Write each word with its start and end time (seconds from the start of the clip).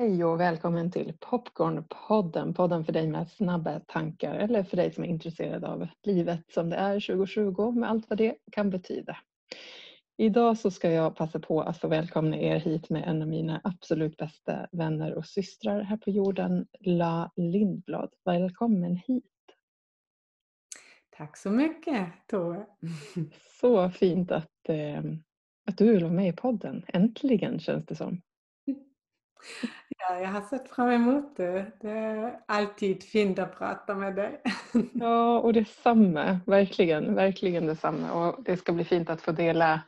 Hej 0.00 0.24
och 0.24 0.40
välkommen 0.40 0.90
till 0.90 1.12
Popcornpodden, 1.20 2.54
podden 2.54 2.84
för 2.84 2.92
dig 2.92 3.06
med 3.06 3.30
snabba 3.30 3.80
tankar 3.80 4.34
eller 4.34 4.62
för 4.62 4.76
dig 4.76 4.92
som 4.92 5.04
är 5.04 5.08
intresserad 5.08 5.64
av 5.64 5.88
livet 6.02 6.40
som 6.52 6.70
det 6.70 6.76
är 6.76 7.00
2020 7.00 7.70
med 7.70 7.90
allt 7.90 8.10
vad 8.10 8.18
det 8.18 8.36
kan 8.52 8.70
betyda. 8.70 9.16
Idag 10.16 10.58
så 10.58 10.70
ska 10.70 10.90
jag 10.90 11.16
passa 11.16 11.38
på 11.38 11.62
att 11.62 11.78
få 11.78 11.88
välkomna 11.88 12.36
er 12.36 12.56
hit 12.56 12.90
med 12.90 13.08
en 13.08 13.22
av 13.22 13.28
mina 13.28 13.60
absolut 13.64 14.16
bästa 14.16 14.66
vänner 14.72 15.14
och 15.14 15.26
systrar 15.26 15.80
här 15.82 15.96
på 15.96 16.10
jorden, 16.10 16.66
La 16.80 17.30
Lindblad. 17.36 18.10
Välkommen 18.24 18.96
hit! 18.96 19.24
Tack 21.10 21.36
så 21.36 21.50
mycket 21.50 22.08
Tove! 22.26 22.66
Så 23.60 23.90
fint 23.90 24.30
att, 24.30 24.68
eh, 24.68 25.02
att 25.66 25.78
du 25.78 25.92
vill 25.92 26.04
vara 26.04 26.12
med 26.12 26.28
i 26.28 26.32
podden. 26.32 26.84
Äntligen 26.88 27.58
känns 27.58 27.86
det 27.86 27.94
som. 27.94 28.20
Ja, 30.08 30.20
jag 30.20 30.28
har 30.28 30.40
sett 30.40 30.68
fram 30.70 30.90
emot 30.90 31.36
det. 31.36 31.66
Det 31.80 31.90
är 31.90 32.40
alltid 32.46 33.02
fint 33.02 33.38
att 33.38 33.58
prata 33.58 33.94
med 33.94 34.14
dig. 34.14 34.40
Ja, 34.92 35.38
och 35.38 35.52
detsamma. 35.52 36.40
Verkligen, 36.46 37.14
verkligen 37.14 37.66
detsamma. 37.66 38.12
Och 38.12 38.42
det 38.44 38.56
ska 38.56 38.72
bli 38.72 38.84
fint 38.84 39.10
att 39.10 39.20
få 39.20 39.32
dela 39.32 39.80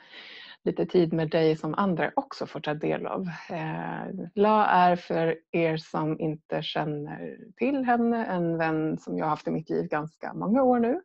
lite 0.65 0.87
tid 0.87 1.12
med 1.12 1.30
dig 1.30 1.56
som 1.56 1.75
andra 1.75 2.11
också 2.17 2.47
får 2.47 2.61
ta 2.61 2.75
del 2.75 3.06
av. 3.06 3.29
Eh, 3.51 4.29
La 4.34 4.67
är 4.67 4.97
för 4.97 5.39
er 5.51 5.77
som 5.77 6.20
inte 6.20 6.62
känner 6.62 7.39
till 7.56 7.84
henne 7.84 8.27
en 8.27 8.59
vän 8.59 8.98
som 8.98 9.19
jag 9.19 9.25
har 9.25 9.31
haft 9.31 9.48
i 9.48 9.51
mitt 9.51 9.70
liv 9.70 9.89
ganska 9.89 10.34
många 10.34 10.62
år 10.62 10.79
nu 10.79 11.01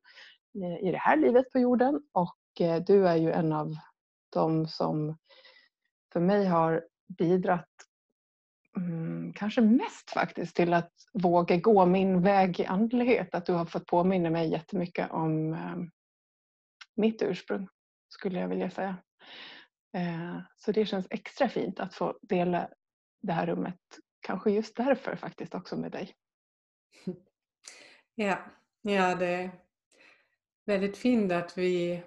eh, 0.63 0.87
i 0.87 0.91
det 0.91 0.97
här 0.97 1.17
livet 1.17 1.51
på 1.51 1.59
jorden 1.59 2.01
och 2.13 2.61
eh, 2.61 2.83
du 2.87 3.07
är 3.07 3.15
ju 3.15 3.31
en 3.31 3.53
av 3.53 3.75
de 4.33 4.67
som 4.67 5.17
för 6.13 6.19
mig 6.19 6.45
har 6.45 6.83
bidragit 7.17 7.65
mm, 8.77 9.33
kanske 9.33 9.61
mest 9.61 10.09
faktiskt 10.09 10.55
till 10.55 10.73
att 10.73 10.91
våga 11.13 11.57
gå 11.57 11.85
min 11.85 12.21
väg 12.21 12.59
i 12.59 12.65
andlighet. 12.65 13.35
Att 13.35 13.45
du 13.45 13.53
har 13.53 13.65
fått 13.65 13.85
påminna 13.85 14.29
mig 14.29 14.51
jättemycket 14.51 15.11
om 15.11 15.53
eh, 15.53 15.77
mitt 16.95 17.21
ursprung 17.21 17.67
skulle 18.09 18.39
jag 18.39 18.47
vilja 18.47 18.69
säga. 18.69 18.97
Eh, 19.93 20.39
så 20.55 20.71
det 20.71 20.85
känns 20.85 21.07
extra 21.09 21.49
fint 21.49 21.79
att 21.79 21.95
få 21.95 22.17
dela 22.21 22.69
det 23.21 23.33
här 23.33 23.47
rummet, 23.47 23.79
kanske 24.21 24.51
just 24.51 24.75
därför 24.75 25.15
faktiskt 25.15 25.55
också 25.55 25.77
med 25.77 25.91
dig. 25.91 26.15
Ja, 28.15 28.37
ja 28.81 29.15
det 29.15 29.25
är 29.25 29.51
väldigt 30.65 30.97
fint 30.97 31.31
att 31.31 31.57
vi 31.57 32.03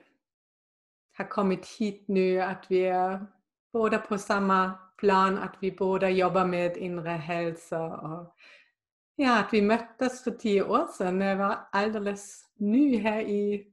har 1.16 1.24
kommit 1.24 1.66
hit 1.66 2.04
nu, 2.08 2.40
att 2.42 2.66
vi 2.68 2.84
är 2.84 3.26
båda 3.72 3.98
på 3.98 4.18
samma 4.18 4.78
plan, 5.00 5.38
att 5.38 5.56
vi 5.60 5.72
båda 5.72 6.10
jobbar 6.10 6.44
med 6.44 6.76
inre 6.76 7.10
hälsa. 7.10 7.84
Och 7.84 8.34
ja, 9.16 9.40
att 9.40 9.52
vi 9.52 9.62
möttes 9.62 10.24
för 10.24 10.30
tio 10.30 10.62
år 10.62 10.86
sedan 10.86 11.18
när 11.18 11.26
jag 11.26 11.36
var 11.36 11.58
alldeles 11.72 12.44
ny 12.56 12.98
här 12.98 13.20
i 13.20 13.66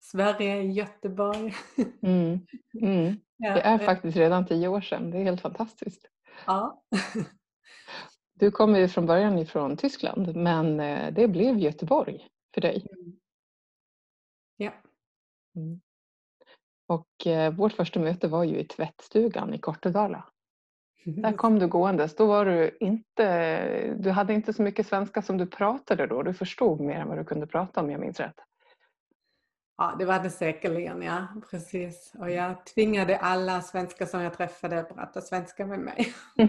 Sverige, 0.00 0.62
i 0.62 0.72
Göteborg. 0.72 1.54
Mm. 2.02 2.46
Mm. 2.82 3.16
Det 3.38 3.60
är 3.60 3.78
faktiskt 3.78 4.16
redan 4.16 4.46
tio 4.46 4.68
år 4.68 4.80
sedan, 4.80 5.10
det 5.10 5.18
är 5.18 5.24
helt 5.24 5.40
fantastiskt. 5.40 6.08
Ja. 6.46 6.82
Du 8.34 8.50
kommer 8.50 8.78
ju 8.78 8.88
från 8.88 9.06
början 9.06 9.38
ifrån 9.38 9.76
Tyskland 9.76 10.36
men 10.36 10.80
eh, 10.80 11.12
det 11.12 11.28
blev 11.28 11.58
Göteborg 11.58 12.28
för 12.54 12.60
dig. 12.60 12.86
Mm. 12.92 13.16
Ja. 14.56 14.72
Mm. 15.56 15.80
Och 16.86 17.26
eh, 17.26 17.52
vårt 17.54 17.72
första 17.72 18.00
möte 18.00 18.28
var 18.28 18.44
ju 18.44 18.58
i 18.58 18.64
tvättstugan 18.64 19.54
i 19.54 19.58
Kortedala. 19.58 20.29
Där 21.04 21.32
kom 21.32 21.58
du 21.58 21.66
gåendes. 21.66 22.16
Då 22.16 22.26
var 22.26 22.44
du 22.44 22.76
inte, 22.80 23.94
du 23.94 24.10
hade 24.10 24.34
inte 24.34 24.52
så 24.52 24.62
mycket 24.62 24.86
svenska 24.86 25.22
som 25.22 25.36
du 25.36 25.46
pratade 25.46 26.06
då. 26.06 26.22
Du 26.22 26.34
förstod 26.34 26.80
mer 26.80 27.00
än 27.00 27.08
vad 27.08 27.18
du 27.18 27.24
kunde 27.24 27.46
prata 27.46 27.80
om 27.80 27.90
jag 27.90 28.00
minns 28.00 28.20
rätt. 28.20 28.40
Ja, 29.78 29.96
det 29.98 30.04
var 30.04 30.18
det 30.22 30.30
säkerligen, 30.30 31.02
ja. 31.02 31.26
Precis. 31.50 32.12
Och 32.18 32.30
jag 32.30 32.66
tvingade 32.66 33.16
alla 33.18 33.60
svenskar 33.60 34.06
som 34.06 34.20
jag 34.22 34.34
träffade 34.34 34.80
att 34.80 34.94
prata 34.94 35.20
svenska 35.20 35.66
med 35.66 35.78
mig. 35.78 36.14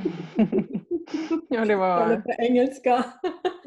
ja, 1.50 1.66
det 1.66 1.76
var... 1.76 2.16
På 2.16 2.31
engelska 2.38 3.03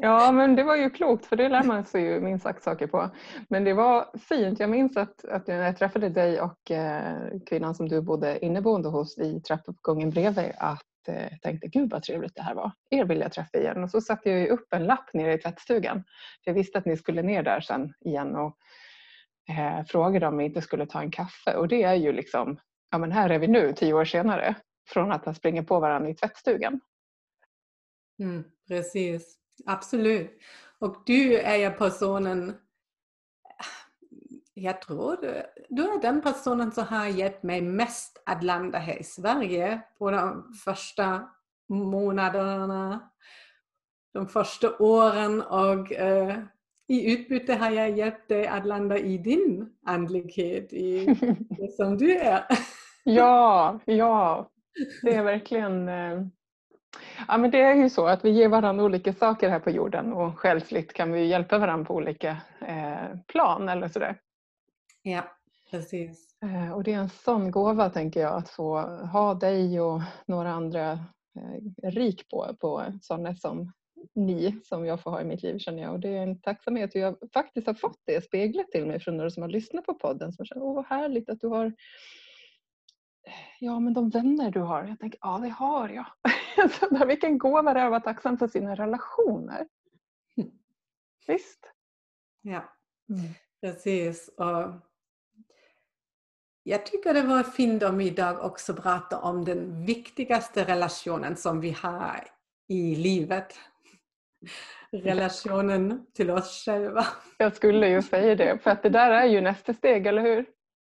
ja, 0.05 0.31
men 0.31 0.55
det 0.55 0.63
var 0.63 0.75
ju 0.75 0.89
klokt 0.89 1.25
för 1.25 1.35
det 1.35 1.49
lär 1.49 1.63
man 1.63 1.85
sig 1.85 2.03
ju 2.03 2.19
minst 2.19 2.43
sagt 2.43 2.63
saker 2.63 2.87
på. 2.87 3.09
Men 3.49 3.63
det 3.63 3.73
var 3.73 4.17
fint. 4.17 4.59
Jag 4.59 4.69
minns 4.69 4.97
att, 4.97 5.25
att 5.25 5.47
när 5.47 5.65
jag 5.65 5.77
träffade 5.77 6.09
dig 6.09 6.41
och 6.41 6.71
eh, 6.71 7.39
kvinnan 7.49 7.75
som 7.75 7.89
du 7.89 8.01
bodde 8.01 8.45
inneboende 8.45 8.89
hos 8.89 9.17
i 9.17 9.41
trappuppgången 9.41 10.09
bredvid 10.09 10.51
att 10.57 10.85
jag 11.05 11.15
eh, 11.15 11.37
tänkte 11.41 11.67
gud 11.67 11.89
vad 11.91 12.03
trevligt 12.03 12.35
det 12.35 12.41
här 12.41 12.55
var. 12.55 12.71
Er 12.89 13.05
vill 13.05 13.19
jag 13.19 13.31
träffa 13.31 13.57
igen. 13.57 13.83
Och 13.83 13.91
så 13.91 14.01
satte 14.01 14.29
jag 14.29 14.49
upp 14.49 14.73
en 14.73 14.85
lapp 14.85 15.13
nere 15.13 15.33
i 15.33 15.37
tvättstugan. 15.37 16.03
För 16.43 16.51
jag 16.51 16.53
visste 16.53 16.77
att 16.77 16.85
ni 16.85 16.97
skulle 16.97 17.21
ner 17.21 17.43
där 17.43 17.61
sen 17.61 17.93
igen 17.99 18.35
och 18.35 18.57
eh, 19.49 19.85
frågade 19.85 20.27
om 20.27 20.37
vi 20.37 20.45
inte 20.45 20.61
skulle 20.61 20.85
ta 20.85 21.01
en 21.01 21.11
kaffe 21.11 21.55
och 21.55 21.67
det 21.67 21.83
är 21.83 21.95
ju 21.95 22.11
liksom, 22.11 22.57
ja 22.91 22.97
men 22.97 23.11
här 23.11 23.29
är 23.29 23.39
vi 23.39 23.47
nu 23.47 23.73
tio 23.73 23.93
år 23.93 24.05
senare 24.05 24.55
från 24.89 25.11
att 25.11 25.25
ha 25.25 25.33
sprungit 25.33 25.67
på 25.67 25.79
varandra 25.79 26.09
i 26.09 26.15
tvättstugan. 26.15 26.79
Mm, 28.19 28.43
precis, 28.67 29.37
absolut. 29.65 30.39
Och 30.79 31.03
du 31.05 31.37
är 31.37 31.71
personen, 31.71 32.55
jag 34.53 34.81
tror 34.81 35.17
du, 35.21 35.43
du 35.69 35.83
är 35.83 36.01
den 36.01 36.21
personen 36.21 36.71
som 36.71 36.83
har 36.83 37.05
hjälpt 37.05 37.43
mig 37.43 37.61
mest 37.61 38.23
att 38.25 38.43
landa 38.43 38.77
här 38.77 38.99
i 38.99 39.03
Sverige 39.03 39.81
på 39.97 40.11
de 40.11 40.53
första 40.65 41.29
månaderna, 41.69 43.09
de 44.13 44.27
första 44.27 44.77
åren 44.77 45.41
och 45.41 45.91
eh, 45.91 46.39
i 46.87 47.13
utbyte 47.13 47.53
har 47.53 47.71
jag 47.71 47.97
hjälpt 47.97 48.29
dig 48.29 48.47
att 48.47 48.65
landa 48.65 48.97
i 48.97 49.17
din 49.17 49.69
andlighet, 49.85 50.73
i 50.73 51.05
det 51.49 51.71
som 51.71 51.97
du 51.97 52.17
är. 52.17 52.45
ja, 53.03 53.79
ja. 53.85 54.49
Det 55.01 55.13
är 55.13 55.23
verkligen... 55.23 55.89
Eh, 56.95 57.25
ja, 57.27 57.37
men 57.37 57.51
det 57.51 57.61
är 57.61 57.75
ju 57.75 57.89
så 57.89 58.07
att 58.07 58.25
vi 58.25 58.29
ger 58.29 58.49
varandra 58.49 58.83
olika 58.83 59.13
saker 59.13 59.49
här 59.49 59.59
på 59.59 59.69
jorden 59.69 60.13
och 60.13 60.39
själsligt 60.39 60.93
kan 60.93 61.11
vi 61.11 61.25
hjälpa 61.25 61.57
varandra 61.57 61.85
på 61.85 61.95
olika 61.95 62.37
eh, 62.67 63.19
plan 63.27 63.69
eller 63.69 63.87
sådär. 63.87 64.17
Ja, 65.01 65.23
precis. 65.71 66.35
Eh, 66.43 66.71
och 66.71 66.83
det 66.83 66.93
är 66.93 66.97
en 66.97 67.09
sån 67.09 67.51
gåva 67.51 67.89
tänker 67.89 68.19
jag 68.19 68.33
att 68.33 68.49
få 68.49 68.79
ha 69.11 69.33
dig 69.33 69.81
och 69.81 70.01
några 70.25 70.51
andra 70.51 70.99
rik 71.83 72.29
på, 72.29 72.55
på 72.59 72.83
sådana 73.01 73.35
som 73.35 73.71
ni 74.13 74.59
som 74.63 74.85
jag 74.85 75.01
får 75.01 75.11
ha 75.11 75.21
i 75.21 75.25
mitt 75.25 75.43
liv 75.43 75.57
känner 75.57 75.83
jag. 75.83 75.93
Och 75.93 75.99
det 75.99 76.17
är 76.17 76.23
en 76.23 76.41
tacksamhet 76.41 76.95
hur 76.95 76.99
jag 76.99 77.15
faktiskt 77.33 77.67
har 77.67 77.73
fått 77.73 77.99
det 78.05 78.23
speglat 78.23 78.71
till 78.71 78.85
mig 78.85 78.99
från 78.99 79.17
några 79.17 79.29
som 79.29 79.43
har 79.43 79.49
lyssnat 79.49 79.85
på 79.85 79.93
podden 79.93 80.33
som 80.33 80.45
känner 80.45 80.63
åh 80.63 80.75
vad 80.75 80.85
härligt 80.85 81.29
att 81.29 81.41
du 81.41 81.47
har 81.47 81.73
Ja 83.59 83.79
men 83.79 83.93
de 83.93 84.09
vänner 84.09 84.51
du 84.51 84.59
har. 84.59 84.83
Jag 84.83 84.99
tänker 84.99 85.19
ja 85.21 85.37
det 85.37 85.49
har 85.49 85.89
jag. 85.89 86.05
Så 86.89 87.05
vilken 87.05 87.37
gåva 87.37 87.73
det 87.73 87.79
är 87.79 87.85
att 87.85 87.91
vara 87.91 87.99
tacksam 87.99 88.37
för 88.37 88.47
sina 88.47 88.75
relationer. 88.75 89.67
Visst? 91.27 91.71
Ja, 92.41 92.73
mm. 93.09 93.33
precis. 93.61 94.27
Och 94.37 94.71
jag 96.63 96.85
tycker 96.85 97.13
det 97.13 97.21
var 97.21 97.43
fint 97.43 97.83
om 97.83 97.97
vi 97.97 98.07
idag 98.07 98.45
också 98.45 98.73
pratar 98.73 99.21
om 99.21 99.45
den 99.45 99.85
viktigaste 99.85 100.63
relationen 100.63 101.35
som 101.35 101.61
vi 101.61 101.71
har 101.71 102.27
i 102.67 102.95
livet 102.95 103.59
relationen 104.91 106.05
till 106.13 106.31
oss 106.31 106.63
själva. 106.65 107.05
Jag 107.37 107.55
skulle 107.55 107.89
ju 107.89 108.01
säga 108.01 108.35
det, 108.35 108.57
för 108.63 108.71
att 108.71 108.83
det 108.83 108.89
där 108.89 109.11
är 109.11 109.25
ju 109.25 109.41
nästa 109.41 109.73
steg, 109.73 110.07
eller 110.07 110.21
hur? 110.21 110.45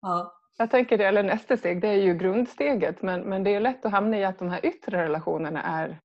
Ja. 0.01 0.36
Jag 0.57 0.71
tänker 0.71 0.99
det, 0.99 1.05
eller 1.05 1.23
nästa 1.23 1.57
steg, 1.57 1.81
det 1.81 1.89
är 1.89 2.03
ju 2.03 2.15
grundsteget, 2.15 3.03
men, 3.03 3.21
men 3.21 3.45
det 3.45 3.55
är 3.55 3.61
lätt 3.61 3.87
att 3.87 3.93
hamna 3.93 4.19
i 4.19 4.25
att 4.25 4.39
de 4.39 4.49
här 4.49 4.67
yttre 4.67 5.05
relationerna 5.05 5.63
är 5.63 6.01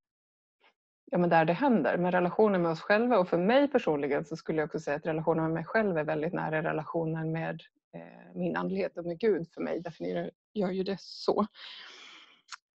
ja, 1.11 1.17
men 1.17 1.29
där 1.29 1.45
det 1.45 1.53
händer. 1.53 1.97
Men 1.97 2.11
relationen 2.11 2.61
med 2.61 2.71
oss 2.71 2.81
själva 2.81 3.19
och 3.19 3.29
för 3.29 3.37
mig 3.37 3.67
personligen 3.67 4.25
så 4.25 4.35
skulle 4.35 4.61
jag 4.61 4.67
också 4.67 4.79
säga 4.79 4.97
att 4.97 5.05
relationen 5.05 5.43
med 5.43 5.53
mig 5.53 5.65
själv 5.65 5.97
är 5.97 6.03
väldigt 6.03 6.33
nära 6.33 6.63
relationen 6.63 7.31
med 7.31 7.61
eh, 7.93 8.35
min 8.35 8.55
andlighet 8.55 8.97
och 8.97 9.05
med 9.05 9.19
Gud 9.19 9.49
för 9.53 9.61
mig 9.61 9.79
definierar 9.79 10.31
jag 10.53 10.73
ju 10.73 10.83
det 10.83 10.97
så. 10.99 11.41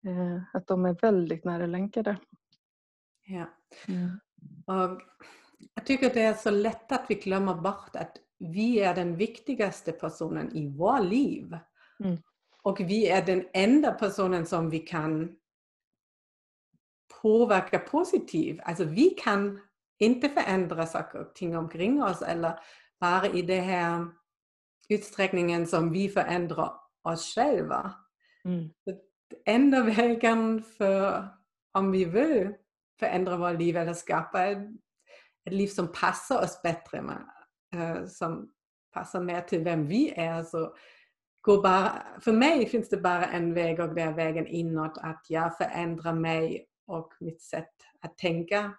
Eh, 0.06 0.42
att 0.54 0.68
de 0.68 0.86
är 0.86 0.94
väldigt 1.02 1.46
nära 1.46 1.66
länkade. 1.66 2.18
Ja. 3.26 3.46
Mm. 3.88 4.20
Och 4.66 5.02
jag 5.76 5.86
tycker 5.86 6.14
det 6.14 6.24
är 6.24 6.34
så 6.34 6.50
lätt 6.50 6.92
att 6.92 7.06
vi 7.08 7.16
glömmer 7.16 7.54
bort 7.54 7.96
att 7.96 8.18
vi 8.40 8.80
är 8.80 8.96
den 8.96 9.16
viktigaste 9.16 9.92
personen 9.92 10.56
i 10.56 10.68
vårt 10.68 11.04
liv. 11.04 11.58
Mm. 12.04 12.18
Och 12.62 12.80
vi 12.80 13.08
är 13.08 13.26
den 13.26 13.48
enda 13.54 13.92
personen 13.92 14.46
som 14.46 14.70
vi 14.70 14.80
kan 14.80 15.36
påverka 17.22 17.80
positivt. 17.80 18.60
Alltså 18.64 18.84
vi 18.84 19.10
kan 19.10 19.62
inte 20.00 20.30
förändra 20.30 20.86
saker 20.86 21.20
och 21.20 21.36
ting 21.36 21.58
omkring 21.58 22.04
oss 22.04 22.22
eller 22.22 22.60
bara 23.00 23.28
i 23.28 23.42
den 23.42 23.64
här 23.64 24.08
utsträckningen 24.90 25.68
som 25.68 25.92
vi 25.92 26.10
förändrar 26.10 26.72
oss 27.04 27.36
själva. 27.36 27.94
Mm. 28.46 28.70
enda 29.46 29.84
vägen 29.84 30.64
för, 30.64 31.28
om 31.72 31.92
vi 31.92 32.06
vill, 32.06 32.54
förändra 33.00 33.38
våra 33.38 33.52
liv 33.52 33.78
eller 33.78 33.94
skapa 33.94 34.46
ett, 34.46 34.68
ett 35.46 35.54
liv 35.54 35.68
som 35.68 35.92
passar 35.92 36.44
oss 36.44 36.62
bättre, 36.62 37.02
med, 37.02 37.26
uh, 37.76 38.06
som 38.06 38.52
passar 38.92 39.22
mer 39.22 39.42
till 39.42 39.64
vem 39.64 39.88
vi 39.88 40.14
är. 40.16 40.44
Så 40.44 40.76
går 41.42 41.64
bara, 41.64 42.04
för 42.22 42.32
mig 42.32 42.66
finns 42.66 42.90
det 42.90 42.98
bara 42.98 43.26
en 43.26 43.54
väg 43.54 43.80
och 43.80 43.96
det 43.96 44.02
är 44.02 44.14
vägen 44.14 44.48
inåt, 44.48 44.98
att 44.98 45.26
jag 45.30 45.58
förändrar 45.58 46.14
mig 46.14 46.68
och 46.88 47.14
mitt 47.20 47.42
sätt 47.42 47.74
att 48.02 48.18
tänka 48.18 48.74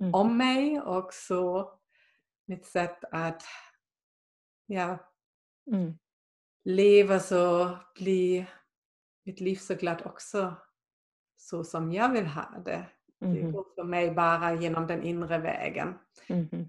mm. 0.00 0.14
om 0.14 0.38
mig 0.38 0.80
och 0.80 1.14
så 1.14 1.72
mitt 2.46 2.66
sätt 2.66 3.04
att 3.10 3.42
ja, 4.66 4.98
mm. 5.72 5.98
leva 6.64 7.20
så 7.20 7.70
blir 7.94 8.50
mitt 9.24 9.40
liv 9.40 9.56
så 9.56 9.74
glatt 9.74 10.06
också 10.06 10.54
så 11.36 11.64
som 11.64 11.92
jag 11.92 12.12
vill 12.12 12.26
ha 12.26 12.62
det. 12.64 12.86
Mm. 13.20 13.34
Det 13.34 13.40
mm-hmm. 13.40 13.52
går 13.52 13.66
för 13.74 13.84
mig 13.84 14.10
bara 14.10 14.54
genom 14.54 14.86
den 14.86 15.02
inre 15.02 15.38
vägen. 15.38 15.98
Mm. 16.26 16.68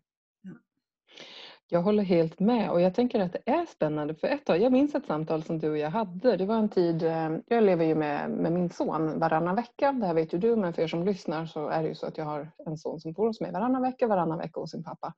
Jag 1.69 1.81
håller 1.81 2.03
helt 2.03 2.39
med 2.39 2.71
och 2.71 2.81
jag 2.81 2.95
tänker 2.95 3.19
att 3.19 3.33
det 3.33 3.51
är 3.51 3.65
spännande 3.65 4.15
för 4.15 4.27
ett 4.27 4.45
tag, 4.45 4.61
jag 4.61 4.71
minns 4.71 4.95
ett 4.95 5.05
samtal 5.05 5.43
som 5.43 5.59
du 5.59 5.69
och 5.69 5.77
jag 5.77 5.89
hade. 5.89 6.37
Det 6.37 6.45
var 6.45 6.55
en 6.55 6.69
tid, 6.69 7.03
eh, 7.03 7.29
jag 7.47 7.63
lever 7.63 7.85
ju 7.85 7.95
med, 7.95 8.29
med 8.29 8.51
min 8.51 8.69
son 8.69 9.19
varannan 9.19 9.55
vecka. 9.55 9.91
Det 9.91 10.05
här 10.05 10.13
vet 10.13 10.33
ju 10.33 10.37
du 10.37 10.55
men 10.55 10.73
för 10.73 10.81
er 10.81 10.87
som 10.87 11.05
lyssnar 11.05 11.45
så 11.45 11.67
är 11.67 11.83
det 11.83 11.89
ju 11.89 11.95
så 11.95 12.05
att 12.05 12.17
jag 12.17 12.25
har 12.25 12.51
en 12.65 12.77
son 12.77 12.99
som 12.99 13.13
bor 13.13 13.27
hos 13.27 13.41
mig 13.41 13.51
varannan 13.51 13.81
vecka, 13.81 14.07
varannan 14.07 14.37
vecka 14.37 14.59
hos 14.59 14.71
sin 14.71 14.83
pappa. 14.83 15.13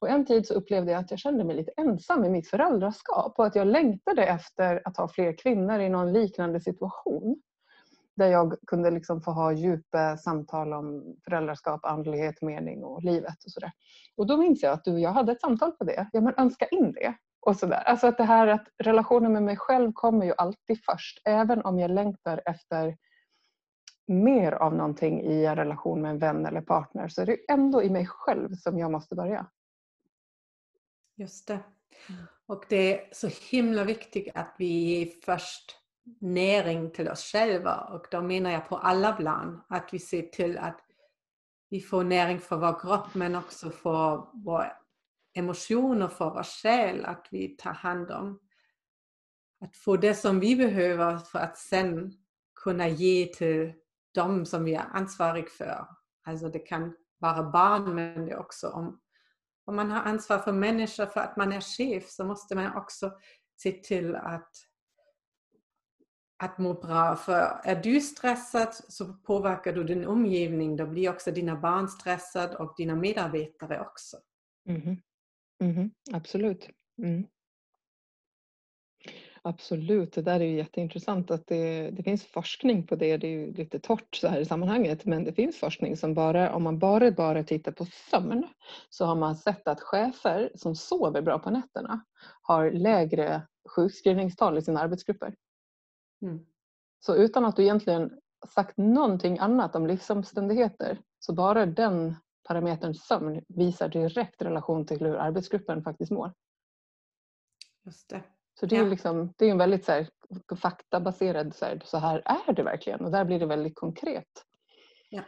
Och 0.00 0.08
en 0.08 0.24
tid 0.24 0.46
så 0.46 0.54
upplevde 0.54 0.92
jag 0.92 1.00
att 1.00 1.10
jag 1.10 1.20
kände 1.20 1.44
mig 1.44 1.56
lite 1.56 1.72
ensam 1.76 2.24
i 2.24 2.28
mitt 2.28 2.48
föräldraskap 2.48 3.34
och 3.38 3.46
att 3.46 3.54
jag 3.54 3.66
längtade 3.66 4.26
efter 4.26 4.82
att 4.84 4.96
ha 4.96 5.08
fler 5.08 5.38
kvinnor 5.38 5.80
i 5.80 5.88
någon 5.88 6.12
liknande 6.12 6.60
situation 6.60 7.40
där 8.16 8.26
jag 8.26 8.54
kunde 8.66 8.90
liksom 8.90 9.20
få 9.20 9.30
ha 9.30 9.52
djupa 9.52 10.16
samtal 10.16 10.72
om 10.72 11.16
föräldraskap, 11.24 11.84
andlighet, 11.84 12.42
mening 12.42 12.84
och 12.84 13.02
livet 13.02 13.44
och 13.44 13.50
sådär. 13.50 13.72
Och 14.16 14.26
då 14.26 14.36
minns 14.36 14.62
jag 14.62 14.72
att 14.72 14.84
du 14.84 14.92
och 14.92 15.00
jag 15.00 15.10
hade 15.10 15.32
ett 15.32 15.40
samtal 15.40 15.72
på 15.72 15.84
det. 15.84 16.08
Ja 16.12 16.20
men 16.20 16.34
önska 16.36 16.66
in 16.66 16.92
det. 16.92 17.14
Och 17.40 17.56
sådär. 17.56 17.82
Alltså 17.86 18.06
att 18.06 18.18
det 18.18 18.24
här 18.24 18.46
att 18.46 18.68
relationen 18.78 19.32
med 19.32 19.42
mig 19.42 19.56
själv 19.56 19.92
kommer 19.92 20.26
ju 20.26 20.34
alltid 20.38 20.84
först. 20.84 21.22
Även 21.24 21.62
om 21.62 21.78
jag 21.78 21.90
längtar 21.90 22.42
efter 22.46 22.96
mer 24.06 24.52
av 24.52 24.74
någonting 24.74 25.20
i 25.20 25.44
en 25.44 25.56
relation 25.56 26.02
med 26.02 26.10
en 26.10 26.18
vän 26.18 26.46
eller 26.46 26.60
partner 26.60 27.08
så 27.08 27.22
är 27.22 27.26
det 27.26 27.50
ändå 27.50 27.82
i 27.82 27.90
mig 27.90 28.06
själv 28.06 28.54
som 28.54 28.78
jag 28.78 28.90
måste 28.90 29.14
börja. 29.14 29.46
Just 31.16 31.48
det. 31.48 31.60
Mm. 32.08 32.22
Och 32.46 32.64
det 32.68 33.00
är 33.00 33.08
så 33.12 33.28
himla 33.50 33.84
viktigt 33.84 34.28
att 34.34 34.54
vi 34.58 35.20
först 35.24 35.85
näring 36.20 36.90
till 36.90 37.08
oss 37.08 37.32
själva 37.32 37.76
och 37.76 38.06
då 38.10 38.22
menar 38.22 38.50
jag 38.50 38.68
på 38.68 38.76
alla 38.76 39.12
plan 39.12 39.62
att 39.68 39.88
vi 39.92 39.98
ser 39.98 40.22
till 40.22 40.58
att 40.58 40.80
vi 41.68 41.80
får 41.80 42.04
näring 42.04 42.40
för 42.40 42.56
vår 42.56 42.80
kropp 42.80 43.14
men 43.14 43.34
också 43.34 43.70
för 43.70 44.28
våra 44.44 44.72
emotioner, 45.34 46.08
för 46.08 46.30
vår 46.30 46.42
själ, 46.42 47.04
att 47.04 47.28
vi 47.30 47.48
tar 47.48 47.72
hand 47.72 48.10
om 48.10 48.40
att 49.60 49.76
få 49.76 49.96
det 49.96 50.14
som 50.14 50.40
vi 50.40 50.56
behöver 50.56 51.18
för 51.18 51.38
att 51.38 51.58
sen 51.58 52.12
kunna 52.54 52.88
ge 52.88 53.26
till 53.26 53.72
dem 54.14 54.46
som 54.46 54.64
vi 54.64 54.74
är 54.74 54.86
ansvariga 54.92 55.46
för. 55.58 55.86
Alltså 56.24 56.48
det 56.48 56.58
kan 56.58 56.96
vara 57.18 57.42
barn 57.42 57.94
men 57.94 58.26
det 58.26 58.32
är 58.32 58.38
också 58.38 58.68
om, 58.68 59.00
om 59.64 59.76
man 59.76 59.90
har 59.90 60.00
ansvar 60.02 60.38
för 60.38 60.52
människor 60.52 61.06
för 61.06 61.20
att 61.20 61.36
man 61.36 61.52
är 61.52 61.60
chef 61.60 62.08
så 62.08 62.24
måste 62.24 62.54
man 62.54 62.76
också 62.76 63.12
se 63.56 63.72
till 63.72 64.16
att 64.16 64.50
att 66.38 66.58
må 66.58 66.74
bra. 66.74 67.16
För 67.16 67.60
är 67.64 67.82
du 67.82 68.00
stressad 68.00 68.68
så 68.88 69.12
påverkar 69.12 69.72
du 69.72 69.84
din 69.84 70.06
omgivning. 70.06 70.76
Då 70.76 70.86
blir 70.86 71.10
också 71.10 71.30
dina 71.30 71.56
barn 71.56 71.88
stressade 71.88 72.56
och 72.56 72.74
dina 72.76 72.94
medarbetare 72.96 73.80
också. 73.80 74.16
Mm. 74.68 74.96
Mm. 75.62 75.90
Absolut. 76.12 76.68
Mm. 77.02 77.26
Absolut, 79.48 80.12
det 80.12 80.22
där 80.22 80.40
är 80.40 80.44
ju 80.44 80.56
jätteintressant 80.56 81.30
att 81.30 81.46
det, 81.46 81.90
det 81.90 82.02
finns 82.02 82.24
forskning 82.24 82.86
på 82.86 82.96
det. 82.96 83.16
Det 83.16 83.26
är 83.26 83.30
ju 83.30 83.52
lite 83.52 83.78
torrt 83.78 84.14
så 84.14 84.28
här 84.28 84.40
i 84.40 84.44
sammanhanget 84.44 85.04
men 85.04 85.24
det 85.24 85.32
finns 85.32 85.58
forskning 85.58 85.96
som 85.96 86.14
bara, 86.14 86.52
om 86.52 86.62
man 86.62 86.78
bara, 86.78 87.10
bara 87.10 87.44
tittar 87.44 87.72
på 87.72 87.86
sömn 88.10 88.48
så 88.90 89.04
har 89.04 89.14
man 89.14 89.36
sett 89.36 89.68
att 89.68 89.80
chefer 89.80 90.50
som 90.54 90.76
sover 90.76 91.22
bra 91.22 91.38
på 91.38 91.50
nätterna 91.50 92.04
har 92.42 92.70
lägre 92.70 93.42
sjukskrivningstal 93.68 94.58
i 94.58 94.62
sina 94.62 94.80
arbetsgrupper. 94.80 95.34
Mm. 96.22 96.46
Så 97.00 97.16
utan 97.16 97.44
att 97.44 97.56
du 97.56 97.62
egentligen 97.62 98.20
sagt 98.54 98.76
någonting 98.76 99.38
annat 99.38 99.76
om 99.76 99.86
livsomständigheter 99.86 101.00
så 101.18 101.34
bara 101.34 101.66
den 101.66 102.14
parametern 102.48 102.94
sömn 102.94 103.44
visar 103.48 103.88
direkt 103.88 104.42
relation 104.42 104.86
till 104.86 104.98
hur 104.98 105.16
arbetsgruppen 105.16 105.82
faktiskt 105.82 106.12
mår. 106.12 106.32
Just 107.84 108.08
det. 108.08 108.22
Så 108.60 108.66
det 108.66 108.76
är, 108.76 108.82
ja. 108.82 108.88
liksom, 108.88 109.34
det 109.36 109.46
är 109.46 109.50
en 109.50 109.58
väldigt 109.58 109.84
så 109.84 109.92
här, 109.92 110.08
faktabaserad, 110.56 111.54
så 111.54 111.64
här, 111.64 111.82
så 111.84 111.98
här 111.98 112.22
är 112.24 112.52
det 112.52 112.62
verkligen 112.62 113.00
och 113.00 113.10
där 113.10 113.24
blir 113.24 113.38
det 113.38 113.46
väldigt 113.46 113.74
konkret. 113.74 114.44
Ja. 115.10 115.22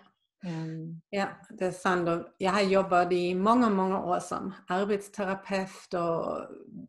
Mm. 0.44 1.00
Ja, 1.10 1.28
det 1.50 1.64
är 1.64 1.70
sant. 1.70 2.26
Jag 2.38 2.52
har 2.52 2.62
jobbat 2.62 3.12
i 3.12 3.34
många, 3.34 3.70
många 3.70 4.04
år 4.04 4.18
som 4.18 4.54
arbetsterapeut 4.68 5.94
och 5.94 6.46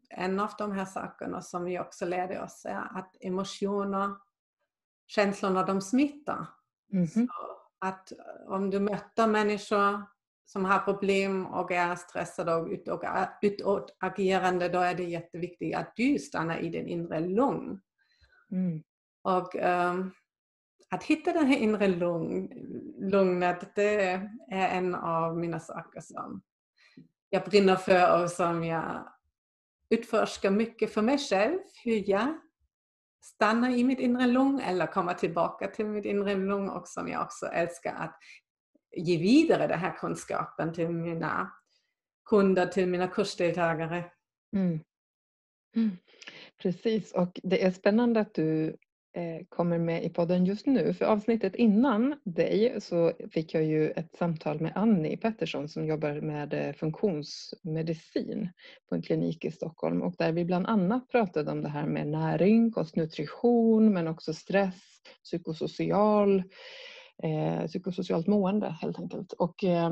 en 0.10 0.40
av 0.40 0.52
de 0.58 0.72
här 0.72 0.86
sakerna 0.86 1.42
som 1.42 1.64
vi 1.64 1.80
också 1.80 2.06
lärde 2.06 2.42
oss 2.42 2.66
är 2.66 2.98
att 2.98 3.16
emotioner, 3.20 4.16
känslorna, 5.08 5.64
de 5.64 5.82
smittar. 5.82 6.46
Mm. 6.94 7.08
Så 7.08 7.28
att 7.80 8.12
om 8.48 8.70
du 8.70 8.80
möter 8.80 9.28
människor 9.28 10.04
som 10.46 10.66
har 10.66 10.80
problem 10.80 11.46
och 11.46 11.72
är 11.72 11.96
stressade 11.96 12.56
och 12.56 12.68
utåtagerande, 12.68 14.70
då 14.70 14.80
är 14.80 14.96
det 14.96 15.04
jätteviktigt 15.04 15.76
att 15.76 15.94
du 15.96 16.20
stannar 16.20 16.58
i 16.58 16.70
din 16.70 16.88
inre 16.88 17.20
lugn. 17.20 17.82
Mm. 18.52 18.84
Och 19.22 19.56
um, 19.56 20.12
att 20.90 21.04
hitta 21.04 21.34
det 21.34 21.40
här 21.40 21.58
inre 21.58 21.88
lugn, 21.88 22.50
lugnet, 23.12 23.76
det 23.76 24.10
är 24.52 24.52
en 24.52 24.96
av 24.96 25.38
mina 25.38 25.60
saker 25.60 26.02
som 26.02 26.42
jag 27.30 27.44
brinner 27.44 27.76
för 27.76 28.24
och 28.24 28.30
som 28.30 28.64
jag 28.64 29.08
utforska 29.90 30.52
mycket 30.52 30.94
för 30.94 31.02
mig 31.02 31.18
själv. 31.18 31.60
Hur 31.84 32.10
jag 32.10 32.40
stannar 33.22 33.70
i 33.70 33.84
mitt 33.84 34.00
inre 34.00 34.28
lugn 34.28 34.60
eller 34.60 34.88
kommer 34.88 35.14
tillbaka 35.14 35.68
till 35.68 35.86
mitt 35.86 36.06
inre 36.06 36.36
lugn 36.36 36.70
och 36.70 36.88
som 36.88 37.08
jag 37.08 37.22
också 37.22 37.46
älskar 37.46 37.96
att 37.96 38.20
ge 38.98 39.18
vidare 39.18 39.68
den 39.68 39.80
här 39.80 39.98
kunskapen 39.98 40.74
till 40.74 40.90
mina 40.90 41.52
kunder, 42.30 42.66
till 42.66 42.88
mina 42.88 43.08
kursdeltagare. 43.08 44.12
Mm. 44.56 44.80
Mm. 45.76 45.98
Precis 46.62 47.12
och 47.12 47.40
det 47.44 47.64
är 47.66 47.72
spännande 47.72 48.19
att 48.19 48.34
du 48.34 48.78
Eh, 49.13 49.45
kommer 49.49 49.78
med 49.78 50.04
i 50.04 50.09
podden 50.09 50.45
just 50.45 50.66
nu. 50.66 50.94
För 50.94 51.06
avsnittet 51.06 51.56
innan 51.56 52.16
dig 52.23 52.81
så 52.81 53.13
fick 53.31 53.54
jag 53.54 53.63
ju 53.63 53.92
ett 53.92 54.16
samtal 54.16 54.59
med 54.59 54.71
Annie 54.75 55.18
Pettersson 55.18 55.69
som 55.69 55.85
jobbar 55.85 56.21
med 56.21 56.54
eh, 56.54 56.73
funktionsmedicin 56.73 58.49
på 58.89 58.95
en 58.95 59.01
klinik 59.01 59.45
i 59.45 59.51
Stockholm 59.51 60.01
och 60.01 60.16
där 60.18 60.31
vi 60.31 60.45
bland 60.45 60.68
annat 60.68 61.09
pratade 61.09 61.51
om 61.51 61.61
det 61.61 61.69
här 61.69 61.85
med 61.85 62.07
näring, 62.07 62.71
kostnutrition 62.71 63.94
men 63.94 64.07
också 64.07 64.33
stress, 64.33 65.01
psykosocial, 65.23 66.44
eh, 67.23 67.68
psykosocialt 67.68 68.28
mående 68.28 68.68
helt 68.81 68.99
enkelt. 68.99 69.33
Och 69.33 69.63
eh, 69.63 69.89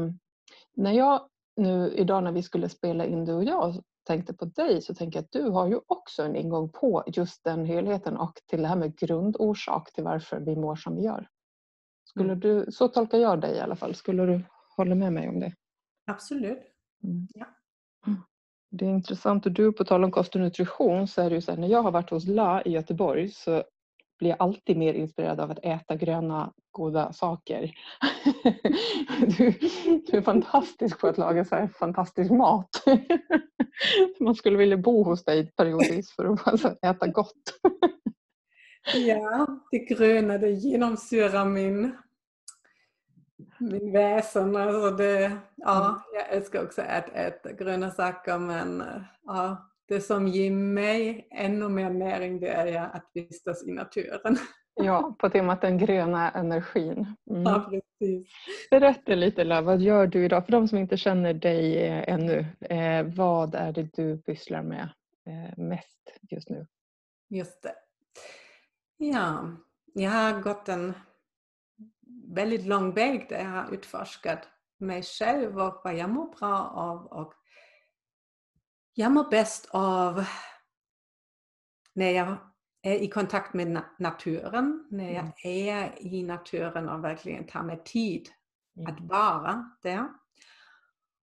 när 0.75 0.91
jag 0.91 1.21
nu 1.55 1.93
idag 1.97 2.23
när 2.23 2.31
vi 2.31 2.43
skulle 2.43 2.69
spela 2.69 3.05
in 3.05 3.25
du 3.25 3.33
och 3.33 3.43
jag 3.43 3.83
tänkte 4.07 4.33
på 4.33 4.45
dig 4.45 4.81
så 4.81 4.95
tänker 4.95 5.19
jag 5.19 5.23
att 5.23 5.31
du 5.31 5.49
har 5.49 5.67
ju 5.67 5.79
också 5.87 6.23
en 6.23 6.35
ingång 6.35 6.69
på 6.69 7.03
just 7.07 7.43
den 7.43 7.65
helheten 7.65 8.17
och 8.17 8.41
till 8.45 8.61
det 8.61 8.67
här 8.67 8.75
med 8.75 8.97
grundorsak 8.97 9.93
till 9.93 10.03
varför 10.03 10.39
vi 10.39 10.55
mår 10.55 10.75
som 10.75 10.95
vi 10.95 11.03
gör. 11.03 11.27
Skulle 12.03 12.33
mm. 12.33 12.39
du, 12.39 12.71
så 12.71 12.87
tolkar 12.87 13.17
jag 13.17 13.41
dig 13.41 13.55
i 13.55 13.59
alla 13.59 13.75
fall. 13.75 13.95
Skulle 13.95 14.25
du 14.25 14.41
hålla 14.77 14.95
med 14.95 15.13
mig 15.13 15.29
om 15.29 15.39
det? 15.39 15.53
Absolut. 16.05 16.59
Mm. 17.03 17.27
Ja. 17.33 17.45
Mm. 18.07 18.19
Det 18.71 18.85
är 18.85 18.89
intressant 18.89 19.45
och 19.45 19.51
du 19.51 19.71
på 19.71 19.83
tal 19.83 20.03
om 20.03 20.11
kost 20.11 20.35
och 20.35 20.41
nutrition 20.41 21.07
så 21.07 21.21
är 21.21 21.29
det 21.29 21.35
ju 21.35 21.41
så 21.41 21.51
här, 21.51 21.59
när 21.59 21.67
jag 21.67 21.83
har 21.83 21.91
varit 21.91 22.09
hos 22.09 22.27
La 22.27 22.61
i 22.61 22.71
Göteborg 22.71 23.29
så 23.29 23.63
blir 24.19 24.29
jag 24.29 24.41
alltid 24.41 24.77
mer 24.77 24.93
inspirerad 24.93 25.39
av 25.39 25.51
att 25.51 25.65
äta 25.65 25.95
gröna 25.95 26.53
goda 26.71 27.13
saker. 27.13 27.71
Du, 29.37 29.53
du 30.07 30.17
är 30.17 30.21
fantastisk 30.21 30.99
på 30.99 31.07
att 31.07 31.17
laga 31.17 31.45
så 31.45 31.55
här 31.55 31.67
fantastisk 31.67 32.31
mat. 32.31 32.69
Man 34.19 34.35
skulle 34.35 34.57
vilja 34.57 34.77
bo 34.77 35.03
hos 35.03 35.23
dig 35.23 35.51
periodvis 35.51 36.11
för 36.11 36.25
att 36.25 36.47
alltså 36.47 36.75
äta 36.81 37.07
gott. 37.07 37.59
Ja, 38.95 39.47
det 39.71 39.77
gröna 39.77 40.37
det 40.37 40.49
genomsyrar 40.49 41.45
min, 41.45 41.97
min 43.59 43.91
väsen. 43.91 44.55
Alltså 44.55 44.91
det, 44.91 45.37
ja, 45.55 45.85
mm. 45.85 45.99
jag 46.13 46.37
älskar 46.37 46.63
också 46.63 46.81
att 46.81 47.09
äta 47.09 47.51
gröna 47.51 47.91
saker 47.91 48.37
men 48.37 48.83
ja, 49.23 49.69
det 49.87 50.01
som 50.01 50.27
ger 50.27 50.51
mig 50.51 51.27
ännu 51.31 51.69
mer 51.69 51.89
näring 51.89 52.39
det 52.39 52.47
är 52.47 52.95
att 52.95 53.11
vistas 53.13 53.67
i 53.67 53.71
naturen. 53.71 54.37
Ja, 54.79 55.15
på 55.19 55.29
temat 55.29 55.61
den 55.61 55.77
gröna 55.77 56.31
energin. 56.31 57.15
Mm. 57.29 57.43
Ja, 57.43 57.69
precis. 57.69 58.27
Berätta 58.71 59.15
lite 59.15 59.43
Love, 59.43 59.61
vad 59.61 59.81
gör 59.81 60.07
du 60.07 60.25
idag? 60.25 60.45
För 60.45 60.51
de 60.51 60.67
som 60.67 60.77
inte 60.77 60.97
känner 60.97 61.33
dig 61.33 61.85
eh, 61.85 62.13
ännu, 62.13 62.45
eh, 62.61 63.05
vad 63.15 63.55
är 63.55 63.71
det 63.71 63.89
du 63.93 64.17
pysslar 64.17 64.63
med 64.63 64.89
eh, 65.27 65.57
mest 65.57 66.19
just 66.21 66.49
nu? 66.49 66.67
Just 67.29 67.63
det. 67.63 67.73
Ja, 68.97 69.51
jag 69.93 70.11
har 70.11 70.41
gått 70.41 70.69
en 70.69 70.93
väldigt 72.27 72.65
lång 72.65 72.93
väg 72.93 73.25
där 73.29 73.39
jag 73.39 73.49
har 73.49 73.73
utforskat 73.73 74.47
mig 74.79 75.03
själv 75.03 75.59
och 75.59 75.81
vad 75.83 75.97
jag 75.97 76.09
mår 76.09 76.35
bra 76.39 76.71
av. 76.75 77.05
Och 77.05 77.33
jag 78.99 79.11
mår 79.11 79.29
bäst 79.29 79.67
av 79.71 80.25
när 81.93 82.11
jag 82.11 82.37
är 82.81 82.95
i 82.95 83.07
kontakt 83.07 83.53
med 83.53 83.83
naturen, 83.99 84.87
när 84.91 85.11
jag 85.11 85.19
mm. 85.19 85.33
är 85.43 86.01
i 86.01 86.23
naturen 86.23 86.89
och 86.89 87.03
verkligen 87.03 87.47
tar 87.47 87.63
mig 87.63 87.83
tid 87.85 88.29
att 88.87 88.99
mm. 88.99 89.07
vara 89.07 89.71
där. 89.81 90.07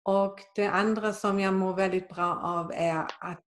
Och 0.02 0.40
det 0.54 0.66
andra 0.66 1.12
som 1.12 1.40
jag 1.40 1.54
mår 1.54 1.74
väldigt 1.74 2.08
bra 2.08 2.34
av 2.34 2.72
är 2.74 3.06
att 3.18 3.44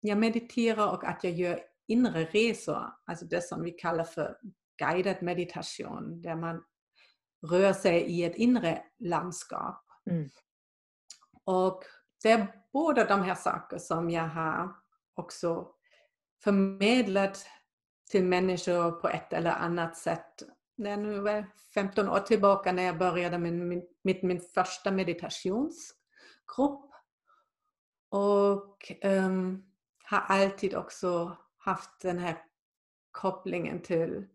jag 0.00 0.18
mediterar 0.18 0.92
och 0.92 1.04
att 1.04 1.24
jag 1.24 1.32
gör 1.32 1.60
inre 1.86 2.24
resor, 2.24 2.92
alltså 3.04 3.24
det 3.24 3.42
som 3.44 3.62
vi 3.62 3.70
kallar 3.70 4.04
för 4.04 4.38
guided 4.78 5.22
meditation, 5.22 6.22
där 6.22 6.36
man 6.36 6.64
rör 7.50 7.72
sig 7.72 8.00
i 8.00 8.24
ett 8.24 8.36
inre 8.36 8.82
landskap. 8.98 9.84
Mm. 10.10 10.28
Och 11.44 11.84
det 12.24 12.30
är 12.30 12.52
båda 12.72 13.04
de 13.04 13.22
här 13.22 13.34
sakerna 13.34 13.78
som 13.78 14.10
jag 14.10 14.28
har 14.28 14.74
också 15.14 15.68
förmedlat 16.44 17.46
till 18.10 18.24
människor 18.24 18.90
på 18.90 19.08
ett 19.08 19.32
eller 19.32 19.50
annat 19.50 19.96
sätt. 19.96 20.42
Det 20.76 20.90
är 20.90 20.96
nu 20.96 21.44
15 21.74 22.08
år 22.08 22.20
tillbaka 22.20 22.72
när 22.72 22.82
jag 22.82 22.98
började 22.98 23.38
med 23.38 23.52
min, 23.52 23.88
med 24.02 24.24
min 24.24 24.40
första 24.40 24.90
meditationsgrupp. 24.90 26.90
Och 28.08 28.92
um, 29.04 29.64
har 30.04 30.18
alltid 30.18 30.74
också 30.74 31.36
haft 31.56 32.00
den 32.00 32.18
här 32.18 32.38
kopplingen 33.10 33.82
till 33.82 34.26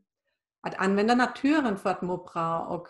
att 0.61 0.75
använda 0.75 1.15
naturen 1.15 1.77
för 1.77 1.89
att 1.89 2.01
må 2.01 2.17
bra 2.17 2.59
och 2.59 2.87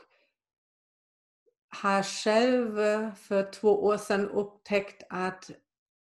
har 1.69 2.03
själv 2.03 2.75
för 3.15 3.51
två 3.51 3.83
år 3.85 3.97
sedan 3.97 4.29
upptäckt 4.29 5.03
att 5.09 5.51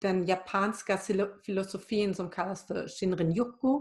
den 0.00 0.26
japanska 0.26 0.98
filosofin 1.46 2.14
som 2.14 2.30
kallas 2.30 2.66
för 2.66 2.88
Shinrin-yoku, 2.88 3.80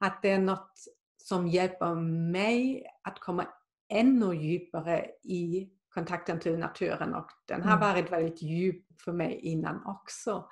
att 0.00 0.22
det 0.22 0.30
är 0.30 0.38
något 0.38 0.72
som 1.16 1.48
hjälper 1.48 1.94
mig 2.30 2.86
att 3.02 3.20
komma 3.20 3.46
ännu 3.88 4.34
djupare 4.34 5.06
i 5.22 5.70
kontakten 5.94 6.40
till 6.40 6.58
naturen 6.58 7.14
och 7.14 7.28
den 7.48 7.62
har 7.62 7.76
mm. 7.76 7.80
varit 7.80 8.12
väldigt 8.12 8.42
djup 8.42 9.00
för 9.04 9.12
mig 9.12 9.40
innan 9.40 9.86
också. 9.86 10.48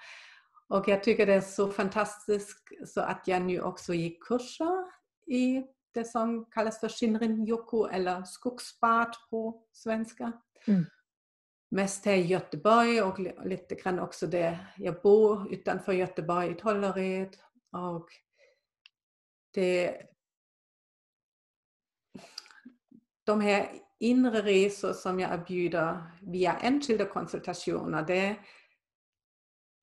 Och 0.68 0.88
jag 0.88 1.02
tycker 1.02 1.26
det 1.26 1.35
är 1.35 1.40
så 1.40 1.70
fantastiskt 1.70 2.68
så 2.87 3.00
att 3.00 3.23
jag 3.28 3.42
nu 3.42 3.61
också 3.61 3.94
ger 3.94 4.16
kurser 4.28 4.85
i 5.26 5.64
det 5.92 6.04
som 6.04 6.44
kallas 6.44 6.80
för 6.80 6.88
Shinrin-yoku 6.88 7.88
eller 7.92 8.23
skogsbad 8.25 9.14
på 9.30 9.66
svenska. 9.73 10.32
Mm. 10.66 10.85
Mest 11.70 12.04
här 12.04 12.16
i 12.16 12.26
Göteborg 12.26 13.02
och 13.02 13.18
lite 13.44 13.75
grann 13.75 13.99
också 13.99 14.26
där 14.26 14.75
jag 14.76 15.02
bor 15.02 15.52
utanför 15.52 15.92
Göteborg 15.92 16.50
i 16.50 16.54
Tollered. 16.54 17.37
Och 17.73 18.09
det, 19.54 20.02
de 23.25 23.40
här 23.40 23.73
inre 23.99 24.42
resor 24.42 24.92
som 24.92 25.20
jag 25.20 25.32
erbjuder 25.32 26.02
via 26.23 26.52
enskilda 26.56 27.04
konsultationer, 27.04 28.02
det 28.02 28.18
är 28.26 28.37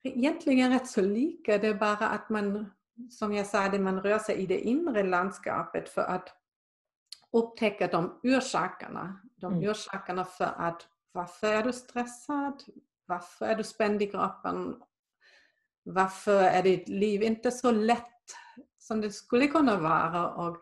egentligen 0.04 0.72
rätt 0.72 0.88
så 0.88 1.02
lika. 1.02 1.58
Det 1.58 1.68
är 1.68 1.74
bara 1.74 2.10
att 2.10 2.30
man, 2.30 2.72
som 3.10 3.34
jag 3.34 3.48
sa, 3.48 3.72
man 3.80 4.02
rör 4.02 4.20
sig 4.20 4.36
i 4.36 4.46
det 4.46 4.60
inre 4.60 5.04
landskapet 5.04 5.90
för 5.90 6.02
att 6.02 6.34
upptäcka 7.32 7.88
de 7.88 8.20
orsakerna. 8.24 9.22
De 9.36 9.54
mm. 9.54 9.70
orsakerna 9.70 10.26
för 10.26 10.54
att 10.58 10.88
varför 11.12 11.48
är 11.48 11.64
du 11.64 11.74
stressad? 11.74 12.64
Varför 13.06 13.46
är 13.46 13.56
du 13.56 13.64
spänd 13.64 14.02
i 14.02 14.08
kroppen? 14.08 14.82
Varför 15.84 16.44
är 16.44 16.64
ditt 16.64 16.90
liv 16.90 17.24
inte 17.24 17.52
så 17.52 17.72
lätt 17.72 18.04
som 18.78 19.02
det 19.02 19.12
skulle 19.12 19.48
kunna 19.48 19.80
vara? 19.80 20.30
Och 20.30 20.58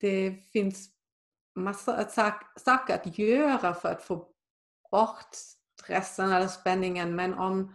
det 0.00 0.32
finns 0.52 0.90
massor 1.54 1.94
av 1.94 2.32
saker 2.56 2.94
att 2.94 3.18
göra 3.18 3.74
för 3.74 3.88
att 3.88 4.02
få 4.02 4.28
bort 4.90 5.34
stressen 5.82 6.32
eller 6.32 6.48
spänningen 6.48 7.14
men 7.14 7.34
om, 7.34 7.74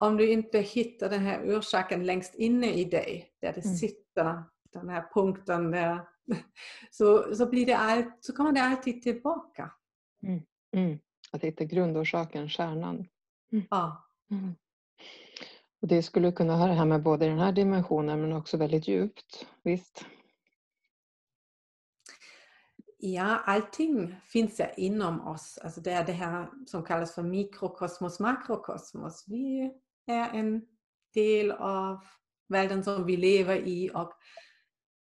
om 0.00 0.16
du 0.16 0.30
inte 0.30 0.58
hittar 0.58 1.10
den 1.10 1.20
här 1.20 1.58
orsaken 1.58 2.06
längst 2.06 2.34
inne 2.34 2.72
i 2.72 2.84
dig, 2.84 3.32
där 3.40 3.52
det 3.52 3.64
mm. 3.64 3.76
sitter, 3.76 4.44
den 4.72 4.88
här 4.88 5.04
punkten 5.14 5.70
där, 5.70 6.00
så, 6.90 7.34
så, 7.34 7.46
blir 7.46 7.66
det 7.66 7.76
all, 7.76 8.04
så 8.20 8.32
kommer 8.32 8.52
det 8.52 8.62
alltid 8.62 9.02
tillbaka. 9.02 9.70
Mm. 10.22 10.42
Mm. 10.76 10.98
Att 11.32 11.44
hitta 11.44 11.64
grundorsaken, 11.64 12.48
kärnan. 12.48 13.08
Mm. 13.52 13.64
Ja. 13.70 14.04
Mm. 14.30 14.54
Och 15.82 15.88
det 15.88 16.02
skulle 16.02 16.32
kunna 16.32 16.56
höra 16.56 16.72
hemma 16.72 16.98
både 16.98 17.26
i 17.26 17.28
den 17.28 17.38
här 17.38 17.52
dimensionen 17.52 18.20
men 18.20 18.32
också 18.32 18.56
väldigt 18.56 18.88
djupt. 18.88 19.46
Visst? 19.62 20.04
Ja, 22.98 23.42
allting 23.44 24.16
finns 24.24 24.58
ja 24.58 24.70
inom 24.76 25.28
oss. 25.28 25.58
Alltså 25.62 25.80
det 25.80 25.92
är 25.92 26.04
det 26.04 26.12
här 26.12 26.48
som 26.66 26.84
kallas 26.84 27.14
för 27.14 27.22
mikrokosmos, 27.22 28.20
makrokosmos. 28.20 29.24
Vi 29.28 29.72
är 30.10 30.30
en 30.38 30.66
del 31.14 31.50
av 31.50 32.04
världen 32.48 32.84
som 32.84 33.06
vi 33.06 33.16
lever 33.16 33.56
i 33.56 33.90
och 33.94 34.12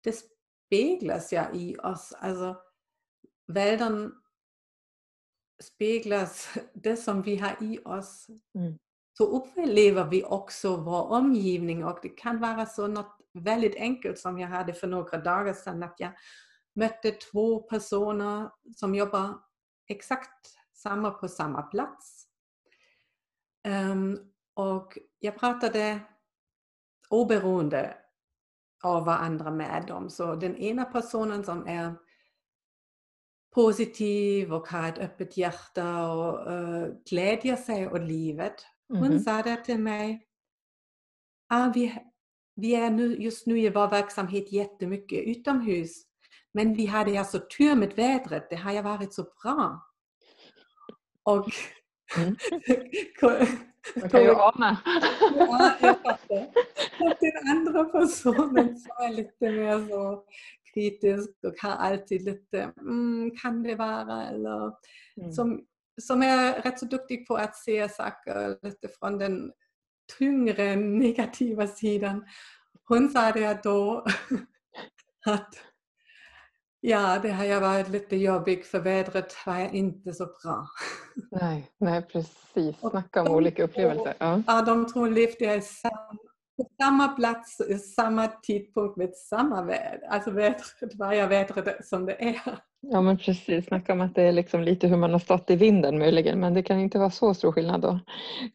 det 0.04 0.12
speglas 0.12 1.32
ja 1.32 1.52
i 1.52 1.76
oss. 1.78 2.12
Alltså 2.12 2.56
världen 3.46 4.12
speglas 5.62 6.48
det 6.74 6.96
som 6.96 7.22
vi 7.22 7.36
har 7.36 7.56
i 7.60 7.78
oss. 7.84 8.26
Mm. 8.54 8.78
Så 9.18 9.24
upplever 9.24 10.04
vi 10.04 10.24
också 10.24 10.76
vår 10.76 11.02
omgivning 11.02 11.84
och 11.84 11.98
det 12.02 12.08
kan 12.08 12.40
vara 12.40 12.66
så 12.66 12.86
något 12.86 13.18
väldigt 13.34 13.76
enkelt 13.76 14.18
som 14.18 14.38
jag 14.38 14.48
hade 14.48 14.74
för 14.74 14.86
några 14.86 15.18
dagar 15.18 15.54
sedan 15.54 15.82
att 15.82 15.94
jag 15.98 16.12
mötte 16.74 17.10
två 17.10 17.58
personer 17.58 18.50
som 18.76 18.94
jobbar 18.94 19.38
exakt 19.86 20.54
samma 20.72 21.10
på 21.10 21.28
samma 21.28 21.62
plats. 21.62 22.26
Um, 23.68 24.32
och 24.58 24.98
jag 25.18 25.38
pratade 25.38 26.00
oberoende 27.08 27.96
av 28.84 29.04
varandra 29.04 29.50
med 29.50 29.84
dem. 29.86 30.10
Så 30.10 30.34
den 30.34 30.56
ena 30.56 30.84
personen 30.84 31.44
som 31.44 31.66
är 31.66 31.94
positiv 33.54 34.52
och 34.52 34.68
har 34.68 34.88
ett 34.88 34.98
öppet 34.98 35.36
hjärta 35.36 36.10
och 36.12 36.52
uh, 36.52 36.86
glädjer 37.10 37.56
sig 37.56 37.88
åt 37.88 38.00
livet. 38.00 38.66
Hon 38.88 39.04
mm. 39.04 39.18
sa 39.18 39.42
det 39.42 39.56
till 39.56 39.78
mig. 39.78 40.26
Ah, 41.48 41.72
vi, 41.74 41.98
vi 42.54 42.74
är 42.74 42.90
nu, 42.90 43.16
just 43.16 43.46
nu 43.46 43.60
i 43.60 43.70
vår 43.70 43.88
verksamhet 43.88 44.52
jättemycket 44.52 45.24
utomhus. 45.26 46.02
Men 46.52 46.74
vi 46.74 46.86
hade 46.86 47.18
alltså 47.18 47.38
tur 47.58 47.74
med 47.74 47.92
vädret. 47.92 48.50
Det 48.50 48.56
har 48.56 48.72
ju 48.72 48.82
varit 48.82 49.14
så 49.14 49.22
bra. 49.22 49.80
Och 51.22 51.50
mm. 52.16 52.36
Man 53.96 54.10
kan 54.10 54.22
ju 54.22 54.30
ana. 54.30 54.76
ja, 55.36 55.76
jag 55.80 56.02
fattar. 56.02 56.46
Den 57.20 57.56
andra 57.56 57.84
personen 57.84 58.78
som 58.78 58.90
är 59.04 59.12
lite 59.12 59.50
mer 59.50 59.88
så 59.88 60.24
kritisk 60.74 61.30
och 61.44 61.54
har 61.62 61.70
alltid 61.70 62.22
lite, 62.22 62.72
mm, 62.80 63.30
kan 63.42 63.62
det 63.62 63.74
vara? 63.74 64.26
Eller, 64.28 64.72
mm. 65.16 65.32
som, 65.32 65.64
som 66.02 66.22
är 66.22 66.62
rätt 66.62 66.78
så 66.78 66.86
duktig 66.86 67.26
på 67.26 67.34
att 67.36 67.56
se 67.56 67.88
saker 67.88 68.58
lite 68.62 68.88
från 68.88 69.18
den 69.18 69.52
tyngre 70.18 70.76
negativa 70.76 71.66
sidan. 71.66 72.24
Hon 72.84 73.08
sa 73.08 73.32
det 73.32 73.62
då 73.62 74.06
att 75.26 75.54
ja, 76.80 77.18
det 77.23 77.30
har 77.30 77.44
ju 77.44 77.61
varit 77.61 77.88
lite 77.88 78.16
jobbigt 78.16 78.66
för 78.66 78.80
vädret 78.80 79.32
var 79.47 79.68
inte 79.73 80.12
så 80.12 80.26
bra. 80.26 80.68
Nej, 81.30 81.70
nej 81.78 82.02
precis. 82.02 82.76
Snacka 82.90 83.23
om 83.23 83.28
olika 83.28 83.64
upplevelser. 83.64 84.14
Ja. 84.18 84.42
ja, 84.47 84.62
de 84.62 84.92
tror 84.92 85.11
levde 85.11 85.54
i 85.54 85.61
sam 85.61 86.18
på 86.58 86.68
samma 86.82 87.08
plats, 87.08 87.56
samma 87.94 88.26
tidpunkt 88.26 88.96
med 88.96 89.14
samma 89.14 89.62
väder. 89.62 90.08
Alltså 90.08 90.30
vädret, 90.30 90.94
varje 90.98 91.26
vädret 91.26 91.86
som 91.86 92.06
det 92.06 92.28
är. 92.28 92.58
Ja 92.80 93.00
men 93.00 93.18
precis, 93.18 93.66
snacka 93.66 93.92
om 93.92 94.00
att 94.00 94.14
det 94.14 94.22
är 94.22 94.32
liksom 94.32 94.62
lite 94.62 94.86
hur 94.86 94.96
man 94.96 95.12
har 95.12 95.18
stått 95.18 95.50
i 95.50 95.56
vinden 95.56 95.98
möjligen 95.98 96.40
men 96.40 96.54
det 96.54 96.62
kan 96.62 96.78
inte 96.78 96.98
vara 96.98 97.10
så 97.10 97.34
stor 97.34 97.52
skillnad 97.52 97.80
då. 97.80 98.00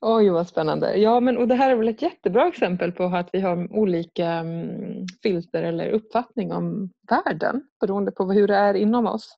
Oj 0.02 0.30
vad 0.30 0.48
spännande. 0.48 0.96
Ja 0.96 1.20
men 1.20 1.38
och 1.38 1.48
det 1.48 1.56
här 1.56 1.70
är 1.70 1.76
väl 1.76 1.88
ett 1.88 2.02
jättebra 2.02 2.48
exempel 2.48 2.92
på 2.92 3.04
att 3.04 3.30
vi 3.34 3.40
har 3.40 3.74
olika 3.74 4.28
mm, 4.28 5.06
filter 5.24 5.64
eller 5.64 5.90
uppfattning 5.90 6.52
om 6.52 6.90
världen 7.10 7.68
beroende 7.80 8.12
på 8.12 8.32
hur 8.32 8.48
det 8.48 8.56
är 8.56 8.74
inom 8.74 9.08
oss. 9.08 9.38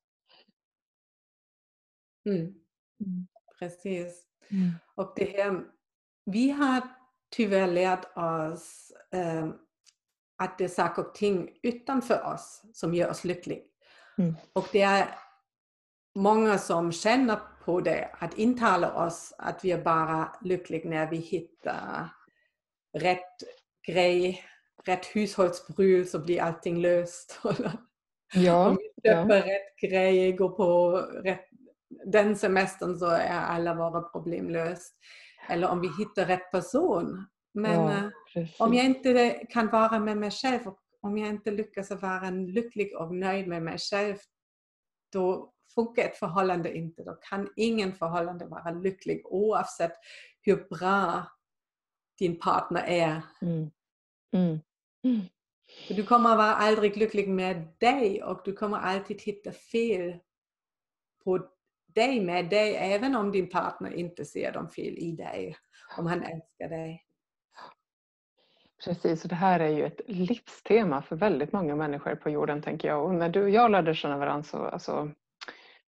Mm. 2.26 2.40
Mm. 2.40 3.26
Precis. 3.58 4.26
Mm. 4.50 4.70
Och 4.94 5.12
det 5.16 5.24
här, 5.24 5.64
vi 6.24 6.50
har 6.50 6.82
tyvärr 7.36 7.66
lärt 7.66 8.16
oss 8.16 8.92
eh, 9.12 9.48
att 10.38 10.58
det 10.58 10.64
är 10.64 10.68
saker 10.68 11.06
och 11.06 11.14
ting 11.14 11.50
utanför 11.62 12.34
oss 12.34 12.62
som 12.72 12.94
gör 12.94 13.10
oss 13.10 13.24
lyckliga. 13.24 13.60
Mm. 14.18 14.34
Och 14.52 14.68
det 14.72 14.82
är 14.82 15.08
många 16.14 16.58
som 16.58 16.92
känner 16.92 17.38
på 17.64 17.80
det, 17.80 18.10
att 18.18 18.38
intala 18.38 19.06
oss 19.06 19.34
att 19.38 19.64
vi 19.64 19.72
är 19.72 19.82
bara 19.82 20.32
lyckliga 20.42 20.90
när 20.90 21.10
vi 21.10 21.16
hittar 21.16 22.08
rätt 22.98 23.42
grej, 23.86 24.44
rätt 24.84 25.06
hushållspryl 25.06 26.10
så 26.10 26.18
blir 26.18 26.42
allting 26.42 26.80
löst. 26.80 27.40
Ja, 28.34 28.68
Om 28.68 28.76
vi 28.76 29.10
köper 29.10 29.36
ja. 29.36 29.46
rätt 29.46 29.90
grej, 29.90 30.32
går 30.32 30.48
på 30.48 30.96
rätt, 30.98 31.48
den 32.04 32.36
semestern 32.36 32.98
så 32.98 33.06
är 33.06 33.40
alla 33.40 33.74
våra 33.74 34.02
problem 34.02 34.50
löst. 34.50 34.94
Eller 35.48 35.68
om 35.68 35.80
vi 35.80 35.88
hittar 35.98 36.26
rätt 36.26 36.50
person. 36.50 37.26
Men 37.54 38.12
ja, 38.34 38.40
eh, 38.40 38.48
om 38.58 38.74
jag 38.74 38.84
inte 38.84 39.30
kan 39.50 39.70
vara 39.70 39.98
med 39.98 40.16
mig 40.16 40.30
själv, 40.30 40.60
om 41.00 41.18
jag 41.18 41.28
inte 41.28 41.50
lyckas 41.50 41.90
vara 41.90 42.30
lycklig 42.30 42.96
och 42.96 43.14
nöjd 43.14 43.48
med 43.48 43.62
mig 43.62 43.78
själv, 43.78 44.16
då 45.12 45.52
funkar 45.74 46.02
ett 46.02 46.16
förhållande 46.16 46.76
inte. 46.76 47.04
Då 47.04 47.14
kan 47.14 47.52
ingen 47.56 47.92
förhållande 47.92 48.46
vara 48.46 48.70
lycklig 48.70 49.22
oavsett 49.26 49.92
hur 50.42 50.68
bra 50.68 51.24
din 52.18 52.38
partner 52.38 52.84
är. 52.86 53.22
Mm. 53.42 53.70
Mm. 54.32 54.58
Mm. 55.04 55.20
Du 55.88 56.06
kommer 56.06 56.36
vara 56.36 56.54
aldrig 56.54 56.96
lycklig 56.96 57.28
med 57.28 57.68
dig 57.78 58.22
och 58.22 58.40
du 58.44 58.52
kommer 58.52 58.78
alltid 58.78 59.22
hitta 59.22 59.52
fel 59.52 60.18
på 61.24 61.48
dig 61.96 62.20
med 62.20 62.50
dig 62.50 62.76
även 62.76 63.16
om 63.16 63.32
din 63.32 63.48
partner 63.48 63.94
inte 63.94 64.24
ser 64.24 64.52
de 64.52 64.68
fel 64.68 64.98
i 64.98 65.12
dig. 65.12 65.56
Om 65.98 66.06
han 66.06 66.22
älskar 66.22 66.68
dig. 66.68 67.02
Precis, 68.84 69.22
och 69.22 69.28
det 69.28 69.34
här 69.34 69.60
är 69.60 69.68
ju 69.68 69.86
ett 69.86 70.00
livstema 70.06 71.02
för 71.02 71.16
väldigt 71.16 71.52
många 71.52 71.76
människor 71.76 72.14
på 72.14 72.30
jorden 72.30 72.62
tänker 72.62 72.88
jag. 72.88 73.04
Och 73.04 73.14
när 73.14 73.28
du 73.28 73.42
och 73.42 73.50
jag 73.50 73.70
lärde 73.70 73.94
känna 73.94 74.18
varandra 74.18 74.42
så 74.42 74.58
alltså, 74.58 75.10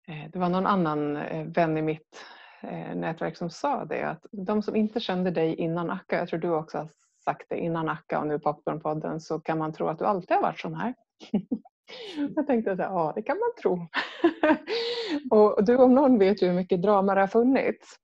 eh, 0.09 0.31
det 0.33 0.39
var 0.39 0.49
någon 0.49 0.67
annan 0.67 1.17
eh, 1.17 1.47
vän 1.47 1.79
i 1.79 1.83
mitt 1.83 2.25
eh, 2.61 2.95
nätverk 2.95 3.37
som 3.37 3.51
sa 3.51 3.85
det 3.85 4.03
att 4.03 4.27
de 4.33 4.63
som 4.63 4.77
inte 4.77 5.01
kände 5.01 5.31
dig 5.31 5.55
innan 5.55 5.91
Akka, 5.91 6.19
jag 6.19 6.29
tror 6.29 6.41
du 6.41 6.51
också 6.51 6.79
har 6.79 6.89
sagt 7.25 7.47
det 7.49 7.59
innan 7.59 7.89
Akka 7.89 8.19
och 8.21 8.27
nu 8.27 8.39
Popcornpodden 8.39 9.21
så 9.21 9.41
kan 9.41 9.59
man 9.59 9.73
tro 9.73 9.89
att 9.89 9.99
du 9.99 10.05
alltid 10.05 10.37
har 10.37 10.43
varit 10.43 10.61
sån 10.61 10.75
här. 10.75 10.95
Jag 12.37 12.47
tänkte 12.47 12.73
att 12.73 12.79
ja 12.79 13.13
det 13.15 13.23
kan 13.23 13.39
man 13.39 13.53
tro. 13.63 13.87
och 15.39 15.65
du 15.65 15.77
om 15.77 15.95
någon 15.95 16.19
vet 16.19 16.43
ju 16.43 16.47
hur 16.47 16.55
mycket 16.55 16.83
drama 16.83 17.15
det 17.15 17.21
har 17.21 17.29
funnits 17.29 17.99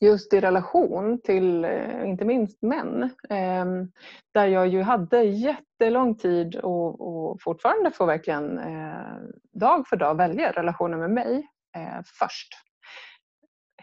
just 0.00 0.32
i 0.32 0.40
relation 0.40 1.20
till 1.20 1.64
eh, 1.64 2.08
inte 2.08 2.24
minst 2.24 2.62
män. 2.62 3.10
Ehm, 3.28 3.92
där 4.34 4.46
jag 4.46 4.68
ju 4.68 4.82
hade 4.82 5.22
jättelång 5.22 6.14
tid 6.14 6.56
och, 6.56 7.00
och 7.00 7.42
fortfarande 7.42 7.90
får 7.90 8.06
verkligen 8.06 8.58
eh, 8.58 9.16
dag 9.52 9.88
för 9.88 9.96
dag 9.96 10.16
välja 10.16 10.52
relationen 10.52 11.00
med 11.00 11.10
mig 11.10 11.48
eh, 11.76 12.02
först. 12.18 12.48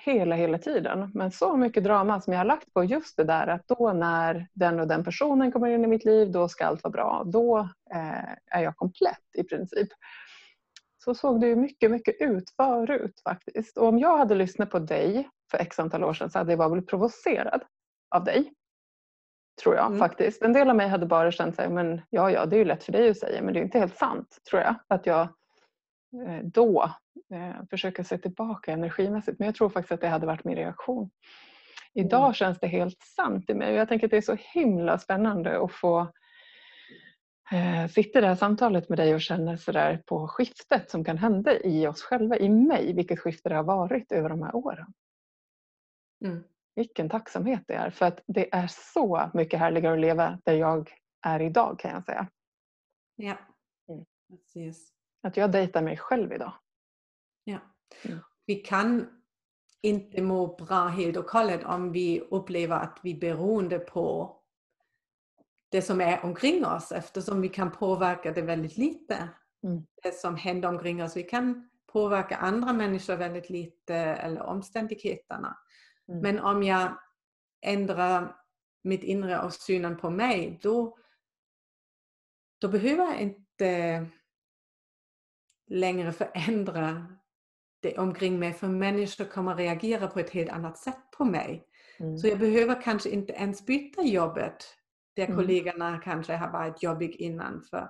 Hela, 0.05 0.35
hela 0.35 0.57
tiden. 0.57 1.11
Men 1.13 1.31
så 1.31 1.57
mycket 1.57 1.83
drama 1.83 2.21
som 2.21 2.33
jag 2.33 2.39
har 2.39 2.45
lagt 2.45 2.73
på 2.73 2.83
just 2.83 3.17
det 3.17 3.23
där 3.23 3.47
att 3.47 3.67
då 3.67 3.93
när 3.93 4.47
den 4.53 4.79
och 4.79 4.87
den 4.87 5.03
personen 5.03 5.51
kommer 5.51 5.67
in 5.67 5.83
i 5.83 5.87
mitt 5.87 6.05
liv 6.05 6.31
då 6.31 6.47
ska 6.47 6.65
allt 6.65 6.83
vara 6.83 6.91
bra. 6.91 7.23
Då 7.25 7.69
är 8.51 8.63
jag 8.63 8.77
komplett 8.77 9.35
i 9.37 9.43
princip. 9.43 9.87
Så 11.03 11.15
såg 11.15 11.41
det 11.41 11.47
ju 11.47 11.55
mycket, 11.55 11.91
mycket 11.91 12.15
ut 12.19 12.49
förut 12.55 13.21
faktiskt. 13.23 13.77
Och 13.77 13.87
om 13.87 13.99
jag 13.99 14.17
hade 14.17 14.35
lyssnat 14.35 14.69
på 14.69 14.79
dig 14.79 15.29
för 15.51 15.57
x 15.57 15.79
antal 15.79 16.03
år 16.03 16.13
sedan 16.13 16.29
så 16.29 16.37
hade 16.37 16.53
jag 16.53 16.71
blivit 16.71 16.89
provocerad 16.89 17.63
av 18.15 18.23
dig. 18.23 18.53
Tror 19.61 19.75
jag 19.75 19.85
mm. 19.85 19.99
faktiskt. 19.99 20.41
En 20.41 20.53
del 20.53 20.69
av 20.69 20.75
mig 20.75 20.87
hade 20.87 21.05
bara 21.05 21.31
känt 21.31 21.55
sig, 21.55 21.69
men 21.69 22.01
ja, 22.09 22.31
ja, 22.31 22.45
det 22.45 22.55
är 22.55 22.57
ju 22.57 22.65
lätt 22.65 22.83
för 22.83 22.91
dig 22.91 23.09
att 23.09 23.17
säga, 23.17 23.41
men 23.41 23.53
det 23.53 23.59
är 23.59 23.63
inte 23.63 23.79
helt 23.79 23.97
sant, 23.97 24.37
tror 24.49 24.61
jag. 24.61 24.75
Att 24.87 25.05
jag 25.05 25.21
eh, 25.21 25.29
då 26.43 26.91
eh, 27.33 27.65
försöker 27.69 28.03
se 28.03 28.17
tillbaka 28.17 28.71
energimässigt. 28.71 29.39
Men 29.39 29.45
jag 29.45 29.55
tror 29.55 29.69
faktiskt 29.69 29.91
att 29.91 30.01
det 30.01 30.07
hade 30.07 30.27
varit 30.27 30.43
min 30.43 30.55
reaktion. 30.55 31.09
Idag 31.93 32.23
mm. 32.23 32.33
känns 32.33 32.59
det 32.59 32.67
helt 32.67 33.01
sant 33.01 33.49
i 33.49 33.53
mig 33.53 33.73
jag 33.73 33.87
tänker 33.87 34.07
att 34.07 34.11
det 34.11 34.17
är 34.17 34.21
så 34.21 34.37
himla 34.53 34.97
spännande 34.97 35.63
att 35.63 35.71
få 35.71 35.99
eh, 37.51 37.87
sitta 37.87 38.19
i 38.19 38.21
det 38.21 38.27
här 38.27 38.35
samtalet 38.35 38.89
med 38.89 38.99
dig 38.99 39.15
och 39.15 39.21
känna 39.21 39.57
sådär 39.57 40.03
på 40.05 40.27
skiftet 40.27 40.91
som 40.91 41.03
kan 41.03 41.17
hända 41.17 41.59
i 41.59 41.87
oss 41.87 42.01
själva, 42.01 42.37
i 42.37 42.49
mig, 42.49 42.93
vilket 42.93 43.19
skifte 43.19 43.49
det 43.49 43.55
har 43.55 43.63
varit 43.63 44.11
över 44.11 44.29
de 44.29 44.41
här 44.41 44.55
åren. 44.55 44.93
Mm. 46.25 46.43
Vilken 46.75 47.09
tacksamhet 47.09 47.63
det 47.67 47.73
är 47.73 47.89
för 47.89 48.05
att 48.05 48.19
det 48.27 48.53
är 48.53 48.67
så 48.93 49.31
mycket 49.33 49.59
härligare 49.59 49.93
att 49.93 49.99
leva 49.99 50.39
där 50.45 50.53
jag 50.53 50.91
är 51.25 51.41
idag 51.41 51.79
kan 51.79 51.91
jag 51.91 52.05
säga. 52.05 52.27
Ja, 53.15 53.37
mm. 53.89 54.05
precis. 54.29 54.92
Att 55.23 55.37
jag 55.37 55.51
dejtar 55.51 55.81
mig 55.81 55.97
själv 55.97 56.33
idag. 56.33 56.53
Ja. 57.43 57.59
Mm. 58.03 58.19
Vi 58.45 58.55
kan 58.55 59.07
inte 59.81 60.21
må 60.21 60.55
bra 60.55 60.87
helt 60.87 61.17
och 61.17 61.31
hållet 61.31 61.63
om 61.63 61.91
vi 61.91 62.19
upplever 62.19 62.75
att 62.75 62.99
vi 63.03 63.11
är 63.11 63.19
beroende 63.19 63.79
på 63.79 64.37
det 65.69 65.81
som 65.81 66.01
är 66.01 66.25
omkring 66.25 66.65
oss 66.65 66.91
eftersom 66.91 67.41
vi 67.41 67.49
kan 67.49 67.71
påverka 67.71 68.31
det 68.31 68.41
väldigt 68.41 68.77
lite. 68.77 69.29
Mm. 69.63 69.85
Det 70.03 70.15
som 70.15 70.35
händer 70.35 70.69
omkring 70.69 71.03
oss. 71.03 71.17
Vi 71.17 71.23
kan 71.23 71.69
påverka 71.91 72.35
andra 72.35 72.73
människor 72.73 73.15
väldigt 73.15 73.49
lite 73.49 73.95
eller 73.95 74.41
omständigheterna. 74.41 75.57
Mm. 76.07 76.21
Men 76.21 76.39
om 76.39 76.63
jag 76.63 76.97
ändrar 77.61 78.35
mitt 78.83 79.03
inre 79.03 79.41
och 79.41 79.53
synen 79.53 79.97
på 79.97 80.09
mig, 80.09 80.59
då, 80.61 80.97
då 82.61 82.67
behöver 82.67 83.03
jag 83.03 83.21
inte 83.21 84.05
längre 85.73 86.11
förändra 86.11 87.05
det 87.81 87.97
omkring 87.97 88.39
mig 88.39 88.53
för 88.53 88.67
människor 88.67 89.25
kommer 89.25 89.55
reagera 89.55 90.07
på 90.07 90.19
ett 90.19 90.29
helt 90.29 90.49
annat 90.49 90.77
sätt 90.77 91.11
på 91.17 91.25
mig. 91.25 91.67
Mm. 91.99 92.17
Så 92.17 92.27
jag 92.27 92.39
behöver 92.39 92.81
kanske 92.81 93.09
inte 93.09 93.33
ens 93.33 93.65
byta 93.65 94.01
jobbet 94.01 94.75
där 95.15 95.25
mm. 95.25 95.35
kollegorna 95.35 96.01
kanske 96.03 96.35
har 96.35 96.51
varit 96.51 96.83
jobbiga 96.83 97.17
innan 97.17 97.61
för 97.61 97.89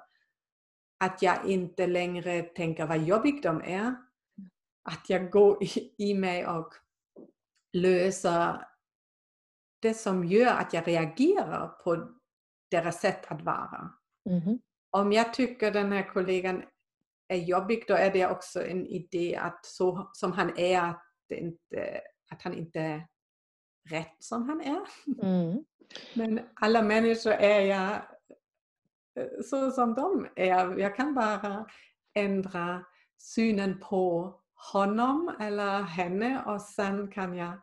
att 0.99 1.21
jag 1.21 1.45
inte 1.45 1.87
längre 1.87 2.41
tänker 2.41 2.85
vad 2.85 3.03
jobbiga 3.03 3.41
de 3.41 3.61
är. 3.61 3.95
Att 4.89 5.09
jag 5.09 5.31
går 5.31 5.63
i, 5.63 5.93
i 5.97 6.13
mig 6.13 6.47
och 6.47 6.73
lösa 7.73 8.65
det 9.81 9.93
som 9.93 10.25
gör 10.25 10.53
att 10.53 10.73
jag 10.73 10.87
reagerar 10.87 11.67
på 11.67 12.09
deras 12.71 13.01
sätt 13.01 13.25
att 13.31 13.41
vara. 13.41 13.89
Mm. 14.29 14.59
Om 14.91 15.11
jag 15.11 15.33
tycker 15.33 15.71
den 15.71 15.91
här 15.91 16.13
kollegan 16.13 16.63
är 17.33 17.37
jobbig, 17.37 17.83
då 17.87 17.93
är 17.93 18.11
det 18.11 18.27
också 18.27 18.65
en 18.65 18.87
idé 18.87 19.35
att 19.35 19.65
så 19.65 20.09
som 20.13 20.31
han 20.31 20.57
är, 20.57 20.81
att, 20.81 21.03
inte, 21.31 22.01
att 22.31 22.41
han 22.41 22.53
inte 22.53 22.79
är 22.79 23.07
rätt 23.89 24.15
som 24.19 24.49
han 24.49 24.61
är. 24.61 24.81
Mm. 25.23 25.63
Men 26.13 26.39
alla 26.53 26.81
människor 26.81 27.31
är 27.31 27.61
jag 27.61 27.91
eh, 29.19 29.41
så 29.45 29.71
som 29.71 29.93
de 29.93 30.27
är. 30.35 30.79
Jag 30.79 30.95
kan 30.95 31.13
bara 31.13 31.65
ändra 32.15 32.85
synen 33.17 33.79
på 33.79 34.35
honom 34.73 35.35
eller 35.39 35.81
henne 35.81 36.43
och 36.45 36.61
sen 36.61 37.11
kan 37.11 37.37
jag 37.37 37.61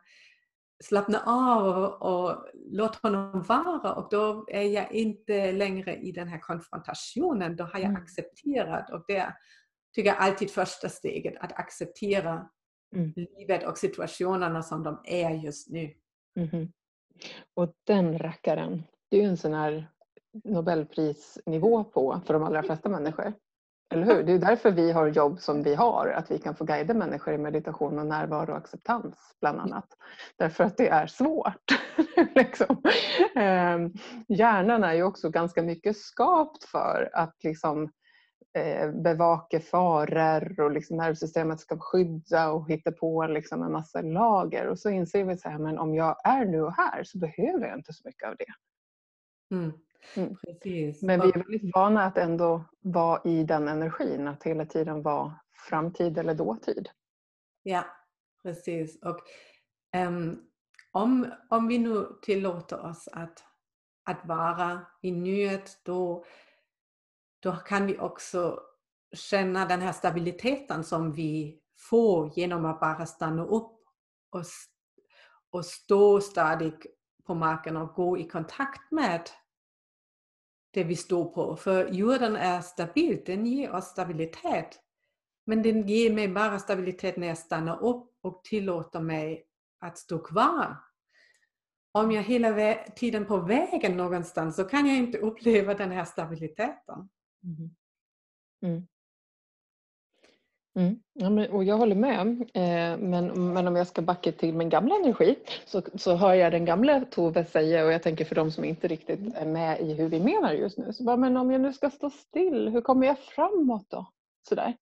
slappna 0.83 1.23
av 1.25 1.83
och, 1.83 2.47
låta 2.71 3.07
honom 3.07 3.41
vara 3.41 3.93
och 3.93 4.07
då 4.11 4.45
är 4.47 4.61
jag 4.61 4.91
inte 4.91 5.51
längre 5.51 5.95
i 5.95 6.11
den 6.11 6.27
här 6.27 6.39
konfrontationen. 6.39 7.55
Då 7.55 7.63
har 7.63 7.79
jag 7.79 7.89
mm. 7.89 8.01
accepterat 8.01 8.89
och 8.89 9.03
det 9.07 9.33
tycker 9.93 10.13
alltid 10.13 10.51
första 10.51 10.89
steget, 10.89 11.33
att 11.39 11.59
acceptera 11.59 12.49
mm. 12.95 13.13
livet 13.15 13.67
och 13.67 13.77
situationerna 13.77 14.63
som 14.63 14.83
de 14.83 15.01
är 15.03 15.31
just 15.31 15.69
nu. 15.69 15.93
Mm. 16.35 16.71
Och 17.53 17.73
den 17.83 18.17
rackaren, 18.19 18.83
det 19.09 19.17
är 19.17 19.21
ju 19.21 19.27
en 19.27 19.37
sån 19.37 19.53
här 19.53 19.87
Nobelprisnivå 20.43 21.83
på 21.83 22.21
för 22.25 22.33
de 22.33 22.43
allra 22.43 22.63
flesta 22.63 22.89
människor. 22.89 23.33
Eller 23.91 24.05
hur? 24.05 24.23
Det 24.23 24.33
är 24.33 24.39
därför 24.39 24.71
vi 24.71 24.91
har 24.91 25.07
jobb 25.07 25.39
som 25.39 25.63
vi 25.63 25.75
har, 25.75 26.07
att 26.07 26.31
vi 26.31 26.39
kan 26.39 26.55
få 26.55 26.65
guida 26.65 26.93
människor 26.93 27.33
i 27.33 27.37
meditation 27.37 27.99
och 27.99 28.05
närvaro 28.05 28.51
och 28.51 28.57
acceptans 28.57 29.15
bland 29.41 29.59
annat. 29.59 29.87
Därför 30.37 30.63
att 30.63 30.77
det 30.77 30.87
är 30.87 31.07
svårt. 31.07 31.65
liksom. 32.35 32.81
Ehm, 33.35 33.93
hjärnan 34.27 34.83
är 34.83 34.93
ju 34.93 35.03
också 35.03 35.29
ganska 35.29 35.61
mycket 35.61 35.97
skapt 35.97 36.63
för 36.63 37.09
att 37.13 37.35
liksom, 37.43 37.91
bevaka 38.93 39.59
faror 39.59 40.59
och 40.59 40.71
liksom 40.71 40.97
nervsystemet 40.97 41.59
ska 41.59 41.79
skydda 41.79 42.51
och 42.51 42.69
hitta 42.69 42.91
på 42.91 43.27
liksom 43.27 43.63
en 43.63 43.71
massa 43.71 44.01
lager. 44.01 44.67
Och 44.67 44.79
så 44.79 44.89
inser 44.89 45.23
vi 45.23 45.33
att 45.33 45.79
om 45.79 45.95
jag 45.95 46.15
är 46.23 46.45
nu 46.45 46.61
och 46.61 46.73
här 46.73 47.03
så 47.03 47.17
behöver 47.17 47.67
jag 47.67 47.77
inte 47.77 47.93
så 47.93 48.01
mycket 48.07 48.29
av 48.29 48.35
det. 48.35 48.53
Mm. 49.55 49.71
Mm. 50.15 50.35
Men 51.01 51.21
vi 51.21 51.27
är 51.27 51.37
väldigt 51.37 51.75
vana 51.75 52.03
att 52.03 52.17
ändå 52.17 52.63
vara 52.79 53.21
i 53.23 53.43
den 53.43 53.67
energin, 53.67 54.27
att 54.27 54.43
hela 54.43 54.65
tiden 54.65 55.01
vara 55.01 55.39
framtid 55.69 56.17
eller 56.17 56.35
dåtid. 56.35 56.89
Ja, 57.63 57.85
precis. 58.43 58.99
Och 59.01 59.19
um, 60.07 60.47
om, 60.91 61.33
om 61.49 61.67
vi 61.67 61.77
nu 61.77 62.07
tillåter 62.21 62.85
oss 62.85 63.07
att, 63.11 63.43
att 64.03 64.25
vara 64.25 64.81
i 65.01 65.11
nuet, 65.11 65.79
då, 65.83 66.25
då 67.41 67.55
kan 67.55 67.85
vi 67.85 67.99
också 67.99 68.59
känna 69.13 69.65
den 69.65 69.81
här 69.81 69.91
stabiliteten 69.91 70.83
som 70.83 71.11
vi 71.11 71.59
får 71.77 72.31
genom 72.39 72.65
att 72.65 72.79
bara 72.79 73.05
stanna 73.05 73.45
upp 73.45 73.79
och, 74.29 74.43
och 75.49 75.65
stå 75.65 76.21
stadigt 76.21 76.85
på 77.23 77.35
marken 77.35 77.77
och 77.77 77.93
gå 77.93 78.17
i 78.17 78.23
kontakt 78.27 78.91
med 78.91 79.29
det 80.71 80.83
vi 80.83 80.95
står 80.95 81.25
på. 81.25 81.55
För 81.55 81.87
jorden 81.87 82.35
är 82.35 82.61
stabil, 82.61 83.21
den 83.25 83.45
ger 83.45 83.71
oss 83.71 83.85
stabilitet. 83.85 84.79
Men 85.45 85.61
den 85.61 85.87
ger 85.87 86.13
mig 86.13 86.27
bara 86.27 86.59
stabilitet 86.59 87.17
när 87.17 87.27
jag 87.27 87.37
stannar 87.37 87.83
upp 87.83 88.17
och 88.21 88.43
tillåter 88.43 88.99
mig 88.99 89.45
att 89.79 89.97
stå 89.97 90.19
kvar. 90.19 90.77
Om 91.91 92.11
jag 92.11 92.23
hela 92.23 92.75
tiden 92.75 93.25
på 93.25 93.37
vägen 93.37 93.97
någonstans 93.97 94.55
så 94.55 94.63
kan 94.63 94.87
jag 94.87 94.97
inte 94.97 95.17
uppleva 95.27 95.73
den 95.73 95.91
här 95.91 96.05
stabiliteten. 96.05 97.09
Mm. 97.43 97.69
Mm. 98.63 98.87
Mm. 100.75 100.99
Ja, 101.13 101.29
men, 101.29 101.51
och 101.51 101.63
jag 101.63 101.77
håller 101.77 101.95
med. 101.95 102.41
Eh, 102.53 102.97
men, 102.97 103.53
men 103.53 103.67
om 103.67 103.75
jag 103.75 103.87
ska 103.87 104.01
backa 104.01 104.31
till 104.31 104.53
min 104.53 104.69
gamla 104.69 104.95
energi 104.95 105.35
så, 105.65 105.81
så 105.95 106.15
hör 106.15 106.33
jag 106.33 106.51
den 106.51 106.65
gamla 106.65 107.05
Tove 107.05 107.45
säga 107.45 107.85
och 107.85 107.91
jag 107.91 108.03
tänker 108.03 108.25
för 108.25 108.35
de 108.35 108.51
som 108.51 108.63
inte 108.63 108.87
riktigt 108.87 109.35
är 109.35 109.45
med 109.45 109.81
i 109.81 109.93
hur 109.93 110.09
vi 110.09 110.19
menar 110.19 110.53
just 110.53 110.77
nu. 110.77 110.93
Så 110.93 111.03
bara, 111.03 111.17
men 111.17 111.37
om 111.37 111.51
jag 111.51 111.61
nu 111.61 111.73
ska 111.73 111.89
stå 111.89 112.09
still, 112.09 112.69
hur 112.69 112.81
kommer 112.81 113.07
jag 113.07 113.19
framåt 113.19 113.85
då? 113.89 114.05
Sådär. 114.49 114.75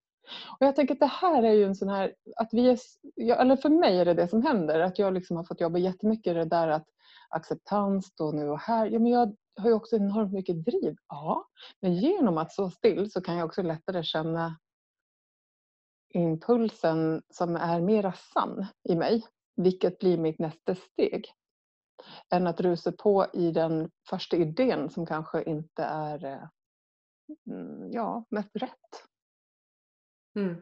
Och 0.60 0.68
jag 0.68 0.76
tänker 0.76 0.94
att 0.94 1.00
det 1.00 1.06
här 1.06 1.44
är 1.44 1.54
ju 1.54 1.66
en 1.66 1.76
sån 1.76 1.90
här, 1.90 2.14
att 2.36 2.50
vi 2.52 2.70
är, 2.70 2.80
eller 3.42 3.56
för 3.56 3.70
mig 3.70 4.00
är 4.00 4.06
det 4.06 4.14
det 4.14 4.28
som 4.28 4.44
händer, 4.44 4.80
att 4.80 5.00
jag 5.00 5.14
liksom 5.14 5.38
har 5.38 5.44
fått 5.44 5.62
jobba 5.62 5.80
jättemycket 5.80 6.36
det 6.36 6.46
där 6.46 6.68
att 6.68 6.88
acceptans 7.30 8.16
då 8.16 8.32
nu 8.32 8.50
och 8.50 8.60
här. 8.60 8.86
Ja, 8.88 9.00
men 9.00 9.12
jag 9.12 9.36
har 9.60 9.70
ju 9.70 9.76
också 9.76 9.96
enormt 9.96 10.34
mycket 10.34 10.66
driv. 10.66 10.96
Ja, 11.08 11.48
men 11.80 11.94
genom 11.96 12.38
att 12.38 12.52
stå 12.52 12.70
still 12.70 13.12
så 13.12 13.22
kan 13.22 13.38
jag 13.38 13.46
också 13.46 13.62
lättare 13.62 14.04
känna 14.04 14.60
impulsen 16.14 17.22
som 17.30 17.56
är 17.56 17.82
mera 17.82 18.14
sann 18.14 18.66
i 18.90 18.96
mig, 18.96 19.26
vilket 19.56 20.00
blir 20.00 20.18
mitt 20.18 20.40
nästa 20.40 20.76
steg. 20.76 21.34
Än 22.34 22.48
att 22.48 22.62
rusa 22.62 22.92
på 22.92 23.26
i 23.34 23.52
den 23.52 23.92
första 24.10 24.38
idén 24.38 24.90
som 24.90 25.06
kanske 25.06 25.44
inte 25.44 25.84
är 25.84 26.26
eh, 26.26 26.48
mm, 27.50 27.92
ja, 27.92 28.26
mest 28.30 28.56
rätt. 28.56 29.04
Mm, 30.36 30.62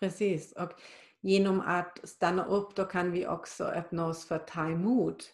precis, 0.00 0.52
och 0.52 0.72
genom 1.20 1.60
att 1.60 2.08
stanna 2.08 2.44
upp 2.44 2.76
då 2.76 2.84
kan 2.84 3.12
vi 3.12 3.26
också 3.26 3.64
öppna 3.64 4.06
oss 4.06 4.28
för 4.28 4.34
att 4.34 4.46
ta 4.46 4.66
emot. 4.70 5.24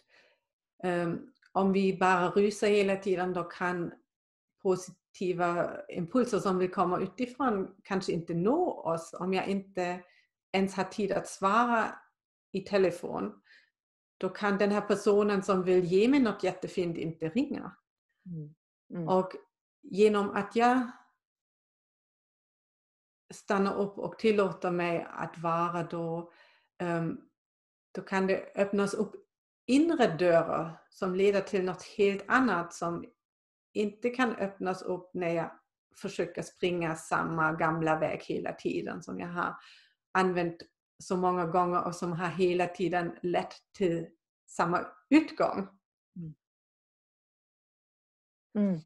Um, 0.83 1.31
om 1.51 1.73
vi 1.73 1.97
bara 1.97 2.29
rusar 2.29 2.67
hela 2.67 2.95
tiden 2.95 3.33
då 3.33 3.43
kan 3.43 3.91
positiva 4.61 5.71
impulser 5.89 6.39
som 6.39 6.57
vill 6.57 6.71
komma 6.71 6.99
utifrån 6.99 7.75
kanske 7.83 8.11
inte 8.11 8.33
nå 8.33 8.71
oss 8.71 9.13
om 9.19 9.33
jag 9.33 9.47
inte 9.47 10.03
ens 10.51 10.75
har 10.75 10.83
tid 10.83 11.11
att 11.11 11.27
svara 11.27 11.95
i 12.51 12.61
telefon. 12.61 13.41
Då 14.17 14.29
kan 14.29 14.57
den 14.57 14.71
här 14.71 14.81
personen 14.81 15.43
som 15.43 15.63
vill 15.63 15.85
ge 15.85 16.07
mig 16.07 16.19
något 16.19 16.43
jättefint 16.43 16.97
inte 16.97 17.29
ringa. 17.29 17.75
Mm. 18.25 18.55
Mm. 18.93 19.07
Och 19.07 19.31
genom 19.81 20.29
att 20.29 20.55
jag 20.55 20.91
stannar 23.33 23.75
upp 23.75 23.97
och 23.97 24.19
tillåter 24.19 24.71
mig 24.71 25.07
att 25.09 25.37
vara 25.37 25.83
då, 25.83 26.31
um, 26.83 27.29
då 27.91 28.01
kan 28.01 28.27
det 28.27 28.51
öppnas 28.55 28.93
upp 28.93 29.28
inre 29.69 30.07
dörrar 30.17 30.81
som 30.89 31.15
leder 31.15 31.41
till 31.41 31.63
något 31.63 31.83
helt 31.83 32.23
annat 32.27 32.73
som 32.73 33.05
inte 33.73 34.09
kan 34.09 34.35
öppnas 34.35 34.81
upp 34.81 35.09
när 35.13 35.29
jag 35.29 35.51
försöker 36.01 36.41
springa 36.41 36.95
samma 36.95 37.53
gamla 37.53 37.99
väg 37.99 38.23
hela 38.23 38.53
tiden 38.53 39.03
som 39.03 39.19
jag 39.19 39.27
har 39.27 39.55
använt 40.11 40.63
så 41.03 41.17
många 41.17 41.45
gånger 41.45 41.83
och 41.83 41.95
som 41.95 42.11
har 42.11 42.27
hela 42.27 42.67
tiden 42.67 43.15
lett 43.21 43.53
till 43.77 44.07
samma 44.47 44.85
utgång. 45.09 45.67
Mm. 46.15 46.35
Mm. 48.55 48.79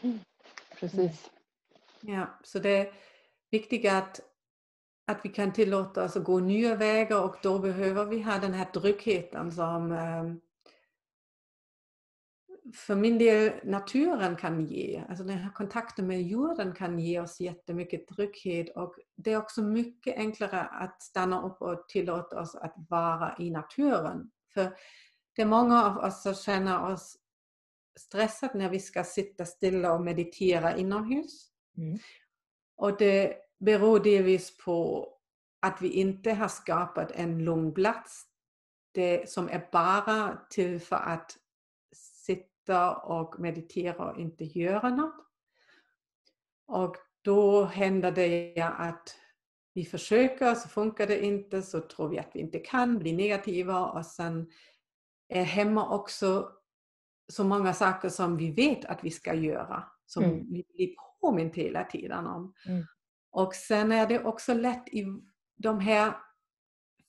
Mm. 0.00 0.18
Precis. 0.80 1.30
Ja, 2.00 2.38
så 2.42 2.58
det 2.58 2.70
är 2.70 2.92
viktigt 3.50 3.92
att, 3.92 4.20
att 5.06 5.20
vi 5.24 5.28
kan 5.28 5.52
tillåta 5.52 6.04
oss 6.04 6.16
att 6.16 6.24
gå 6.24 6.40
nya 6.40 6.76
vägar 6.76 7.22
och 7.22 7.36
då 7.42 7.58
behöver 7.58 8.04
vi 8.04 8.22
ha 8.22 8.38
den 8.38 8.54
här 8.54 8.64
tryggheten 8.64 9.52
som 9.52 9.92
um, 9.92 10.40
för 12.74 12.94
min 12.94 13.18
del 13.18 13.52
naturen 13.64 14.36
kan 14.36 14.66
ge, 14.66 15.02
alltså 15.08 15.24
den 15.24 15.38
här 15.38 15.52
kontakten 15.52 16.06
med 16.06 16.22
jorden 16.22 16.74
kan 16.74 16.98
ge 16.98 17.20
oss 17.20 17.40
jättemycket 17.40 18.08
trygghet 18.08 18.76
och 18.76 18.94
det 19.16 19.32
är 19.32 19.38
också 19.38 19.62
mycket 19.62 20.16
enklare 20.16 20.60
att 20.60 21.02
stanna 21.02 21.42
upp 21.42 21.62
och 21.62 21.88
tillåta 21.88 22.40
oss 22.40 22.54
att 22.54 22.74
vara 22.88 23.36
i 23.38 23.50
naturen. 23.50 24.30
För 24.54 24.76
det 25.36 25.42
är 25.42 25.46
många 25.46 25.84
av 25.84 25.96
oss 25.96 26.22
som 26.22 26.34
känner 26.34 26.92
oss 26.92 27.16
stressade 27.98 28.58
när 28.58 28.70
vi 28.70 28.80
ska 28.80 29.04
sitta 29.04 29.44
stilla 29.44 29.92
och 29.92 30.04
meditera 30.04 30.76
inomhus. 30.76 31.50
Mm. 31.76 31.98
Och 32.76 32.96
det 32.96 33.45
beror 33.58 34.00
delvis 34.00 34.56
på 34.56 35.08
att 35.60 35.82
vi 35.82 35.88
inte 35.88 36.32
har 36.32 36.48
skapat 36.48 37.10
en 37.10 37.44
lugn 37.44 37.74
plats 37.74 38.26
det 38.96 39.30
som 39.30 39.48
är 39.48 39.68
bara 39.72 40.38
till 40.50 40.80
för 40.80 40.96
att 40.96 41.36
sitta 41.94 42.96
och 42.96 43.40
meditera 43.40 44.10
och 44.10 44.20
inte 44.20 44.44
göra 44.44 44.88
något. 44.88 45.26
Och 46.66 46.96
då 47.22 47.64
händer 47.64 48.12
det 48.12 48.60
att 48.78 49.16
vi 49.74 49.84
försöker, 49.84 50.54
så 50.54 50.68
funkar 50.68 51.06
det 51.06 51.24
inte, 51.24 51.62
så 51.62 51.80
tror 51.80 52.08
vi 52.08 52.18
att 52.18 52.30
vi 52.34 52.40
inte 52.40 52.58
kan, 52.58 52.98
blir 52.98 53.16
negativa 53.16 53.86
och 53.86 54.06
sen 54.06 54.50
är 55.28 55.42
hemma 55.42 55.94
också 55.94 56.52
så 57.28 57.44
många 57.44 57.74
saker 57.74 58.08
som 58.08 58.36
vi 58.36 58.50
vet 58.50 58.84
att 58.84 59.04
vi 59.04 59.10
ska 59.10 59.34
göra, 59.34 59.84
som 60.06 60.24
mm. 60.24 60.52
vi 60.52 60.66
blir 60.74 60.94
påmint 61.20 61.54
hela 61.54 61.84
tiden 61.84 62.26
om. 62.26 62.54
Mm. 62.66 62.84
Och 63.36 63.54
sen 63.54 63.92
är 63.92 64.06
det 64.06 64.24
också 64.24 64.54
lätt 64.54 64.88
i 64.88 65.04
de 65.56 65.80
här 65.80 66.14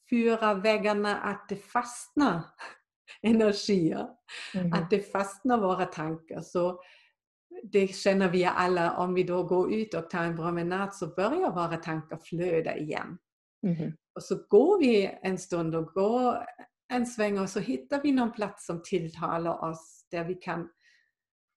fyra 0.09 0.53
väggarna 0.53 1.17
att 1.17 1.49
det 1.49 1.55
fastnar 1.55 2.41
energier. 3.21 4.07
Mm. 4.53 4.73
Att 4.73 4.89
det 4.89 5.11
fastnar 5.11 5.57
våra 5.57 5.85
tankar. 5.85 6.41
Så 6.41 6.81
det 7.63 7.87
känner 7.87 8.29
vi 8.29 8.45
alla, 8.45 8.97
om 8.97 9.13
vi 9.13 9.23
då 9.23 9.43
går 9.43 9.73
ut 9.73 9.93
och 9.93 10.09
tar 10.09 10.23
en 10.23 10.35
promenad 10.35 10.95
så 10.95 11.07
börjar 11.07 11.51
våra 11.51 11.77
tankar 11.77 12.17
flöda 12.17 12.77
igen. 12.77 13.17
Mm. 13.63 13.93
Och 14.15 14.23
så 14.23 14.45
går 14.49 14.79
vi 14.79 15.19
en 15.21 15.37
stund 15.37 15.75
och 15.75 15.85
går 15.85 16.45
en 16.93 17.05
sväng 17.05 17.39
och 17.39 17.49
så 17.49 17.59
hittar 17.59 18.01
vi 18.03 18.11
någon 18.11 18.31
plats 18.31 18.65
som 18.65 18.81
tilltalar 18.83 19.69
oss 19.69 20.07
där 20.11 20.23
vi 20.23 20.35
kan 20.35 20.69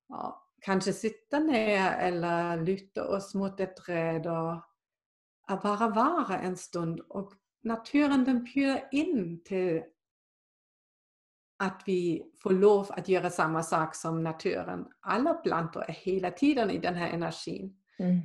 ja, 0.09 0.50
kanske 0.61 0.93
sitta 0.93 1.39
ner 1.39 1.91
eller 1.91 2.57
luta 2.57 3.07
oss 3.07 3.35
mot 3.35 3.59
ett 3.59 3.75
träd 3.75 4.27
och 4.27 4.61
bara 5.63 5.87
vara 5.89 6.39
en 6.39 6.57
stund. 6.57 6.99
Och 6.99 7.33
naturen 7.63 8.23
den 8.25 8.43
bjuder 8.43 8.87
in 8.91 9.43
till 9.43 9.83
att 11.59 11.83
vi 11.85 12.31
får 12.43 12.51
lov 12.51 12.87
att 12.89 13.07
göra 13.07 13.29
samma 13.29 13.63
sak 13.63 13.95
som 13.95 14.23
naturen. 14.23 14.87
Alla 14.99 15.33
plantor 15.33 15.83
är 15.83 15.93
hela 15.93 16.31
tiden 16.31 16.71
i 16.71 16.77
den 16.77 16.95
här 16.95 17.09
energin. 17.09 17.77
Mm. 17.99 18.21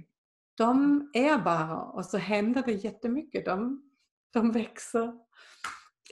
De 0.55 1.11
är 1.15 1.39
bara 1.39 1.83
och 1.83 2.07
så 2.07 2.19
händer 2.19 2.63
det 2.67 2.73
jättemycket. 2.73 3.45
De, 3.45 3.83
de 4.33 4.53
växer 4.53 5.13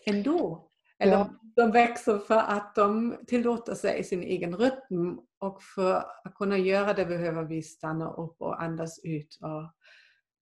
ändå. 0.07 0.71
Eller 0.99 1.13
Ja. 1.13 1.31
de 1.57 1.71
växer 1.71 2.19
för 2.19 2.35
att 2.39 2.75
de 2.75 3.17
tillåter 3.27 3.75
sig 3.75 4.05
sin 4.05 4.23
egen 4.23 4.57
rytm 4.57 5.19
och 5.39 5.63
för 5.63 5.95
att 6.25 6.35
kunna 6.35 6.59
göra 6.59 6.93
det 6.93 7.07
behöver 7.07 7.43
vi 7.43 7.63
stanna 7.63 8.11
upp 8.13 8.43
och 8.43 8.63
andas 8.63 9.01
ut 9.05 9.39
och 9.41 9.73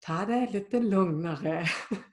ta 0.05 0.25
det 0.25 0.47
lite 0.51 0.79
lugnare. 0.79 1.65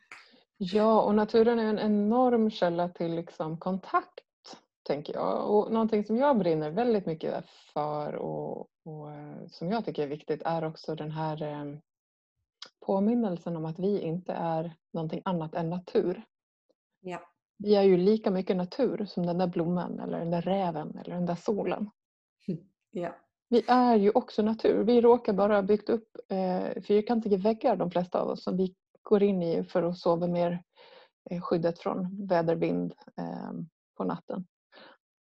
Ja, 0.61 1.03
och 1.03 1.15
naturen 1.15 1.59
är 1.59 1.65
en 1.65 1.79
enorm 1.79 2.51
källa 2.51 2.89
till 2.89 3.15
liksom 3.15 3.59
kontakt, 3.59 4.25
tänker 4.83 5.15
jag. 5.15 5.51
Och 5.51 5.73
någonting 5.73 6.05
som 6.05 6.17
jag 6.17 6.39
brinner 6.39 6.71
väldigt 6.71 7.07
mycket 7.07 7.45
för 7.73 8.15
och, 8.15 8.69
och 8.85 9.13
eh, 9.13 9.47
som 9.49 9.71
jag 9.71 9.85
tycker 9.85 10.03
är 10.03 10.07
viktigt 10.07 10.43
är 10.45 10.65
också 10.65 10.95
den 10.95 11.11
här 11.11 11.43
eh, 11.43 11.79
påminnelsen 12.87 13.57
om 13.57 13.65
att 13.65 13.79
vi 13.79 14.01
inte 14.01 14.33
är 14.33 14.75
någonting 14.93 15.23
annat 15.25 15.55
än 15.55 15.71
natur. 15.71 16.23
Ja. 17.01 17.21
Vi 17.59 17.75
är 17.75 17.83
ju 17.83 17.97
lika 17.97 18.31
mycket 18.31 18.57
natur 18.57 19.05
som 19.05 19.27
den 19.27 19.39
där 19.39 19.47
blomman 19.47 20.01
eller 20.01 20.19
den 20.19 20.31
där 20.31 20.43
räven 20.43 20.99
eller 20.99 21.15
den 21.15 21.27
där 21.27 21.35
solen. 21.35 21.91
Ja. 22.91 23.17
Vi 23.49 23.65
är 23.69 23.97
ju 23.97 24.11
också 24.11 24.43
natur. 24.43 24.85
Vi 24.85 25.01
råkar 25.01 25.33
bara 25.33 25.55
ha 25.55 25.63
byggt 25.63 25.91
upp 25.91 26.17
eh, 26.29 26.83
fyrkantiga 26.83 27.37
väggar 27.37 27.77
de 27.77 27.91
flesta 27.91 28.21
av 28.21 28.29
oss 28.29 28.45
som 28.45 28.57
vi 28.57 28.75
går 29.03 29.23
in 29.23 29.43
i 29.43 29.65
för 29.65 29.83
att 29.83 29.99
sova 29.99 30.27
mer 30.27 30.63
eh, 31.31 31.41
skyddet 31.41 31.79
från 31.79 32.27
väder, 32.27 32.57
vind 32.57 32.95
eh, 33.17 33.53
på 33.97 34.05
natten. 34.05 34.47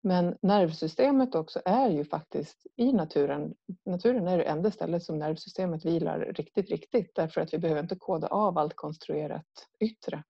Men 0.03 0.39
nervsystemet 0.43 1.35
också 1.35 1.61
är 1.65 1.89
ju 1.89 2.05
faktiskt 2.05 2.67
i 2.77 2.93
naturen. 2.93 3.55
Naturen 3.85 4.29
är 4.29 4.39
det 4.39 4.45
enda 4.45 4.71
stället 4.71 5.03
som 5.03 5.19
nervsystemet 5.19 5.85
vilar 5.85 6.19
riktigt, 6.19 6.71
riktigt 6.71 7.15
därför 7.15 7.41
att 7.41 7.55
vi 7.55 7.59
behöver 7.59 7.83
inte 7.83 7.97
koda 7.97 8.27
av 8.27 8.59
allt 8.59 8.75
konstruerat 8.75 9.69
yttre. 9.81 10.25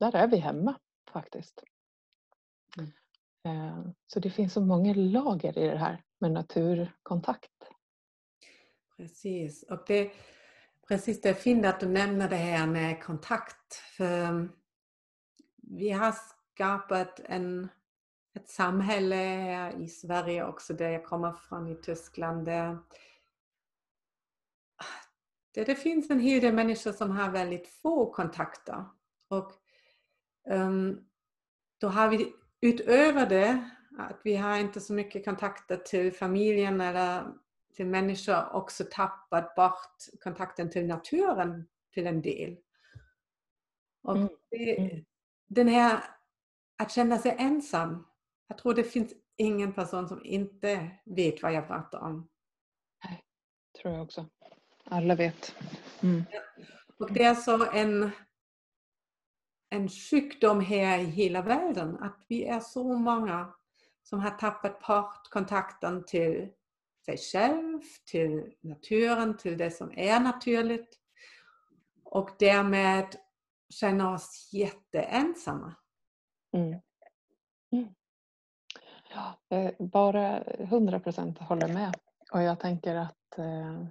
Där 0.00 0.16
är 0.16 0.28
vi 0.28 0.36
hemma 0.36 0.74
faktiskt. 1.12 1.64
Mm. 2.78 2.90
Eh, 3.44 3.92
Så 4.06 4.20
det 4.20 4.30
finns 4.30 4.52
så 4.52 4.60
många 4.60 4.94
lager 4.94 5.58
i 5.58 5.68
det 5.68 5.78
här 5.78 6.04
med 6.20 6.32
naturkontakt. 6.32 7.50
Precis. 8.96 9.62
Och 9.62 9.84
det, 9.86 10.12
precis, 10.88 11.20
det 11.20 11.28
är 11.28 11.34
fint 11.34 11.66
att 11.66 11.80
du 11.80 11.88
nämner 11.88 12.28
det 12.28 12.36
här 12.36 12.66
med 12.66 13.02
kontakt. 13.02 13.74
För 13.74 14.48
vi 15.56 15.90
har 15.90 16.14
skapat 16.54 17.20
en, 17.20 17.68
ett 18.34 18.48
samhälle 18.48 19.16
här 19.16 19.80
i 19.80 19.88
Sverige 19.88 20.44
också, 20.44 20.74
där 20.74 20.90
jag 20.90 21.04
kommer 21.04 21.32
från 21.32 21.68
i 21.68 21.74
Tyskland, 21.74 22.44
där, 22.44 22.78
det 25.54 25.74
finns 25.74 26.10
en 26.10 26.20
hel 26.20 26.40
del 26.40 26.54
människor 26.54 26.92
som 26.92 27.10
har 27.10 27.30
väldigt 27.30 27.68
få 27.68 28.12
kontakter. 28.12 28.84
Och 29.28 29.52
då 31.80 31.88
har 31.88 32.08
vi 32.08 32.32
utöver 32.60 33.26
det 33.26 33.70
att 33.98 34.20
vi 34.24 34.36
har 34.36 34.58
inte 34.58 34.80
så 34.80 34.92
mycket 34.92 35.24
kontakter 35.24 35.76
till 35.76 36.12
familjen 36.12 36.80
eller 36.80 37.24
till 37.76 37.86
människor 37.86 38.52
också 38.52 38.84
tappat 38.90 39.54
bort 39.54 39.96
kontakten 40.22 40.70
till 40.70 40.86
naturen 40.86 41.68
till 41.92 42.06
en 42.06 42.22
del. 42.22 42.56
Och 44.02 44.16
Mm, 44.16 44.28
det, 44.50 44.78
mm. 44.78 45.04
den 45.48 45.68
här 45.68 46.04
att 46.82 46.92
känna 46.92 47.18
sig 47.18 47.36
ensam. 47.38 48.06
Jag 48.48 48.58
tror 48.58 48.74
det 48.74 48.84
finns 48.84 49.12
ingen 49.36 49.72
person 49.72 50.08
som 50.08 50.24
inte 50.24 50.90
vet 51.04 51.42
vad 51.42 51.52
jag 51.52 51.66
pratar 51.66 51.98
om. 51.98 52.28
tror 53.82 53.94
jag 53.94 54.02
också. 54.02 54.26
Alla 54.84 55.14
vet. 55.14 55.54
Mm. 56.02 56.24
Och 56.98 57.12
det 57.12 57.24
är 57.24 57.34
så 57.34 57.70
en, 57.70 58.10
en 59.72 59.88
sjukdom 59.88 60.60
här 60.60 60.98
i 60.98 61.04
hela 61.04 61.42
världen 61.42 61.96
att 62.00 62.24
vi 62.28 62.44
är 62.44 62.60
så 62.60 62.84
många 62.84 63.52
som 64.02 64.20
har 64.20 64.30
tappat 64.30 64.86
bort 64.86 65.28
kontakten 65.30 66.04
till 66.04 66.48
sig 67.04 67.18
själv, 67.18 67.80
till 68.04 68.54
naturen, 68.60 69.36
till 69.36 69.58
det 69.58 69.70
som 69.70 69.92
är 69.96 70.20
naturligt. 70.20 70.98
Och 72.04 72.30
därmed 72.38 73.16
känner 73.68 74.14
oss 74.14 74.50
jätteensamma. 74.52 75.74
Mm. 76.52 76.80
Mm. 77.72 77.94
Ja, 79.14 79.56
eh, 79.56 79.72
bara 79.78 80.42
100 80.44 81.00
% 81.00 81.38
håller 81.38 81.68
med. 81.68 81.94
Och 82.32 82.42
jag 82.42 82.60
tänker 82.60 82.94
att 82.94 83.38
eh, 83.38 83.86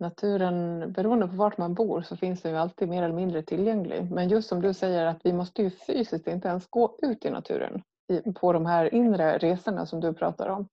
naturen, 0.00 0.92
beroende 0.92 1.28
på 1.28 1.36
vart 1.36 1.58
man 1.58 1.74
bor 1.74 2.02
så 2.02 2.16
finns 2.16 2.42
den 2.42 2.52
ju 2.52 2.58
alltid 2.58 2.88
mer 2.88 3.02
eller 3.02 3.14
mindre 3.14 3.42
tillgänglig. 3.42 4.10
Men 4.10 4.28
just 4.28 4.48
som 4.48 4.62
du 4.62 4.74
säger 4.74 5.06
att 5.06 5.20
vi 5.24 5.32
måste 5.32 5.62
ju 5.62 5.70
fysiskt 5.70 6.26
inte 6.26 6.48
ens 6.48 6.66
gå 6.66 6.98
ut 7.02 7.24
i 7.24 7.30
naturen 7.30 7.82
på 8.34 8.52
de 8.52 8.66
här 8.66 8.94
inre 8.94 9.38
resorna 9.38 9.86
som 9.86 10.00
du 10.00 10.12
pratar 10.12 10.48
om. 10.48 10.68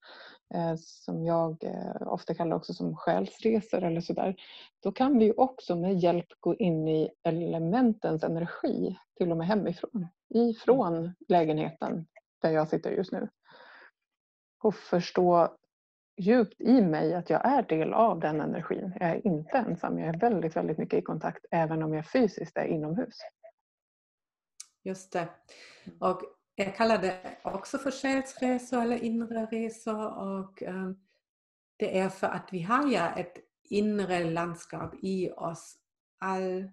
Eh, 0.54 0.74
som 0.76 1.24
jag 1.24 1.64
eh, 1.64 2.12
ofta 2.12 2.34
kallar 2.34 2.56
också 2.56 2.74
som 2.74 2.96
själsresor 2.96 3.84
eller 3.84 4.00
sådär. 4.00 4.34
Då 4.82 4.92
kan 4.92 5.18
vi 5.18 5.24
ju 5.24 5.32
också 5.32 5.76
med 5.76 5.98
hjälp 5.98 6.26
gå 6.40 6.54
in 6.54 6.88
i 6.88 7.10
elementens 7.22 8.24
energi 8.24 8.98
till 9.16 9.30
och 9.30 9.36
med 9.36 9.46
hemifrån. 9.46 10.06
Ifrån 10.34 11.14
lägenheten 11.28 12.06
där 12.42 12.50
jag 12.50 12.68
sitter 12.68 12.90
just 12.90 13.12
nu. 13.12 13.28
Och 14.62 14.74
förstå 14.74 15.56
djupt 16.18 16.60
i 16.60 16.80
mig 16.80 17.14
att 17.14 17.30
jag 17.30 17.46
är 17.46 17.62
del 17.62 17.92
av 17.92 18.20
den 18.20 18.40
energin. 18.40 18.92
Jag 19.00 19.10
är 19.10 19.26
inte 19.26 19.58
ensam. 19.58 19.98
Jag 19.98 20.08
är 20.08 20.18
väldigt, 20.18 20.56
väldigt 20.56 20.78
mycket 20.78 20.98
i 20.98 21.02
kontakt 21.02 21.46
även 21.50 21.82
om 21.82 21.94
jag 21.94 22.06
fysiskt 22.10 22.56
är 22.56 22.64
inomhus. 22.64 23.18
Just 24.82 25.12
det. 25.12 25.28
Och 26.00 26.22
jag 26.54 26.76
kallar 26.76 26.98
det 26.98 27.20
också 27.42 27.78
för 27.78 27.90
själsresor 27.90 28.82
eller 28.82 29.04
inre 29.04 29.46
resor. 29.46 30.06
Och, 30.06 30.62
um, 30.62 31.00
det 31.76 31.98
är 31.98 32.08
för 32.08 32.26
att 32.26 32.48
vi 32.52 32.62
har 32.62 32.90
ja 32.92 33.14
ett 33.16 33.36
inre 33.64 34.24
landskap 34.24 34.94
i 35.02 35.30
oss. 35.30 35.76
All, 36.18 36.70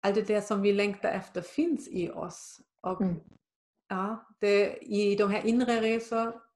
all 0.00 0.14
det 0.14 0.22
där 0.28 0.40
som 0.40 0.62
vi 0.62 0.72
längtar 0.72 1.08
efter 1.08 1.40
finns 1.40 1.88
i 1.88 2.10
oss. 2.10 2.60
Och 2.80 3.00
Mm. 3.00 3.20
ja, 3.88 4.26
det, 4.38 4.78
I 4.78 5.16
de 5.16 5.30
här 5.30 5.46
inre 5.46 5.80
resor 5.80 6.47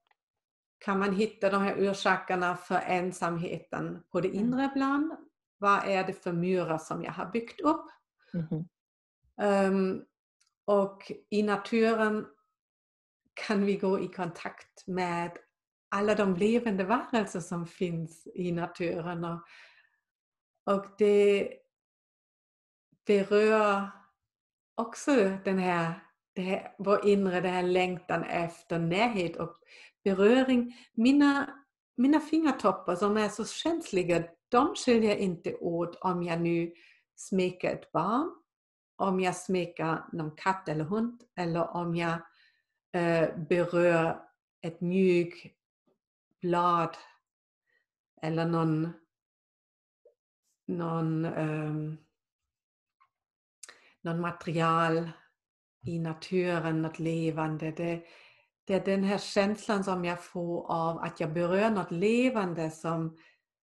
kan 0.85 0.99
man 0.99 1.15
hitta 1.15 1.51
de 1.51 1.63
här 1.63 1.91
orsakerna 1.91 2.57
för 2.57 2.81
ensamheten 2.87 4.03
på 4.13 4.21
det 4.21 4.29
inre 4.29 4.69
plan. 4.69 5.17
Vad 5.59 5.89
är 5.89 6.05
det 6.05 6.13
för 6.13 6.33
murar 6.33 6.79
som 6.79 7.05
jag 7.05 7.13
har 7.13 7.31
byggt 7.31 7.61
upp? 7.61 7.87
Mhm. 8.33 8.69
Um, 9.43 10.05
och 10.65 11.13
i 11.31 11.43
naturen 11.43 12.27
kan 13.35 13.65
vi 13.65 13.77
gå 13.77 14.01
i 14.01 14.09
kontakt 14.09 14.87
med 14.87 15.39
alla 15.89 16.15
de 16.15 16.37
levande 16.37 16.85
varelser 16.85 17.41
som 17.41 17.67
finns 17.67 18.27
i 18.35 18.53
naturen. 18.53 19.25
Och, 19.25 19.43
och 20.65 20.87
det 20.99 21.53
berör 23.07 23.91
också 24.75 25.39
den 25.45 25.59
här, 25.59 25.95
det 26.35 26.43
här, 26.43 26.75
vår 26.79 27.07
inre 27.07 27.41
den 27.41 27.53
här 27.53 27.63
längtan 27.63 28.25
efter 28.25 28.79
närhet 28.79 29.37
och 29.37 29.59
beröring. 30.05 30.77
Mina, 30.95 31.63
mina 31.97 32.21
fingertoppar 32.21 32.97
som 32.97 33.17
är 33.17 33.29
så 33.29 33.45
känsliga, 33.45 34.25
de 34.49 34.75
skiljer 34.75 35.17
inte 35.17 35.55
åt 35.55 35.97
om 35.97 36.23
jag 36.23 36.41
nu 36.41 36.73
smeker 37.17 37.73
ett 37.73 37.93
barn, 37.93 38.31
om 38.97 39.21
jag 39.21 39.37
smeker 39.37 40.05
någon 40.13 40.37
katt 40.37 40.69
eller 40.69 40.85
hund 40.85 41.23
eller 41.37 41.77
om 41.77 41.97
jag 41.97 42.19
eh, 42.93 43.37
berör 43.49 44.23
ett 44.63 44.81
mjukt 44.81 45.47
blad 46.41 46.97
eller 48.23 48.47
någon, 48.47 48.93
någon, 50.67 51.25
um, 51.25 51.97
någon 54.01 54.21
material 54.21 55.11
i 55.87 55.99
naturen, 55.99 56.83
något 56.83 56.99
levande. 56.99 57.71
Det, 57.71 58.05
det 58.65 58.75
är 58.75 58.81
den 58.85 59.05
här 59.05 59.19
känslan 59.19 59.85
som 59.85 60.05
jag 60.05 60.25
får 60.25 60.73
av 60.73 60.99
att 60.99 61.21
jag 61.21 61.33
berör 61.33 61.71
något 61.71 61.91
levande 61.91 62.71
som, 62.71 63.17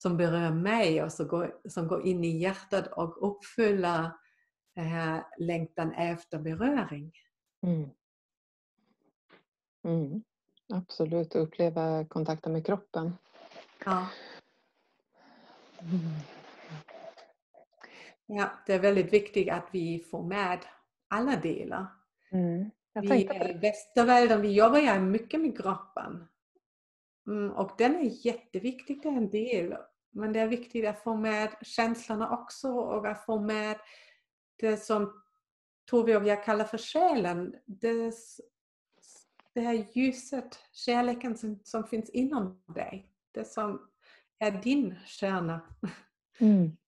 som 0.03 0.17
berör 0.17 0.51
mig 0.51 1.03
och 1.03 1.13
som 1.13 1.29
går, 1.29 1.69
som 1.69 1.89
går 1.89 2.07
in 2.07 2.25
i 2.25 2.39
hjärtat 2.39 2.87
och 2.87 3.29
uppfyller 3.31 4.11
den 4.75 4.85
här 4.85 5.25
längtan 5.39 5.93
efter 5.93 6.39
beröring. 6.39 7.13
Mm. 7.63 7.91
Mm. 9.85 10.23
Absolut, 10.69 11.35
uppleva 11.35 12.05
kontakten 12.05 12.53
med 12.53 12.67
kroppen. 12.67 13.13
Ja. 13.85 14.09
Mm. 15.81 16.13
ja, 18.27 18.51
det 18.67 18.73
är 18.75 18.79
väldigt 18.79 19.13
viktigt 19.13 19.51
att 19.51 19.69
vi 19.73 19.99
får 20.11 20.23
med 20.23 20.59
alla 21.09 21.37
delar. 21.37 21.87
Mm. 22.33 22.71
Vi 22.95 23.09
på 23.09 23.15
i 23.15 23.25
det. 23.25 23.59
västervärlden, 23.63 24.41
vi 24.41 24.53
jobbar 24.53 24.79
ju 24.79 25.01
mycket 25.01 25.41
med 25.41 25.57
kroppen. 25.57 26.29
Mm, 27.27 27.51
och 27.51 27.71
den 27.79 27.97
är 27.97 28.27
jätteviktig, 28.27 29.03
det 29.03 29.09
är 29.09 29.17
en 29.17 29.31
del. 29.31 29.77
Men 30.11 30.33
det 30.33 30.41
är 30.41 30.47
viktigt 30.47 30.87
att 30.87 31.03
få 31.03 31.17
med 31.17 31.57
känslorna 31.63 32.31
också 32.31 32.69
och 32.69 33.07
att 33.07 33.25
få 33.25 33.41
med 33.41 33.77
det 34.57 34.77
som 34.77 35.23
Tove 35.85 36.17
och 36.17 36.27
jag 36.27 36.45
kallar 36.45 36.65
för 36.65 36.79
själen. 36.79 37.55
Det, 37.67 38.15
det 39.53 39.61
här 39.61 39.87
ljuset, 39.93 40.59
kärleken 40.73 41.37
som, 41.37 41.61
som 41.65 41.85
finns 41.85 42.11
inom 42.11 42.63
dig. 42.67 43.11
Det 43.33 43.45
som 43.45 43.91
är 44.39 44.51
din 44.51 44.95
kärna. 45.07 45.61
Mm. 46.39 46.77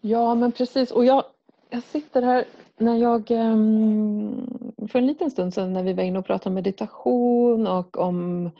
Ja 0.00 0.34
men 0.34 0.52
precis 0.52 0.90
och 0.90 1.04
jag, 1.04 1.24
jag 1.70 1.82
sitter 1.82 2.22
här 2.22 2.44
när 2.78 2.96
jag 2.96 3.30
ehm, 3.30 4.46
för 4.88 4.98
en 4.98 5.06
liten 5.06 5.30
stund 5.30 5.54
sedan 5.54 5.72
när 5.72 5.82
vi 5.82 5.92
var 5.92 6.02
inne 6.02 6.18
och 6.18 6.26
pratade 6.26 6.48
om 6.48 6.54
meditation 6.54 7.66
och 7.66 7.98
om 7.98 8.50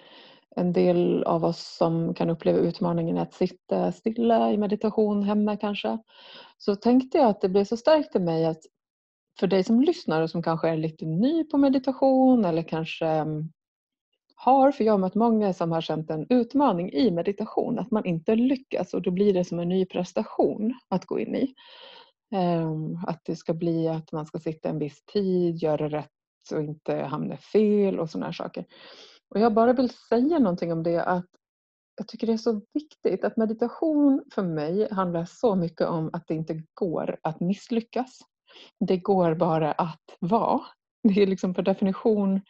en 0.56 0.72
del 0.72 1.24
av 1.24 1.44
oss 1.44 1.76
som 1.76 2.14
kan 2.14 2.30
uppleva 2.30 2.58
utmaningen 2.58 3.18
att 3.18 3.34
sitta 3.34 3.92
stilla 3.92 4.52
i 4.52 4.56
meditation 4.56 5.22
hemma 5.22 5.56
kanske. 5.56 5.98
Så 6.58 6.76
tänkte 6.76 7.18
jag 7.18 7.26
att 7.26 7.40
det 7.40 7.48
blev 7.48 7.64
så 7.64 7.76
starkt 7.76 8.16
i 8.16 8.18
mig 8.18 8.46
att 8.46 8.62
för 9.40 9.46
dig 9.46 9.64
som 9.64 9.80
lyssnar 9.80 10.22
och 10.22 10.30
som 10.30 10.42
kanske 10.42 10.68
är 10.68 10.76
lite 10.76 11.04
ny 11.06 11.44
på 11.44 11.58
meditation 11.58 12.44
eller 12.44 12.62
kanske 12.62 13.06
ehm, 13.06 13.48
har, 14.34 14.72
för 14.72 14.84
jag 14.84 14.92
har 14.92 14.98
mött 14.98 15.14
många 15.14 15.52
som 15.52 15.72
har 15.72 15.80
känt 15.80 16.10
en 16.10 16.26
utmaning 16.28 16.92
i 16.92 17.10
meditation, 17.10 17.78
att 17.78 17.90
man 17.90 18.04
inte 18.04 18.34
lyckas 18.34 18.94
och 18.94 19.02
då 19.02 19.10
blir 19.10 19.34
det 19.34 19.44
som 19.44 19.58
en 19.58 19.68
ny 19.68 19.86
prestation 19.86 20.74
att 20.88 21.06
gå 21.06 21.20
in 21.20 21.34
i. 21.34 21.54
Ehm, 22.32 22.96
att 23.06 23.20
det 23.24 23.36
ska 23.36 23.54
bli 23.54 23.88
att 23.88 24.12
man 24.12 24.26
ska 24.26 24.38
sitta 24.38 24.68
en 24.68 24.78
viss 24.78 25.04
tid, 25.04 25.56
göra 25.56 25.88
rätt 25.88 26.08
och 26.52 26.62
inte 26.62 26.94
hamna 26.94 27.36
fel 27.36 28.00
och 28.00 28.10
sådana 28.10 28.26
här 28.26 28.32
saker. 28.32 28.64
Och 29.34 29.40
jag 29.40 29.54
bara 29.54 29.72
vill 29.72 29.90
säga 29.90 30.38
någonting 30.38 30.72
om 30.72 30.82
det 30.82 31.04
att 31.04 31.26
jag 31.96 32.08
tycker 32.08 32.26
det 32.26 32.32
är 32.32 32.36
så 32.36 32.60
viktigt 32.72 33.24
att 33.24 33.36
meditation 33.36 34.24
för 34.34 34.42
mig 34.42 34.88
handlar 34.92 35.24
så 35.24 35.54
mycket 35.54 35.86
om 35.86 36.10
att 36.12 36.24
det 36.26 36.34
inte 36.34 36.62
går 36.74 37.18
att 37.22 37.40
misslyckas. 37.40 38.18
Det 38.80 38.96
går 38.96 39.34
bara 39.34 39.72
att 39.72 40.16
vara. 40.18 40.60
Det 41.02 41.22
är 41.22 41.26
liksom 41.26 41.54
per 41.54 41.62
definition 41.62 42.40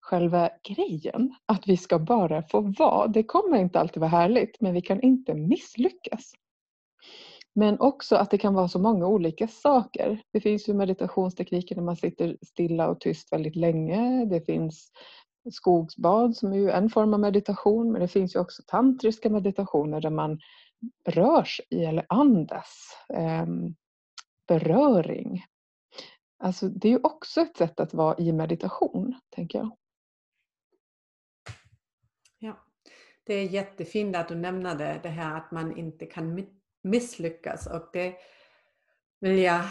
själva 0.00 0.50
grejen. 0.68 1.34
Att 1.46 1.68
vi 1.68 1.76
ska 1.76 1.98
bara 1.98 2.42
få 2.42 2.60
vara. 2.60 3.06
Det 3.06 3.22
kommer 3.22 3.58
inte 3.58 3.80
alltid 3.80 4.00
vara 4.00 4.10
härligt 4.10 4.60
men 4.60 4.74
vi 4.74 4.80
kan 4.80 5.00
inte 5.00 5.34
misslyckas. 5.34 6.32
Men 7.56 7.80
också 7.80 8.16
att 8.16 8.30
det 8.30 8.38
kan 8.38 8.54
vara 8.54 8.68
så 8.68 8.78
många 8.78 9.06
olika 9.06 9.48
saker. 9.48 10.22
Det 10.32 10.40
finns 10.40 10.68
ju 10.68 10.74
meditationstekniker 10.74 11.76
när 11.76 11.82
man 11.82 11.96
sitter 11.96 12.36
stilla 12.42 12.88
och 12.88 13.00
tyst 13.00 13.32
väldigt 13.32 13.56
länge. 13.56 14.24
Det 14.24 14.40
finns 14.40 14.92
skogsbad 15.50 16.36
som 16.36 16.52
är 16.52 16.56
ju 16.56 16.70
en 16.70 16.90
form 16.90 17.14
av 17.14 17.20
meditation 17.20 17.92
men 17.92 18.00
det 18.00 18.08
finns 18.08 18.36
ju 18.36 18.40
också 18.40 18.62
tantriska 18.66 19.30
meditationer 19.30 20.00
där 20.00 20.10
man 20.10 20.40
rör 21.08 21.44
sig 21.44 21.84
eller 21.84 22.06
andas. 22.08 22.96
Ehm, 23.08 23.74
beröring. 24.48 25.44
Alltså 26.38 26.68
det 26.68 26.88
är 26.88 26.92
ju 26.92 27.00
också 27.02 27.40
ett 27.40 27.56
sätt 27.56 27.80
att 27.80 27.94
vara 27.94 28.18
i 28.18 28.32
meditation, 28.32 29.20
tänker 29.30 29.58
jag. 29.58 29.76
Ja, 32.38 32.64
det 33.24 33.34
är 33.34 33.44
jättefint 33.44 34.16
att 34.16 34.28
du 34.28 34.34
nämnde 34.34 35.00
det 35.02 35.08
här 35.08 35.36
att 35.36 35.50
man 35.50 35.76
inte 35.76 36.06
kan 36.06 36.34
misslyckas 36.84 37.66
och 37.66 37.90
det 37.92 38.14
vill 39.20 39.38
jag 39.38 39.64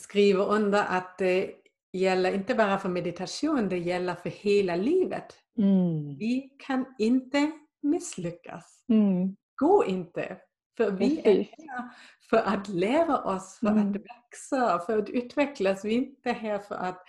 skriva 0.00 0.44
under 0.44 0.84
att 0.84 1.18
det 1.18 1.54
gäller 1.92 2.34
inte 2.34 2.54
bara 2.54 2.78
för 2.78 2.88
meditation, 2.88 3.68
det 3.68 3.78
gäller 3.78 4.14
för 4.14 4.30
hela 4.30 4.76
livet. 4.76 5.34
Mm. 5.58 6.16
Vi 6.16 6.56
kan 6.58 6.94
inte 6.98 7.50
misslyckas. 7.82 8.84
Mm. 8.88 9.36
Gå 9.54 9.84
inte. 9.84 10.36
För 10.76 10.90
vi 10.90 11.20
är 11.24 11.34
här 11.34 11.88
för 12.30 12.36
att 12.36 12.68
lära 12.68 13.22
oss, 13.22 13.58
för 13.58 13.66
mm. 13.66 13.90
att 13.90 13.96
växa, 13.96 14.78
för 14.78 14.98
att 14.98 15.10
utvecklas. 15.10 15.84
Vi 15.84 15.94
är 15.94 15.98
inte 15.98 16.32
här 16.32 16.58
för 16.58 16.74
att, 16.74 17.02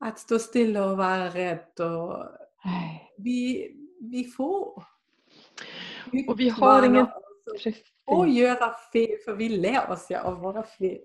att 0.00 0.18
stå 0.18 0.38
stilla 0.38 0.84
och 0.84 0.96
vara 0.96 1.28
rädd. 1.28 1.80
Och 1.80 2.26
vi, 3.18 3.70
vi 4.00 4.24
får. 4.24 4.84
Och 6.28 6.40
vi 6.40 6.48
har 6.48 6.86
ingen... 6.86 7.06
Och 8.06 8.28
göra 8.28 8.74
fel, 8.92 9.16
för 9.24 9.32
vi 9.32 9.48
lär 9.48 9.90
oss 9.90 10.06
ja 10.08 10.20
av 10.20 10.40
våra 10.40 10.62
fel. 10.62 10.98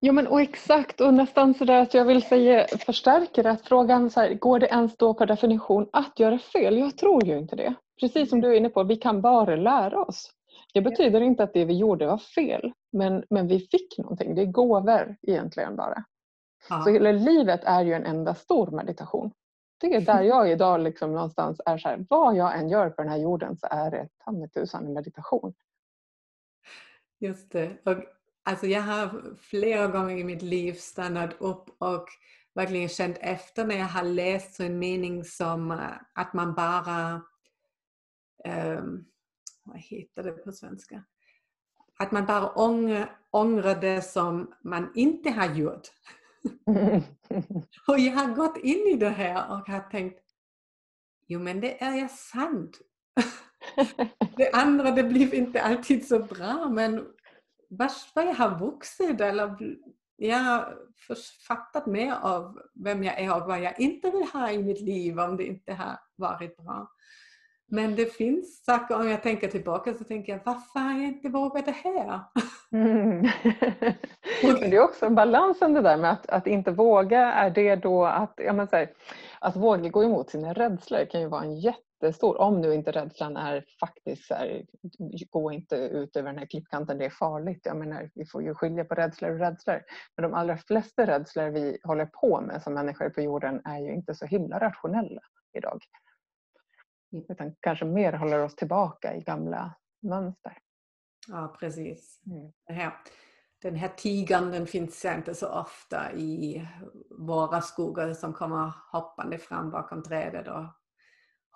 Jo 0.00 0.12
men 0.12 0.26
och 0.26 0.40
exakt 0.40 1.00
och 1.00 1.14
nästan 1.14 1.54
sådär 1.54 1.82
att 1.82 1.94
jag 1.94 2.04
vill 2.04 2.22
säga 2.22 2.66
förstärker 2.86 3.44
att 3.44 3.62
frågan 3.62 4.10
så 4.10 4.20
här, 4.20 4.34
går 4.34 4.58
det 4.58 4.66
ens 4.66 4.96
då 4.96 5.14
per 5.14 5.26
definition 5.26 5.88
att 5.92 6.18
göra 6.18 6.38
fel? 6.38 6.78
Jag 6.78 6.98
tror 6.98 7.24
ju 7.24 7.38
inte 7.38 7.56
det. 7.56 7.74
Precis 8.00 8.30
som 8.30 8.40
du 8.40 8.52
är 8.52 8.56
inne 8.56 8.68
på, 8.68 8.82
vi 8.82 8.96
kan 8.96 9.20
bara 9.20 9.56
lära 9.56 10.02
oss. 10.02 10.30
Det 10.74 10.80
betyder 10.80 11.20
inte 11.20 11.42
att 11.42 11.52
det 11.52 11.64
vi 11.64 11.78
gjorde 11.78 12.06
var 12.06 12.18
fel 12.18 12.72
men, 12.92 13.24
men 13.30 13.48
vi 13.48 13.58
fick 13.58 13.98
någonting. 13.98 14.34
Det 14.34 14.42
är 14.42 14.46
gåvor 14.46 15.16
egentligen 15.22 15.76
bara. 15.76 16.04
Ja. 16.68 16.82
Så 16.82 16.90
hela 16.90 17.12
livet 17.12 17.60
är 17.64 17.84
ju 17.84 17.92
en 17.92 18.06
enda 18.06 18.34
stor 18.34 18.70
meditation. 18.70 19.32
Det 19.80 19.94
är 19.94 20.00
där 20.00 20.22
jag 20.22 20.52
idag 20.52 20.80
liksom 20.80 21.12
någonstans 21.12 21.60
är 21.66 21.78
så 21.78 21.88
här, 21.88 22.06
vad 22.08 22.36
jag 22.36 22.58
än 22.58 22.68
gör 22.68 22.90
på 22.90 23.02
den 23.02 23.10
här 23.10 23.18
jorden 23.18 23.56
så 23.56 23.66
är 23.70 23.90
det 23.90 24.08
ta 24.24 24.60
tusan 24.60 24.86
en 24.86 24.92
meditation. 24.92 25.54
Just 27.18 27.52
det. 27.52 27.78
Och 27.84 28.04
Alltså 28.48 28.66
jag 28.66 28.82
har 28.82 29.36
flera 29.36 29.86
gånger 29.86 30.16
i 30.16 30.24
mitt 30.24 30.42
liv 30.42 30.72
stannat 30.72 31.36
upp 31.38 31.82
och 31.82 32.08
verkligen 32.54 32.88
känt 32.88 33.18
efter 33.20 33.64
när 33.64 33.76
jag 33.76 33.86
har 33.86 34.02
läst 34.02 34.60
en 34.60 34.78
mening 34.78 35.24
som 35.24 35.70
eh, 35.70 35.90
att 36.14 36.32
man 36.32 36.54
bara, 36.54 37.22
um, 38.78 39.06
vad 39.62 39.78
heter 39.78 40.22
det 40.22 40.32
på 40.32 40.52
svenska? 40.52 41.04
Att 41.98 42.12
man 42.12 42.26
bara 42.26 42.50
ångrar, 42.50 43.18
ångrar 43.30 43.80
det 43.80 44.02
som 44.02 44.54
man 44.64 44.92
inte 44.94 45.30
har 45.30 45.54
gjort. 45.54 45.88
och 47.88 47.98
jag 47.98 48.12
har 48.12 48.34
gått 48.34 48.56
in 48.56 48.86
i 48.86 48.96
det 48.96 49.08
här 49.08 49.50
och 49.50 49.68
har 49.68 49.90
tänkt, 49.90 50.20
jo 51.26 51.40
men 51.40 51.60
det 51.60 51.82
är 51.82 51.96
ju 51.96 52.08
sant. 52.08 52.78
det 54.36 54.50
andra 54.52 54.90
det 54.90 55.02
blev 55.02 55.34
inte 55.34 55.62
alltid 55.62 56.08
så 56.08 56.18
bra 56.18 56.68
men 56.68 57.06
vad 57.68 57.90
jag 58.26 58.34
har 58.34 58.58
vuxit 58.58 59.20
eller 59.20 59.56
jag 60.16 60.38
har 60.38 60.74
fattat 61.48 61.86
mer 61.86 62.14
av 62.22 62.58
vem 62.84 63.04
jag 63.04 63.20
är 63.20 63.36
och 63.36 63.48
vad 63.48 63.60
jag 63.60 63.80
inte 63.80 64.10
vill 64.10 64.26
ha 64.32 64.50
i 64.50 64.62
mitt 64.62 64.80
liv 64.80 65.20
om 65.20 65.36
det 65.36 65.44
inte 65.44 65.72
har 65.72 65.98
varit 66.16 66.56
bra. 66.56 66.90
Men 67.68 67.96
det 67.96 68.12
finns 68.12 68.64
saker, 68.64 68.96
om 68.96 69.08
jag 69.08 69.22
tänker 69.22 69.48
tillbaka 69.48 69.94
så 69.94 70.04
tänker 70.04 70.32
jag 70.32 70.40
varför 70.44 70.80
har 70.80 70.92
jag 70.92 71.08
inte 71.08 71.28
vågat 71.28 71.66
det 71.66 71.72
här? 71.72 72.20
Mm. 72.72 73.22
Men 74.42 74.70
det 74.70 74.76
är 74.76 74.80
också 74.80 75.10
balansen 75.10 75.74
det 75.74 75.82
där 75.82 75.96
med 75.96 76.12
att, 76.12 76.26
att 76.26 76.46
inte 76.46 76.70
våga, 76.70 77.32
är 77.32 77.50
det 77.50 77.76
då 77.76 78.04
att, 78.04 78.34
ja 78.36 78.52
men 78.52 78.68
så 78.68 78.76
här, 78.76 78.90
att 79.40 79.56
våga 79.56 79.88
gå 79.88 80.04
emot 80.04 80.30
sina 80.30 80.52
rädslor 80.52 81.04
kan 81.10 81.20
ju 81.20 81.28
vara 81.28 81.42
en 81.42 81.60
jätte 81.60 81.85
jättestor, 82.02 82.40
om 82.40 82.60
nu 82.60 82.74
inte 82.74 82.90
rädslan 82.90 83.36
är 83.36 83.64
faktiskt 83.80 84.26
så 84.26 84.34
här, 84.34 84.66
gå 85.30 85.52
inte 85.52 85.76
ut 85.76 86.16
över 86.16 86.28
den 86.28 86.38
här 86.38 86.46
klippkanten, 86.46 86.98
det 86.98 87.04
är 87.04 87.10
farligt. 87.10 87.60
Jag 87.64 87.76
menar, 87.76 88.10
vi 88.14 88.26
får 88.26 88.42
ju 88.42 88.54
skilja 88.54 88.84
på 88.84 88.94
rädslor 88.94 89.30
och 89.30 89.38
rädslor. 89.38 89.82
Men 90.16 90.22
de 90.22 90.34
allra 90.34 90.56
flesta 90.56 91.06
rädslor 91.06 91.50
vi 91.50 91.78
håller 91.82 92.06
på 92.06 92.40
med 92.40 92.62
som 92.62 92.74
människor 92.74 93.10
på 93.10 93.20
jorden 93.20 93.62
är 93.64 93.78
ju 93.78 93.94
inte 93.94 94.14
så 94.14 94.26
himla 94.26 94.58
rationella 94.58 95.20
idag. 95.52 95.80
Utan 97.28 97.54
kanske 97.60 97.84
mer 97.84 98.12
håller 98.12 98.42
oss 98.42 98.56
tillbaka 98.56 99.14
i 99.14 99.20
gamla 99.20 99.74
mönster. 100.02 100.58
Ja, 101.28 101.56
precis. 101.60 102.20
Mm. 102.26 102.52
Det 102.66 102.72
här, 102.72 102.92
den 103.62 103.74
här 103.74 103.88
tigern 103.88 104.50
den 104.50 104.66
finns 104.66 105.04
inte 105.04 105.34
så 105.34 105.48
ofta 105.48 106.12
i 106.12 106.68
våra 107.18 107.60
skogar 107.60 108.14
som 108.14 108.32
kommer 108.32 108.72
hoppande 108.92 109.38
fram 109.38 109.70
bakom 109.70 110.02
trädet 110.02 110.48
och 110.48 110.64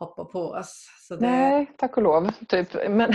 hoppar 0.00 0.24
på 0.24 0.40
oss. 0.40 0.90
Så 1.08 1.16
det... 1.16 1.30
Nej, 1.30 1.70
tack 1.78 1.96
och 1.96 2.02
lov. 2.02 2.30
Typ. 2.48 2.68
Men... 2.74 3.12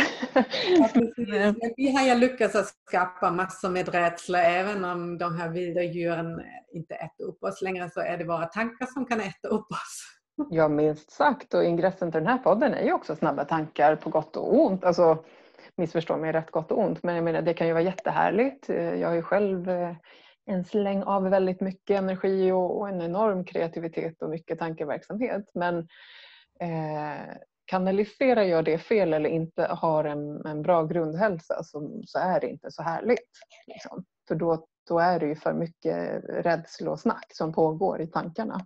Men 1.27 1.55
vi 1.77 1.95
har 1.95 2.07
ju 2.07 2.15
lyckats 2.15 2.55
att 2.55 2.67
skapa 2.87 3.31
massor 3.31 3.69
med 3.69 3.89
rädsla 3.89 4.43
även 4.43 4.85
om 4.85 5.17
de 5.17 5.37
här 5.37 5.49
vilda 5.49 5.83
djuren 5.83 6.41
inte 6.73 6.95
äter 6.95 7.25
upp 7.25 7.43
oss 7.43 7.61
längre 7.61 7.89
så 7.89 7.99
är 7.99 8.17
det 8.17 8.23
våra 8.23 8.45
tankar 8.45 8.85
som 8.85 9.05
kan 9.05 9.21
äta 9.21 9.47
upp 9.47 9.71
oss. 9.71 10.15
Ja 10.49 10.67
minst 10.67 11.11
sagt 11.11 11.53
och 11.53 11.63
ingressen 11.63 12.11
till 12.11 12.19
den 12.19 12.29
här 12.29 12.37
podden 12.37 12.73
är 12.73 12.83
ju 12.83 12.93
också 12.93 13.15
snabba 13.15 13.45
tankar 13.45 13.95
på 13.95 14.09
gott 14.09 14.37
och 14.37 14.59
ont. 14.59 14.83
Alltså, 14.83 15.23
missförstå 15.77 16.17
mig 16.17 16.31
rätt 16.31 16.51
gott 16.51 16.71
och 16.71 16.79
ont 16.79 17.03
men 17.03 17.15
jag 17.15 17.23
menar 17.23 17.41
det 17.41 17.53
kan 17.53 17.67
ju 17.67 17.73
vara 17.73 17.83
jättehärligt. 17.83 18.69
Jag 18.69 19.07
har 19.07 19.15
ju 19.15 19.21
själv 19.21 19.69
eh, 19.69 19.95
en 20.45 20.65
släng 20.65 21.03
av 21.03 21.29
väldigt 21.29 21.61
mycket 21.61 21.97
energi 21.97 22.51
och 22.51 22.89
en 22.89 23.01
enorm 23.01 23.45
kreativitet 23.45 24.21
och 24.21 24.29
mycket 24.29 24.59
tankeverksamhet. 24.59 25.45
Men 25.53 25.87
eh, 26.59 27.37
kanaliserar 27.65 28.43
jag 28.43 28.65
det 28.65 28.77
fel 28.77 29.13
eller 29.13 29.29
inte 29.29 29.63
har 29.63 30.03
en, 30.03 30.45
en 30.45 30.61
bra 30.61 30.83
grundhälsa 30.83 31.63
så, 31.63 32.01
så, 32.05 32.19
är 32.19 32.39
det 32.39 32.47
inte 32.47 32.71
så 32.71 32.83
härligt. 32.83 33.29
Liksom. 33.67 34.05
För 34.27 34.35
då, 34.35 34.67
då 34.87 34.99
är 34.99 35.19
det 35.19 35.25
ju 35.25 35.35
för 35.35 35.53
mycket 35.53 36.23
rädsla 36.23 36.91
och 36.91 36.99
snack 36.99 37.25
som 37.33 37.53
pågår 37.53 38.01
i 38.01 38.07
tankarna. 38.07 38.65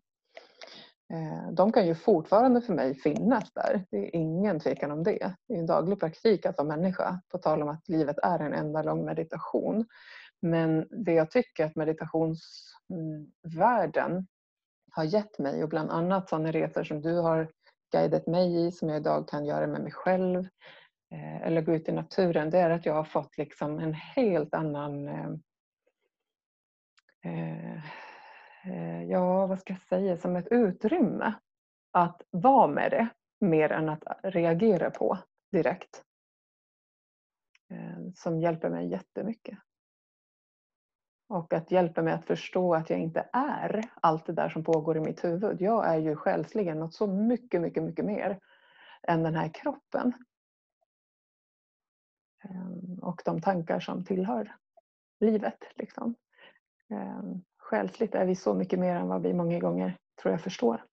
Eh, 1.14 1.52
de 1.52 1.72
kan 1.72 1.88
ju 1.88 1.96
fortfarande 1.96 2.62
för 2.62 2.74
mig 2.74 2.96
finnas 2.96 3.54
där. 3.54 3.86
Det 3.92 3.98
är 3.98 4.16
ingen 4.16 4.60
tvekan 4.60 4.92
om 4.92 5.04
det. 5.04 5.36
Det 5.48 5.54
är 5.54 5.60
en 5.60 5.66
daglig 5.66 6.00
praktik 6.00 6.46
att 6.46 6.58
vara 6.58 6.68
människa. 6.68 7.22
På 7.32 7.38
tal 7.38 7.62
om 7.62 7.70
att 7.70 7.90
livet 7.90 8.18
är 8.24 8.40
en 8.40 8.54
enda 8.54 8.84
lång 8.84 9.06
meditation. 9.06 9.86
Men 10.42 10.88
det 11.06 11.14
jag 11.14 11.32
tycker 11.32 11.66
att 11.66 11.76
meditationsvärlden 11.76 14.28
har 14.92 15.04
gett 15.04 15.40
mig 15.40 15.64
och 15.64 15.70
bland 15.70 15.92
annat 15.92 16.30
sådana 16.30 16.52
resor 16.52 16.84
som 16.84 17.02
du 17.02 17.14
har 17.14 17.52
guidat 17.92 18.28
mig 18.28 18.68
i 18.68 18.72
som 18.72 18.90
jag 18.90 18.98
idag 18.98 19.28
kan 19.28 19.46
göra 19.46 19.68
med 19.68 19.82
mig 19.82 19.92
själv 19.92 20.48
eh, 21.12 21.42
eller 21.42 21.62
gå 21.62 21.76
ut 21.76 21.90
i 21.90 21.92
naturen 21.92 22.50
det 22.50 22.60
är 22.60 22.70
att 22.70 22.86
jag 22.86 22.94
har 22.94 23.04
fått 23.04 23.38
liksom 23.38 23.80
en 23.80 23.94
helt 23.94 24.54
annan 24.54 25.08
eh, 25.08 25.30
eh, 27.24 29.04
ja, 29.04 29.48
vad 29.48 29.60
ska 29.60 29.74
jag 29.74 29.82
säga, 29.82 30.18
som 30.18 30.36
ett 30.36 30.48
utrymme 30.52 31.34
att 31.92 32.22
vara 32.30 32.68
med 32.68 32.92
det 32.92 33.08
mer 33.40 33.72
än 33.72 33.90
att 33.90 34.04
reagera 34.24 34.92
på 34.92 35.18
direkt. 35.52 36.04
Eh, 37.70 38.12
som 38.16 38.40
hjälper 38.40 38.70
mig 38.70 38.88
jättemycket. 38.88 39.60
Och 41.30 41.54
att 41.54 41.72
hjälpa 41.72 42.02
mig 42.02 42.14
att 42.14 42.26
förstå 42.26 42.76
att 42.76 42.90
jag 42.90 43.00
inte 43.00 43.30
är 43.34 43.84
allt 44.02 44.26
det 44.26 44.34
där 44.34 44.50
som 44.50 44.64
pågår 44.64 44.98
i 44.98 45.00
mitt 45.00 45.24
huvud. 45.24 45.62
Jag 45.62 45.88
är 45.88 45.98
ju 45.98 46.16
själsligen 46.16 46.80
något 46.80 46.94
så 46.94 47.08
mycket, 47.08 47.62
mycket, 47.62 47.84
mycket 47.84 48.06
mer 48.06 48.40
än 49.04 49.24
den 49.24 49.36
här 49.36 49.50
kroppen. 49.54 50.14
Ehm, 52.44 53.00
och 53.02 53.22
de 53.26 53.42
tankar 53.42 53.80
som 53.80 54.06
tillhör 54.06 54.56
livet. 55.20 55.64
Liksom. 55.76 56.16
Ehm, 56.90 57.42
själsligt 57.58 58.16
är 58.16 58.26
vi 58.26 58.36
så 58.36 58.54
mycket 58.54 58.80
mer 58.80 58.96
än 58.96 59.08
vad 59.08 59.22
vi 59.22 59.34
många 59.34 59.60
gånger 59.60 59.98
tror 60.22 60.32
jag 60.32 60.42
förstår. 60.42 60.86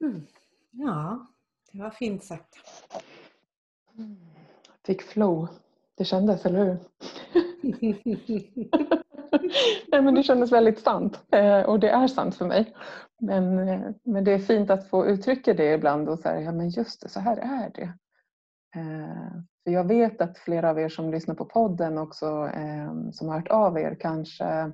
Mm. 0.00 0.26
Ja, 0.70 1.26
det 1.72 1.82
var 1.82 1.90
fint 1.90 2.24
sagt. 2.24 2.56
Fick 4.84 5.02
flow 5.02 5.48
det 5.98 6.04
kändes, 6.04 6.46
eller 6.46 6.64
hur? 6.64 6.78
Nej, 9.92 10.02
men 10.02 10.14
det 10.14 10.22
kändes 10.22 10.52
väldigt 10.52 10.78
sant 10.78 11.20
eh, 11.32 11.60
och 11.60 11.80
det 11.80 11.88
är 11.88 12.06
sant 12.06 12.34
för 12.34 12.46
mig. 12.46 12.74
Men, 13.20 13.68
eh, 13.68 13.90
men 14.04 14.24
det 14.24 14.32
är 14.32 14.38
fint 14.38 14.70
att 14.70 14.88
få 14.88 15.06
uttrycka 15.06 15.54
det 15.54 15.72
ibland 15.72 16.08
och 16.08 16.18
säga 16.18 16.40
ja 16.40 16.52
men 16.52 16.68
just 16.68 17.02
det, 17.02 17.08
så 17.08 17.20
här 17.20 17.36
är 17.36 17.70
det. 17.74 17.92
Eh, 18.80 19.32
för 19.64 19.70
jag 19.70 19.88
vet 19.88 20.20
att 20.20 20.38
flera 20.38 20.70
av 20.70 20.78
er 20.78 20.88
som 20.88 21.10
lyssnar 21.10 21.34
på 21.34 21.44
podden 21.44 21.98
också 21.98 22.50
som 23.12 23.28
har 23.28 23.34
hört 23.34 23.48
av 23.48 23.78
er 23.78 23.96
kanske 24.00 24.72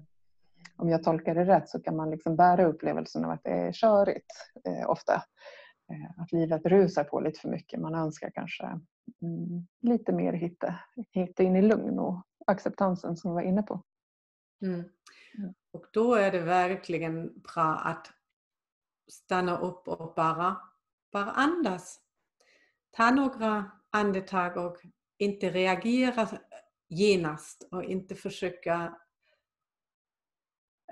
om 0.76 0.88
jag 0.88 1.02
tolkar 1.02 1.34
det 1.34 1.44
rätt 1.44 1.68
så 1.68 1.80
kan 1.80 1.96
man 1.96 2.10
liksom 2.10 2.36
bära 2.36 2.64
upplevelsen 2.64 3.24
av 3.24 3.30
att 3.30 3.44
det 3.44 3.50
är 3.50 3.72
körigt 3.72 4.32
ofta. 4.86 5.22
Att 6.16 6.32
livet 6.32 6.66
rusar 6.66 7.04
på 7.04 7.20
lite 7.20 7.40
för 7.40 7.48
mycket. 7.48 7.80
Man 7.80 7.94
önskar 7.94 8.30
kanske 8.34 8.80
lite 9.80 10.12
mer 10.12 10.32
hitta, 10.32 10.74
hitta 11.10 11.42
in 11.42 11.56
i 11.56 11.62
lugn 11.62 11.98
och 11.98 12.22
acceptansen 12.46 13.16
som 13.16 13.30
vi 13.30 13.34
var 13.34 13.48
inne 13.48 13.62
på. 13.62 13.82
Mm. 14.62 14.84
Och 15.72 15.86
då 15.92 16.14
är 16.14 16.32
det 16.32 16.40
verkligen 16.40 17.40
bra 17.40 17.74
att 17.74 18.12
stanna 19.08 19.58
upp 19.58 19.88
och 19.88 20.14
bara, 20.14 20.56
bara 21.12 21.30
andas. 21.30 22.00
Ta 22.90 23.10
några 23.10 23.70
andetag 23.90 24.56
och 24.56 24.76
inte 25.18 25.50
reagera 25.50 26.28
genast 26.88 27.68
och 27.70 27.84
inte 27.84 28.14
försöka 28.14 28.98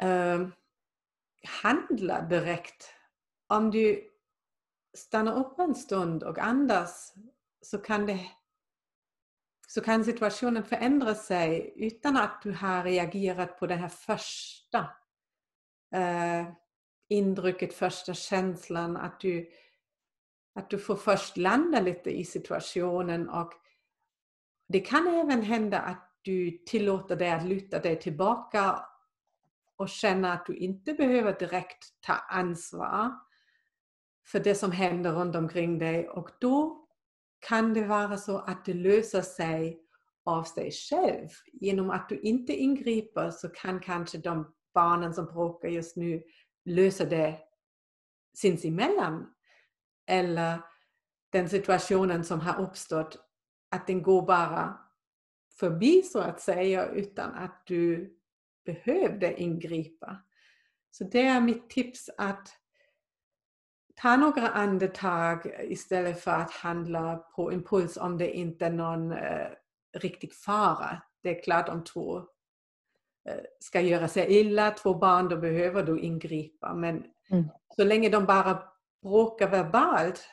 uh, 0.05 0.49
handla 1.63 2.23
direkt. 2.23 2.95
Om 3.47 3.71
du 3.71 4.11
stannar 4.97 5.39
upp 5.39 5.59
en 5.59 5.75
stund 5.75 6.23
och 6.23 6.39
andas 6.39 7.15
så 7.63 7.79
kan, 7.79 8.07
det, 8.07 8.21
så 9.69 9.81
kan 9.81 10.05
situationen 10.05 10.65
förändra 10.65 11.15
sig 11.15 11.73
utan 11.77 12.17
att 12.17 12.43
du 12.43 12.53
har 12.53 12.85
reagerat 12.85 13.59
på 13.59 13.67
det 13.67 13.75
här 13.75 13.89
första 13.89 14.91
eh, 15.95 16.47
intrycket, 17.09 17.75
första 17.75 18.15
känslan. 18.15 18.97
Att 18.97 19.21
du, 19.21 19.51
att 20.55 20.71
du 20.71 20.79
får 20.79 20.97
först 20.97 21.37
landa 21.37 21.81
lite 21.81 22.11
i 22.11 22.25
situationen 22.25 23.29
och 23.29 23.53
det 24.69 24.81
kan 24.81 25.07
även 25.07 25.43
hända 25.43 25.79
att 25.81 26.19
du 26.23 26.51
tillåter 26.67 27.17
dig 27.17 27.31
att 27.31 27.45
luta 27.45 27.79
dig 27.79 28.01
tillbaka 28.01 28.87
och 29.77 29.89
känna 29.89 30.33
att 30.33 30.47
du 30.47 30.57
inte 30.57 30.95
behöver 30.95 31.39
direkt 31.39 32.01
ta 32.01 32.13
ansvar 32.13 33.13
för 34.27 34.41
det 34.41 34.55
som 34.55 34.73
händer 34.73 35.13
runt 35.13 35.37
omkring 35.37 35.79
dig 35.79 36.09
och 36.09 36.31
då 36.41 36.82
kan 37.43 37.75
det 37.75 37.87
vara 37.87 38.17
så 38.17 38.39
att 38.39 38.65
det 38.65 38.75
löser 38.75 39.23
sig 39.23 39.81
av 40.25 40.43
sig 40.43 40.71
själv. 40.71 41.29
Genom 41.53 41.91
att 41.91 42.09
du 42.09 42.21
inte 42.21 42.53
ingriper 42.53 43.31
så 43.31 43.49
kan 43.49 43.81
kanske 43.81 44.19
de 44.19 44.55
barnen 44.75 45.15
som 45.15 45.27
bråkar 45.27 45.69
just 45.69 45.97
nu 45.97 46.23
lösa 46.65 47.05
det 47.05 47.39
sinsemellan. 48.35 49.35
Eller 50.07 50.59
den 51.31 51.49
situationen 51.49 52.25
som 52.25 52.41
har 52.41 52.61
uppstått, 52.61 53.19
att 53.71 53.87
den 53.87 54.03
går 54.03 54.23
bara 54.23 54.79
förbi 55.59 56.03
så 56.03 56.21
att 56.21 56.41
säga 56.41 56.87
utan 56.87 57.35
att 57.35 57.63
du 57.67 58.17
behövde 58.65 59.41
ingripa. 59.41 60.23
Så 60.91 61.05
det 61.05 61.27
är 61.27 61.41
mitt 61.41 61.71
tips 61.71 62.11
att 62.19 62.62
ta 63.95 64.17
några 64.17 64.49
andetag 64.49 65.47
istället 65.61 66.21
för 66.21 66.31
att 66.31 66.51
handla 66.51 67.17
på 67.17 67.53
impuls 67.53 67.97
om 67.97 68.19
det 68.19 68.37
inte 68.37 68.67
är 68.67 68.71
någon 68.71 69.13
eh, 69.13 69.49
riktig 69.99 70.35
fara. 70.35 71.03
Det 71.23 71.39
är 71.39 71.43
klart 71.43 71.69
om 71.69 71.85
två 71.85 72.17
eh, 73.29 73.41
ska 73.61 73.81
göra 73.81 74.09
sig 74.09 74.41
illa, 74.41 74.71
två 74.71 74.95
barn, 74.95 75.29
då 75.29 75.37
behöver 75.37 75.83
du 75.83 76.01
ingripa. 76.01 76.75
Men 76.75 77.05
mm. 77.31 77.45
så 77.77 77.85
länge 77.85 78.09
de 78.09 78.25
bara 78.25 78.63
bråkar 79.03 79.51
verbalt 79.51 80.29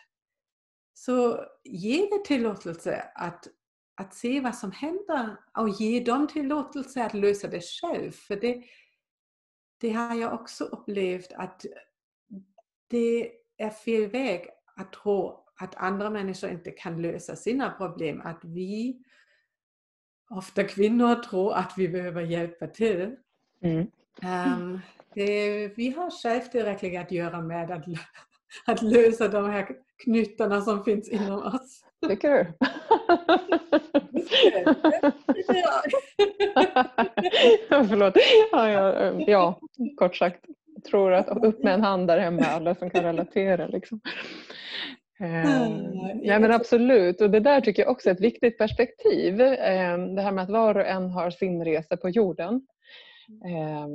så 0.93 1.45
ge 1.63 2.09
det 2.11 2.25
tillåtelse 2.25 3.11
att, 3.15 3.47
att 3.95 4.13
se 4.13 4.39
vad 4.39 4.55
som 4.55 4.71
händer 4.71 5.37
och 5.57 5.69
ge 5.69 5.99
dem 5.99 6.27
tillåtelse 6.27 7.05
att 7.05 7.13
lösa 7.13 7.47
det 7.47 7.61
själv. 7.61 8.11
För 8.11 8.35
det, 8.35 8.63
det 9.81 9.91
har 9.91 10.15
jag 10.15 10.33
också 10.33 10.63
upplevt 10.63 11.31
att 11.31 11.65
det 12.87 13.31
är 13.59 13.69
fel 13.69 14.09
väg 14.09 14.49
att 14.75 14.93
tro 14.93 15.45
att 15.59 15.75
andra 15.75 16.09
människor 16.09 16.49
inte 16.49 16.71
kan 16.71 17.01
lösa 17.01 17.35
sina 17.35 17.69
problem. 17.69 18.21
Att 18.21 18.39
vi, 18.43 19.03
ofta 20.29 20.63
kvinnor, 20.63 21.15
tror 21.15 21.53
att 21.53 21.73
vi 21.77 21.89
behöver 21.89 22.21
hjälpa 22.21 22.67
till. 22.67 23.15
Mm. 23.61 23.87
Um, 24.23 24.79
det, 25.13 25.67
vi 25.67 25.89
har 25.89 26.11
själv 26.11 26.41
tillräckligt 26.41 26.99
att 26.99 27.11
göra 27.11 27.41
med 27.41 27.71
att, 27.71 27.85
att 28.65 28.81
lösa 28.81 29.27
de 29.27 29.49
här 29.49 29.67
knutarna 30.03 30.61
som 30.61 30.83
finns 30.83 31.09
inom 31.09 31.43
oss. 31.43 31.85
Tycker 32.07 32.29
du? 32.29 32.53
Förlåt. 37.87 38.13
Ja, 38.51 38.69
ja, 38.69 39.11
ja, 39.27 39.59
kort 39.97 40.15
sagt 40.15 40.45
tror 40.83 41.13
att 41.13 41.45
upp 41.45 41.63
med 41.63 41.73
en 41.73 41.83
hand 41.83 42.07
där 42.07 42.19
hemma, 42.19 42.45
alla 42.45 42.75
som 42.75 42.89
kan 42.89 43.03
relatera. 43.03 43.67
Liksom. 43.67 44.01
Eh, 45.19 45.69
ja, 46.21 46.39
men 46.39 46.51
absolut, 46.51 47.21
och 47.21 47.29
det 47.29 47.39
där 47.39 47.61
tycker 47.61 47.81
jag 47.81 47.91
också 47.91 48.09
är 48.09 48.13
ett 48.13 48.21
viktigt 48.21 48.57
perspektiv. 48.57 49.41
Eh, 49.41 49.97
det 49.97 50.21
här 50.21 50.31
med 50.31 50.43
att 50.43 50.49
var 50.49 50.75
och 50.75 50.87
en 50.87 51.09
har 51.09 51.29
sin 51.29 51.65
resa 51.65 51.97
på 51.97 52.09
jorden. 52.09 52.67
Eh, 53.45 53.85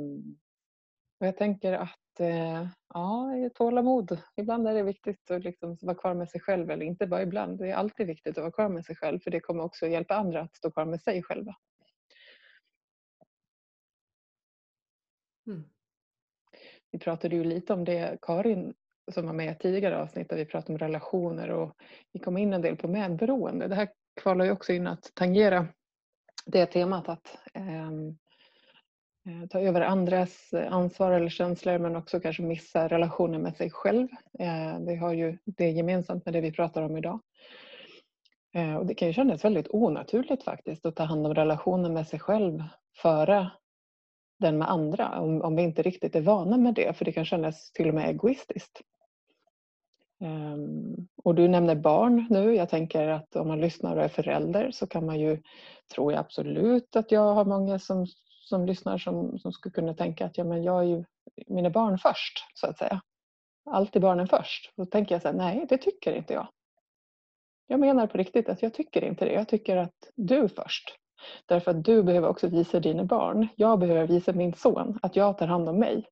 och 1.19 1.27
jag 1.27 1.37
tänker 1.37 1.73
att 1.73 2.19
eh, 2.19 2.67
ja, 2.93 3.31
tålamod. 3.55 4.17
Ibland 4.35 4.67
är 4.67 4.73
det 4.73 4.83
viktigt 4.83 5.31
att 5.31 5.43
liksom 5.43 5.77
vara 5.81 5.97
kvar 5.97 6.13
med 6.13 6.29
sig 6.29 6.41
själv, 6.41 6.71
eller 6.71 6.85
inte 6.85 7.07
bara 7.07 7.21
ibland. 7.21 7.59
Det 7.59 7.69
är 7.69 7.75
alltid 7.75 8.07
viktigt 8.07 8.37
att 8.37 8.41
vara 8.41 8.51
kvar 8.51 8.69
med 8.69 8.85
sig 8.85 8.95
själv 8.95 9.19
för 9.19 9.31
det 9.31 9.39
kommer 9.39 9.63
också 9.63 9.87
hjälpa 9.87 10.15
andra 10.15 10.41
att 10.41 10.55
stå 10.55 10.71
kvar 10.71 10.85
med 10.85 11.01
sig 11.01 11.23
själva. 11.23 11.55
Mm. 15.47 15.63
Vi 16.95 16.99
pratade 16.99 17.35
ju 17.35 17.43
lite 17.43 17.73
om 17.73 17.85
det, 17.85 18.17
Karin 18.21 18.73
som 19.11 19.25
var 19.25 19.33
med 19.33 19.51
i 19.51 19.55
tidigare 19.55 20.01
avsnitt 20.01 20.29
där 20.29 20.37
vi 20.37 20.45
pratade 20.45 20.73
om 20.73 20.77
relationer 20.77 21.51
och 21.51 21.75
vi 22.13 22.19
kom 22.19 22.37
in 22.37 22.53
en 22.53 22.61
del 22.61 22.75
på 22.75 22.87
medberoende. 22.87 23.67
Det 23.67 23.75
här 23.75 23.89
kvalar 24.21 24.45
ju 24.45 24.51
också 24.51 24.73
in 24.73 24.87
att 24.87 25.11
tangera 25.13 25.67
det 26.45 26.65
temat 26.65 27.09
att 27.09 27.37
ehm, 27.53 28.07
eh, 29.27 29.47
ta 29.49 29.59
över 29.59 29.81
andras 29.81 30.53
ansvar 30.69 31.11
eller 31.11 31.29
känslor 31.29 31.79
men 31.79 31.95
också 31.95 32.19
kanske 32.19 32.43
missa 32.43 32.87
relationen 32.87 33.41
med 33.41 33.55
sig 33.55 33.71
själv. 33.71 34.07
Eh, 34.39 34.79
vi 34.87 34.95
har 34.95 35.13
ju 35.13 35.37
det 35.45 35.69
gemensamt 35.69 36.25
med 36.25 36.33
det 36.33 36.41
vi 36.41 36.51
pratar 36.51 36.81
om 36.81 36.97
idag. 36.97 37.19
Eh, 38.53 38.75
och 38.75 38.85
det 38.85 38.95
kan 38.95 39.07
ju 39.07 39.13
kännas 39.13 39.45
väldigt 39.45 39.67
onaturligt 39.69 40.43
faktiskt 40.43 40.85
att 40.85 40.95
ta 40.95 41.03
hand 41.03 41.27
om 41.27 41.33
relationen 41.33 41.93
med 41.93 42.07
sig 42.07 42.19
själv 42.19 42.63
före 43.01 43.51
den 44.39 44.57
med 44.57 44.69
andra 44.69 45.19
om, 45.19 45.41
om 45.41 45.55
vi 45.55 45.63
inte 45.63 45.81
riktigt 45.81 46.15
är 46.15 46.21
vana 46.21 46.57
med 46.57 46.73
det 46.73 46.97
för 46.97 47.05
det 47.05 47.11
kan 47.11 47.25
kännas 47.25 47.71
till 47.71 47.89
och 47.89 47.95
med 47.95 48.09
egoistiskt. 48.09 48.81
Um, 50.19 51.07
och 51.23 51.35
du 51.35 51.47
nämner 51.47 51.75
barn 51.75 52.27
nu. 52.29 52.55
Jag 52.55 52.69
tänker 52.69 53.07
att 53.07 53.35
om 53.35 53.47
man 53.47 53.61
lyssnar 53.61 53.95
och 53.95 54.03
är 54.03 54.07
förälder 54.07 54.71
så 54.71 54.87
kan 54.87 55.05
man 55.05 55.19
ju, 55.19 55.41
tror 55.95 56.11
jag 56.11 56.19
absolut 56.19 56.95
att 56.95 57.11
jag 57.11 57.33
har 57.33 57.45
många 57.45 57.79
som 57.79 58.05
som 58.45 58.65
lyssnar 58.65 58.97
som, 58.97 59.39
som 59.39 59.51
skulle 59.51 59.73
kunna 59.73 59.93
tänka 59.93 60.25
att 60.25 60.37
ja, 60.37 60.43
men 60.43 60.63
jag 60.63 60.79
är 60.79 60.87
ju 60.87 61.03
mina 61.47 61.69
barn 61.69 61.97
först, 61.97 62.45
så 62.53 62.67
att 62.67 62.77
säga. 62.77 63.01
Alltid 63.65 64.01
barnen 64.01 64.27
först. 64.27 64.71
Då 64.75 64.85
tänker 64.85 65.15
jag 65.15 65.21
så 65.21 65.27
här, 65.27 65.35
nej 65.35 65.65
det 65.69 65.77
tycker 65.77 66.13
inte 66.13 66.33
jag. 66.33 66.47
Jag 67.67 67.79
menar 67.79 68.07
på 68.07 68.17
riktigt 68.17 68.49
att 68.49 68.61
jag 68.61 68.73
tycker 68.73 69.03
inte 69.03 69.25
det. 69.25 69.33
Jag 69.33 69.47
tycker 69.47 69.77
att 69.77 70.11
du 70.15 70.49
först. 70.49 70.95
Därför 71.45 71.71
att 71.71 71.83
du 71.83 72.03
behöver 72.03 72.27
också 72.27 72.47
visa 72.47 72.79
dina 72.79 73.03
barn. 73.03 73.47
Jag 73.55 73.79
behöver 73.79 74.07
visa 74.07 74.33
min 74.33 74.53
son 74.53 74.99
att 75.01 75.15
jag 75.15 75.37
tar 75.37 75.47
hand 75.47 75.69
om 75.69 75.79
mig. 75.79 76.05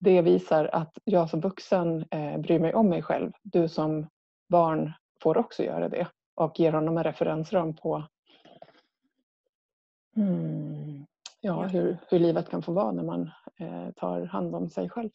Det 0.00 0.22
visar 0.22 0.70
att 0.72 0.98
jag 1.04 1.30
som 1.30 1.40
vuxen 1.40 2.04
eh, 2.10 2.38
bryr 2.38 2.58
mig 2.58 2.74
om 2.74 2.88
mig 2.88 3.02
själv. 3.02 3.32
Du 3.42 3.68
som 3.68 4.06
barn 4.48 4.92
får 5.22 5.38
också 5.38 5.62
göra 5.62 5.88
det 5.88 6.08
och 6.34 6.60
ger 6.60 6.72
honom 6.72 6.98
en 6.98 7.04
referensram 7.04 7.76
på 7.76 8.04
ja, 10.14 11.62
ja. 11.62 11.66
Hur, 11.66 11.96
hur 12.08 12.18
livet 12.18 12.50
kan 12.50 12.62
få 12.62 12.72
vara 12.72 12.92
när 12.92 13.02
man 13.02 13.30
eh, 13.56 13.90
tar 13.96 14.24
hand 14.24 14.54
om 14.54 14.70
sig 14.70 14.88
själv. 14.90 15.10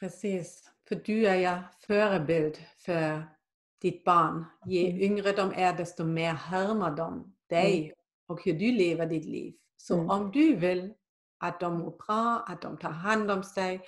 Precis, 0.00 0.72
för 0.88 0.94
du 0.94 1.26
är 1.26 1.34
ja 1.34 1.58
förebild 1.86 2.56
för 2.76 3.22
ditt 3.80 4.04
barn. 4.04 4.44
Ju 4.66 4.86
mm. 4.86 5.00
yngre 5.00 5.32
de 5.32 5.52
är 5.56 5.76
desto 5.76 6.04
mer 6.04 6.32
härmar 6.32 6.90
de 6.90 7.36
dig 7.48 7.84
mm. 7.84 7.94
Och 8.30 8.44
hur 8.44 8.52
du 8.52 8.72
lever 8.72 9.06
ditt 9.06 9.24
liv. 9.24 9.54
Så 9.76 9.94
mm. 9.94 10.10
om 10.10 10.30
du 10.30 10.56
vill 10.56 10.94
att 11.38 11.60
de 11.60 11.78
mår 11.78 11.90
bra, 12.06 12.44
att 12.46 12.62
de 12.62 12.78
tar 12.78 12.90
hand 12.90 13.30
om 13.30 13.42
sig, 13.42 13.82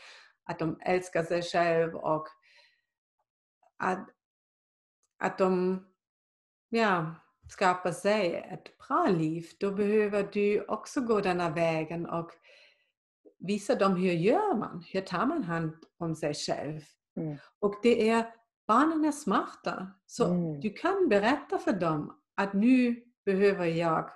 att 0.44 0.58
de 0.58 0.78
älskar 0.80 1.22
sig 1.22 1.42
själv 1.42 1.94
och 1.94 2.28
att, 3.78 4.08
att 5.18 5.38
de 5.38 5.80
ja, 6.68 7.14
skapar 7.50 7.92
sig 7.92 8.34
ett 8.34 8.78
bra 8.88 9.06
liv, 9.06 9.46
då 9.60 9.70
behöver 9.70 10.28
du 10.32 10.64
också 10.64 11.00
gå 11.00 11.20
denna 11.20 11.50
vägen 11.50 12.06
och 12.06 12.30
visa 13.38 13.74
dem 13.74 13.96
hur 13.96 14.12
gör 14.12 14.56
man, 14.56 14.84
hur 14.92 15.00
tar 15.00 15.26
man 15.26 15.42
hand 15.42 15.76
om 15.98 16.14
sig 16.14 16.34
själv. 16.34 16.80
Mm. 17.16 17.36
Och 17.58 17.74
det 17.82 18.08
är, 18.08 18.34
barnen 18.66 19.04
är 19.04 19.12
smarta, 19.12 19.92
så 20.06 20.26
mm. 20.26 20.60
du 20.60 20.70
kan 20.70 21.08
berätta 21.08 21.58
för 21.58 21.72
dem 21.72 22.20
att 22.34 22.52
nu 22.52 23.04
behöver 23.24 23.66
jag 23.66 24.10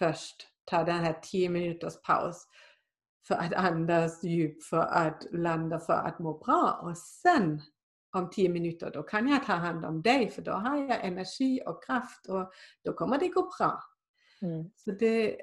först 0.00 0.46
ta 0.64 0.84
den 0.84 1.04
här 1.04 1.18
10 1.22 1.48
minuters 1.48 2.02
paus 2.02 2.46
för 3.28 3.34
att 3.34 3.54
andas 3.54 4.24
djupt, 4.24 4.64
för 4.64 4.80
att 4.80 5.26
landa, 5.32 5.78
för 5.78 5.92
att 5.92 6.18
må 6.18 6.38
bra. 6.38 6.80
Och 6.82 6.98
sen 6.98 7.62
om 8.16 8.30
10 8.30 8.48
minuter, 8.48 8.90
då 8.90 9.02
kan 9.02 9.28
jag 9.28 9.44
ta 9.44 9.52
hand 9.52 9.84
om 9.84 10.02
dig 10.02 10.30
för 10.30 10.42
då 10.42 10.52
har 10.52 10.76
jag 10.76 11.04
energi 11.04 11.62
och 11.66 11.84
kraft 11.84 12.26
och 12.26 12.52
då 12.84 12.92
kommer 12.92 13.18
det 13.18 13.28
gå 13.28 13.50
bra. 13.58 13.82
Mm. 14.42 14.70
Så 14.76 14.90
det, 14.90 15.36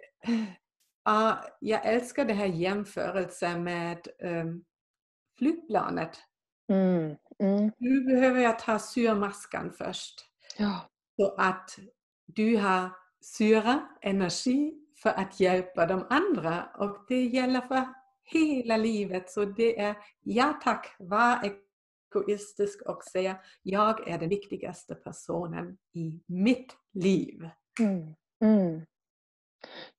uh, 1.09 1.33
jag 1.59 1.85
älskar 1.85 2.25
den 2.25 2.37
här 2.37 2.45
jämförelsen 2.45 3.63
med 3.63 4.07
um, 4.23 4.63
flygplanet. 5.37 6.17
Mm. 6.69 7.15
Mm. 7.39 7.71
Nu 7.77 8.01
behöver 8.01 8.41
jag 8.41 8.59
ta 8.59 8.79
syremaskan 8.79 9.71
först. 9.71 10.25
Ja. 10.57 10.89
Så 11.15 11.35
att 11.37 11.79
du 12.25 12.57
har 12.57 12.89
syra, 13.27 13.79
energi 14.01 14.73
för 15.03 15.09
att 15.09 15.39
hjälpa 15.39 15.85
de 15.85 16.05
andra. 16.09 16.69
Och 16.77 16.97
det 17.07 17.25
gäller 17.25 17.61
för 17.61 17.83
hela 18.23 18.77
livet. 18.77 19.29
Så 19.29 19.45
det 19.45 19.79
är 19.79 19.95
ja 20.23 20.59
tack, 20.63 20.95
var 20.99 21.55
egoistisk 22.15 22.81
och 22.81 23.03
säga 23.03 23.37
jag 23.63 24.09
är 24.09 24.17
den 24.17 24.29
viktigaste 24.29 24.95
personen 24.95 25.77
i 25.93 26.21
mitt 26.25 26.75
liv. 26.93 27.49
Mm. 27.79 28.15
Mm. 28.41 28.81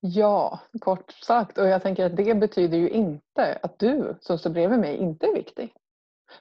Ja, 0.00 0.60
kort 0.80 1.10
sagt. 1.10 1.58
Och 1.58 1.66
jag 1.66 1.82
tänker 1.82 2.06
att 2.06 2.16
det 2.16 2.34
betyder 2.34 2.78
ju 2.78 2.90
inte 2.90 3.58
att 3.62 3.78
du 3.78 4.16
som 4.20 4.38
står 4.38 4.50
bredvid 4.50 4.78
mig 4.78 4.96
inte 4.96 5.26
är 5.26 5.34
viktig. 5.34 5.74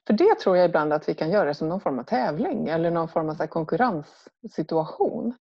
För 0.07 0.13
det 0.13 0.39
tror 0.39 0.57
jag 0.57 0.65
ibland 0.65 0.93
att 0.93 1.09
vi 1.09 1.13
kan 1.13 1.31
göra 1.31 1.53
som 1.53 1.69
någon 1.69 1.81
form 1.81 1.99
av 1.99 2.03
tävling 2.03 2.67
eller 2.67 2.91
någon 2.91 3.09
form 3.09 3.29
av 3.29 3.47
konkurrenssituation. 3.47 5.33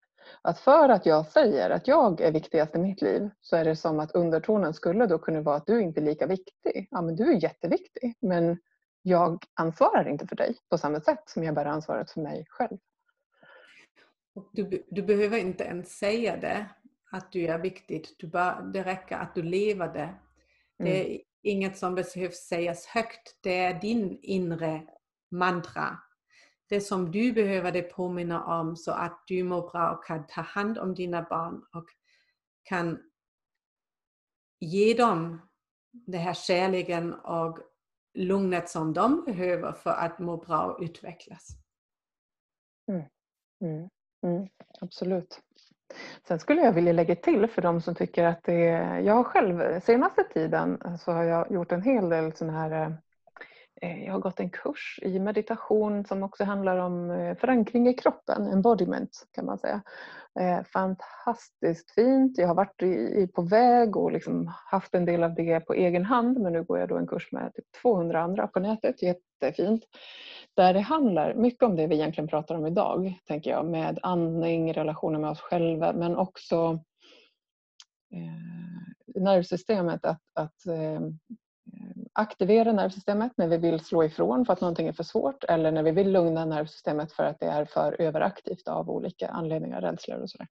Att 0.43 0.59
för 0.59 0.89
att 0.89 1.07
jag 1.07 1.27
säger 1.27 1.71
att 1.71 1.89
jag 1.89 2.21
är 2.21 2.33
viktigast 2.33 2.75
i 2.75 2.79
mitt 2.79 3.03
liv 3.03 3.31
så 3.41 3.57
är 3.57 3.65
det 3.65 3.77
som 3.77 4.01
att 4.01 4.13
undertonen 4.13 4.75
skulle 4.75 5.07
då 5.07 5.19
kunna 5.19 5.41
vara 5.41 5.57
att 5.57 5.67
du 5.67 5.83
inte 5.83 6.01
är 6.01 6.05
lika 6.05 6.27
viktig. 6.27 6.89
Ja, 6.91 7.03
men 7.03 7.17
du 7.17 7.33
är 7.33 7.43
jätteviktig 7.43 8.17
men 8.21 8.59
jag 9.03 9.45
ansvarar 9.55 10.09
inte 10.09 10.27
för 10.27 10.37
dig 10.37 10.57
på 10.71 10.79
samma 10.79 11.01
sätt 11.01 11.23
som 11.27 11.45
jag 11.45 11.55
bär 11.55 11.65
ansvaret 11.65 12.11
för 12.11 12.21
mig 12.21 12.47
själv. 12.49 12.79
Du, 14.53 14.85
du 14.91 15.03
behöver 15.03 15.39
inte 15.39 15.65
ens 15.65 15.99
säga 15.99 16.37
det, 16.37 16.67
att 17.11 17.33
du 17.33 17.47
är 17.47 17.59
viktig. 17.59 18.07
Du 18.19 18.27
bara, 18.27 18.63
det 18.63 18.83
räcker 18.83 19.17
att 19.17 19.35
du 19.35 19.43
lever 19.43 19.89
det. 19.89 20.15
Det 20.79 21.01
är 21.01 21.07
mm. 21.07 21.21
inget 21.43 21.79
som 21.79 21.95
behövs 21.95 22.37
sägas 22.37 22.87
högt. 22.87 23.39
Det 23.43 23.59
är 23.59 23.81
din 23.81 24.19
inre 24.23 24.83
mantra. 25.31 25.99
Det 26.69 26.81
som 26.81 27.11
du 27.11 27.33
behöver 27.33 27.73
dig 27.73 27.83
påminna 27.83 28.45
om 28.61 28.77
så 28.77 28.93
att 28.93 29.23
du 29.27 29.43
mår 29.43 29.71
bra 29.71 29.91
och 29.91 30.05
kan 30.05 30.27
ta 30.27 30.41
hand 30.41 30.79
om 30.79 30.95
dina 30.95 31.23
barn 31.23 31.65
och 31.73 31.87
kan 32.63 32.99
ge 34.61 34.95
dem 34.95 35.41
den 35.93 36.21
här 36.21 36.35
kärleken 36.35 37.15
och 37.15 37.59
lugnet 38.15 38.69
som 38.69 38.93
de 38.93 39.25
behöver 39.25 39.73
för 39.73 39.91
att 39.91 40.19
må 40.19 40.37
bra 40.37 40.65
och 40.65 40.83
utvecklas. 40.83 41.49
Mm. 42.89 43.03
Mm. 43.61 43.89
Mm. 44.23 44.49
Absolut. 44.81 45.41
Sen 46.29 46.39
skulle 46.39 46.61
jag 46.61 46.73
vilja 46.73 46.93
lägga 46.93 47.17
till 47.17 47.47
för 47.47 47.63
de 47.63 47.81
som 47.81 47.95
tycker 47.95 48.25
att 48.25 48.43
det 48.43 48.69
är... 48.69 48.99
Jag 48.99 49.15
har 49.15 49.25
själv 49.25 49.81
senaste 49.81 50.25
tiden 50.25 50.99
så 50.99 51.13
har 51.13 51.23
jag 51.23 51.51
gjort 51.51 51.73
en 51.73 51.83
hel 51.83 52.09
del 52.09 52.37
sådana 52.37 52.59
här 52.59 52.83
eh, 52.83 52.93
Eh, 53.83 54.05
jag 54.05 54.13
har 54.13 54.21
gått 54.21 54.41
en 54.41 54.51
kurs 54.51 54.99
i 55.03 55.19
meditation 55.19 56.05
som 56.05 56.23
också 56.23 56.45
handlar 56.45 56.77
om 56.77 57.11
eh, 57.11 57.37
förankring 57.37 57.89
i 57.89 57.95
kroppen, 57.95 58.47
embodiment 58.47 59.27
kan 59.33 59.47
man 59.47 59.59
säga. 59.59 59.83
Eh, 60.41 60.65
fantastiskt 60.65 61.91
fint. 61.91 62.39
Jag 62.39 62.49
har 62.49 62.55
varit 62.55 63.33
på 63.35 63.43
väg 63.43 63.97
och 63.97 64.13
liksom 64.13 64.53
haft 64.67 64.95
en 64.95 65.05
del 65.05 65.23
av 65.23 65.35
det 65.35 65.61
på 65.61 65.75
egen 65.75 66.05
hand 66.05 66.39
men 66.41 66.53
nu 66.53 66.63
går 66.63 66.79
jag 66.79 66.89
då 66.89 66.97
en 66.97 67.07
kurs 67.07 67.33
med 67.33 67.55
typ 67.55 67.65
200 67.83 68.21
andra 68.21 68.47
på 68.47 68.61
nätet, 68.61 69.03
jättefint. 69.03 69.85
Där 70.55 70.75
det 70.75 70.81
handlar 70.81 71.35
mycket 71.35 71.63
om 71.63 71.77
det 71.77 71.87
vi 71.87 71.95
egentligen 71.95 72.29
pratar 72.29 72.55
om 72.55 72.67
idag, 72.67 73.21
tänker 73.27 73.51
jag, 73.51 73.67
med 73.67 73.99
andning, 74.03 74.73
relationen 74.73 75.21
med 75.21 75.31
oss 75.31 75.41
själva 75.41 75.93
men 75.93 76.17
också 76.17 76.81
eh, 78.13 79.23
nervsystemet, 79.23 80.05
att, 80.05 80.23
att 80.35 80.67
eh, 80.67 81.01
Eh, 81.73 82.03
aktivera 82.13 82.73
nervsystemet 82.73 83.33
när 83.37 83.49
vi 83.49 83.57
vill 83.57 83.81
slå 83.81 84.05
ifrån 84.05 84.47
för 84.47 84.53
att 84.53 84.61
någonting 84.61 84.89
är 84.89 84.93
för 84.93 85.05
svårt 85.05 85.45
eller 85.45 85.73
när 85.73 85.83
vi 85.83 85.91
vill 85.91 86.13
lugna 86.13 86.45
nervsystemet 86.45 87.13
för 87.13 87.25
att 87.25 87.41
det 87.41 87.47
är 87.47 87.65
för 87.65 88.01
överaktivt 88.01 88.69
av 88.69 88.91
olika 88.91 89.29
anledningar, 89.29 89.81
rädslor 89.81 90.19
och 90.19 90.31
sådär. 90.31 90.49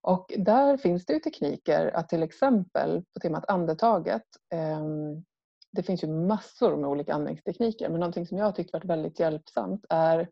Och 0.00 0.32
där 0.38 0.76
finns 0.76 1.06
det 1.06 1.12
ju 1.12 1.20
tekniker 1.20 1.90
att 1.94 2.08
till 2.08 2.22
exempel 2.22 3.04
på 3.14 3.20
temat 3.20 3.44
andetaget 3.48 4.24
ehm, 4.54 5.24
det 5.72 5.82
finns 5.82 6.04
ju 6.04 6.08
massor 6.08 6.76
med 6.76 6.90
olika 6.90 7.14
andningstekniker 7.14 7.88
men 7.88 8.00
någonting 8.00 8.26
som 8.26 8.38
jag 8.38 8.44
har 8.44 8.52
tyckt 8.52 8.72
varit 8.72 8.84
väldigt 8.84 9.20
hjälpsamt 9.20 9.86
är 9.88 10.28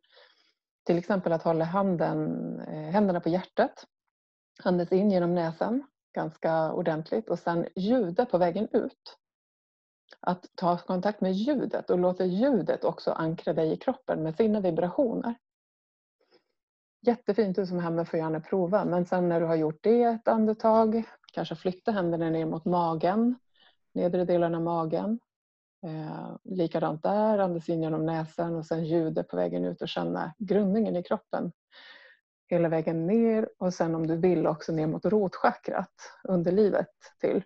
till 0.87 0.99
exempel 0.99 1.33
att 1.33 1.43
hålla 1.43 1.65
handen, 1.65 2.61
eh, 2.61 2.91
händerna 2.91 3.21
på 3.21 3.29
hjärtat, 3.29 3.85
andas 4.63 4.93
in 4.93 5.11
genom 5.11 5.35
näsan 5.35 5.87
ganska 6.15 6.73
ordentligt 6.73 7.31
och 7.31 7.39
sen 7.39 7.67
ljuda 7.77 8.27
på 8.27 8.39
vägen 8.39 8.69
ut 8.73 9.19
att 10.27 10.47
ta 10.55 10.79
kontakt 10.79 11.21
med 11.21 11.33
ljudet 11.33 11.91
och 11.91 11.99
låta 11.99 12.25
ljudet 12.25 12.85
också 12.85 13.11
ankra 13.11 13.53
dig 13.53 13.73
i 13.73 13.77
kroppen 13.77 14.23
med 14.23 14.37
sina 14.37 14.61
vibrationer. 14.61 15.35
Jättefint, 17.07 17.57
du 17.57 17.67
som 17.67 17.79
är 17.79 17.83
hemma 17.83 18.05
får 18.05 18.19
gärna 18.19 18.41
prova. 18.41 18.85
Men 18.85 19.07
sen 19.07 19.29
när 19.29 19.41
du 19.41 19.47
har 19.47 19.57
gjort 19.57 19.79
det 19.83 20.03
ett 20.03 20.29
andetag, 20.29 21.03
kanske 21.33 21.57
flytta 21.57 21.93
händerna 21.93 22.31
ner 22.31 22.47
mot 22.47 22.65
magen, 22.65 23.39
nedre 23.95 24.25
delen 24.25 24.55
av 24.55 24.63
magen. 24.63 25.19
Eh, 25.87 26.37
likadant 26.45 27.03
där, 27.03 27.39
andas 27.39 27.69
in 27.69 27.83
genom 27.83 28.07
näsan 28.07 28.57
och 28.57 28.67
sen 28.67 28.85
ljudet 28.85 29.29
på 29.29 29.37
vägen 29.37 29.65
ut 29.65 29.83
och 29.83 29.89
känna 29.89 30.35
grundningen 30.39 30.97
i 30.97 31.03
kroppen. 31.03 31.53
Hela 32.49 32.69
vägen 32.69 33.07
ner 33.07 33.49
och 33.59 33.75
sen 33.75 33.95
om 33.95 34.07
du 34.07 34.17
vill 34.17 34.47
också 34.47 34.73
ner 34.73 34.87
mot 34.87 35.05
rotchakrat, 35.05 35.95
underlivet 36.29 36.89
till. 37.21 37.43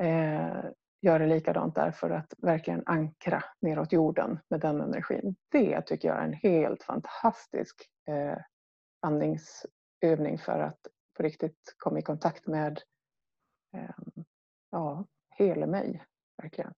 Eh, 0.00 0.64
göra 1.04 1.26
likadant 1.26 1.74
där 1.74 1.90
för 1.90 2.10
att 2.10 2.34
verkligen 2.38 2.82
ankra 2.86 3.44
neråt 3.60 3.92
jorden 3.92 4.40
med 4.48 4.60
den 4.60 4.80
energin. 4.80 5.36
Det 5.48 5.82
tycker 5.82 6.08
jag 6.08 6.18
är 6.18 6.24
en 6.24 6.32
helt 6.32 6.82
fantastisk 6.82 7.90
eh, 8.06 8.38
andningsövning 9.00 10.38
för 10.38 10.60
att 10.60 10.86
på 11.16 11.22
riktigt 11.22 11.74
komma 11.78 11.98
i 11.98 12.02
kontakt 12.02 12.46
med 12.46 12.82
eh, 13.76 13.94
ja, 14.70 15.04
hela 15.30 15.66
mig. 15.66 16.04
Verkligen. 16.42 16.74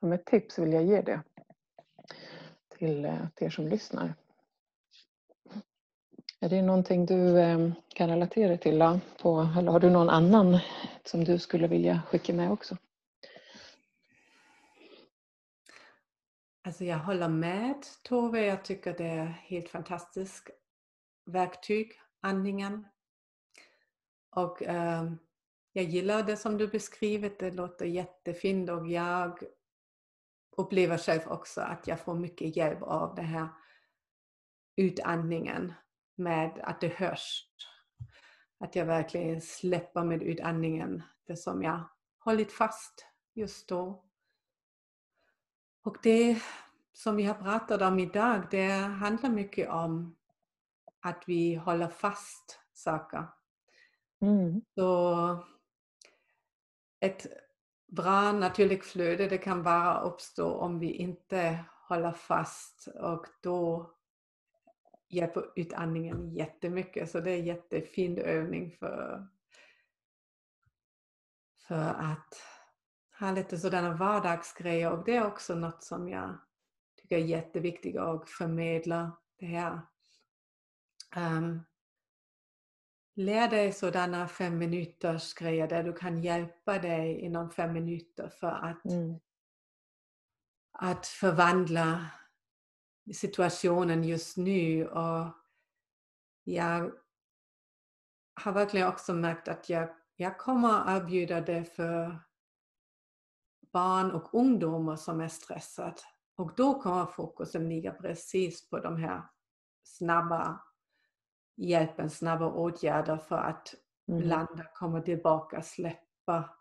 Som 0.00 0.12
ett 0.12 0.24
tips 0.24 0.58
vill 0.58 0.72
jag 0.72 0.84
ge 0.84 1.02
det 1.02 1.22
till, 2.68 3.04
eh, 3.04 3.28
till 3.34 3.46
er 3.46 3.50
som 3.50 3.66
lyssnar. 3.66 4.14
Är 6.44 6.48
det 6.48 6.62
någonting 6.62 7.06
du 7.06 7.40
ehm, 7.40 7.72
kan 7.88 8.10
relatera 8.10 8.56
till? 8.56 9.00
På, 9.22 9.48
eller 9.58 9.72
har 9.72 9.80
du 9.80 9.90
någon 9.90 10.08
annan 10.10 10.58
som 11.04 11.24
du 11.24 11.38
skulle 11.38 11.66
vilja 11.66 12.02
skicka 12.08 12.32
med 12.32 12.52
också? 12.52 12.76
Alltså 16.66 16.84
jag 16.84 16.98
håller 16.98 17.28
med 17.28 17.76
Tove, 18.02 18.46
jag 18.46 18.64
tycker 18.64 18.94
det 18.98 19.06
är 19.06 19.26
helt 19.26 19.68
fantastiskt 19.68 20.50
verktyg, 21.26 21.92
andningen. 22.20 22.86
Och 24.36 24.62
äh, 24.62 25.12
jag 25.72 25.84
gillar 25.84 26.22
det 26.22 26.36
som 26.36 26.58
du 26.58 26.68
beskrivit, 26.68 27.38
det 27.38 27.50
låter 27.50 27.86
jättefint 27.86 28.70
och 28.70 28.88
jag 28.88 29.42
upplever 30.56 30.98
själv 30.98 31.22
också 31.26 31.60
att 31.60 31.86
jag 31.86 32.00
får 32.00 32.14
mycket 32.14 32.56
hjälp 32.56 32.82
av 32.82 33.14
den 33.14 33.24
här 33.24 33.48
utandningen 34.76 35.72
med 36.14 36.60
att 36.62 36.80
det 36.80 36.88
hörs. 36.88 37.48
Att 38.58 38.76
jag 38.76 38.86
verkligen 38.86 39.40
släpper 39.40 40.04
med 40.04 40.22
utandningen, 40.22 41.02
det 41.26 41.36
som 41.36 41.62
jag 41.62 41.88
hållit 42.18 42.52
fast 42.52 43.06
just 43.34 43.68
då. 43.68 44.04
Och 45.82 45.96
det 46.02 46.42
som 46.92 47.16
vi 47.16 47.22
har 47.22 47.34
pratat 47.34 47.82
om 47.82 47.98
idag, 47.98 48.42
det 48.50 48.70
handlar 48.72 49.30
mycket 49.30 49.70
om 49.70 50.16
att 51.00 51.24
vi 51.26 51.54
håller 51.54 51.88
fast 51.88 52.60
saker. 52.72 53.26
Mm. 54.20 54.62
Så 54.74 55.44
ett 57.00 57.26
bra 57.86 58.32
naturligt 58.32 58.84
flöde 58.84 59.28
det 59.28 59.38
kan 59.38 59.62
bara 59.62 60.00
uppstå 60.00 60.54
om 60.54 60.78
vi 60.78 60.92
inte 60.92 61.64
håller 61.88 62.12
fast 62.12 62.88
och 63.00 63.26
då 63.42 63.90
hjälper 65.08 65.44
utandningen 65.56 66.34
jättemycket. 66.34 67.10
Så 67.10 67.20
det 67.20 67.30
är 67.30 67.38
en 67.38 67.46
jättefin 67.46 68.18
övning 68.18 68.70
för, 68.70 69.28
för 71.68 71.84
att 71.84 72.34
ha 73.20 73.32
lite 73.32 73.58
sådana 73.58 73.94
vardagsgrejer 73.94 74.92
och 74.92 75.04
det 75.04 75.16
är 75.16 75.26
också 75.26 75.54
något 75.54 75.82
som 75.82 76.08
jag 76.08 76.38
tycker 76.96 77.16
är 77.16 77.24
jätteviktigt 77.24 77.96
att 77.96 78.30
förmedla 78.30 79.18
det 79.38 79.46
här. 79.46 79.80
Um, 81.16 81.60
lär 83.14 83.48
dig 83.48 83.72
sådana 83.72 84.28
fem 84.28 84.58
minuters 84.58 85.34
grejer 85.34 85.68
där 85.68 85.82
du 85.82 85.92
kan 85.92 86.22
hjälpa 86.22 86.78
dig 86.78 87.20
inom 87.20 87.50
fem 87.50 87.72
minuter 87.72 88.28
för 88.28 88.50
att, 88.50 88.84
mm. 88.84 89.20
att 90.72 91.06
förvandla 91.06 92.06
situationen 93.12 94.04
just 94.04 94.36
nu. 94.36 94.88
Och 94.88 95.26
jag 96.44 96.92
har 98.34 98.52
verkligen 98.52 98.88
också 98.88 99.14
märkt 99.14 99.48
att 99.48 99.68
jag, 99.68 99.88
jag 100.16 100.38
kommer 100.38 100.68
att 100.68 101.02
erbjuda 101.02 101.40
det 101.40 101.64
för 101.64 102.18
barn 103.72 104.10
och 104.10 104.34
ungdomar 104.34 104.96
som 104.96 105.20
är 105.20 105.28
stressade. 105.28 105.96
Och 106.36 106.54
då 106.56 106.82
kommer 106.82 107.06
fokusen 107.06 107.68
ligga 107.68 107.92
precis 107.92 108.70
på 108.70 108.78
de 108.78 108.96
här 108.96 109.22
snabba 109.82 110.60
hjälpen, 111.56 112.10
snabba 112.10 112.46
åtgärder 112.52 113.16
för 113.16 113.36
att 113.36 113.74
mm. 114.08 114.22
landa, 114.22 114.64
komma 114.74 115.00
tillbaka, 115.00 115.62
släppa 115.62 116.56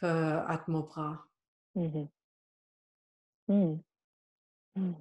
för 0.00 0.36
att 0.36 0.66
må 0.66 0.82
bra. 0.82 1.16
Mm. 1.74 2.08
Mm. 3.48 3.82
Mm. 4.80 4.94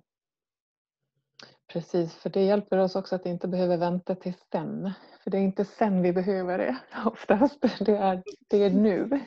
Precis, 1.73 2.15
för 2.15 2.29
det 2.29 2.43
hjälper 2.43 2.77
oss 2.77 2.95
också 2.95 3.15
att 3.15 3.25
inte 3.25 3.47
behöva 3.47 3.77
vänta 3.77 4.15
till 4.15 4.33
sen. 4.51 4.91
För 5.23 5.31
det 5.31 5.37
är 5.37 5.41
inte 5.41 5.65
sen 5.65 6.01
vi 6.01 6.13
behöver 6.13 6.57
det 6.57 6.77
oftast. 7.05 7.61
Det 7.79 7.97
är, 7.97 8.23
det 8.47 8.63
är 8.63 8.69
nu. 8.69 9.19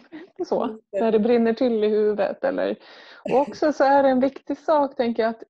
Så, 0.46 0.78
när 0.92 1.12
det 1.12 1.18
brinner 1.18 1.52
till 1.52 1.84
i 1.84 1.88
huvudet. 1.88 2.44
Eller, 2.44 2.78
och 3.30 3.40
också 3.40 3.72
så 3.72 3.84
är 3.84 4.02
det 4.02 4.08
en 4.08 4.20
viktig 4.20 4.58
sak, 4.58 4.96
tänker 4.96 5.22
jag, 5.22 5.30
att 5.30 5.42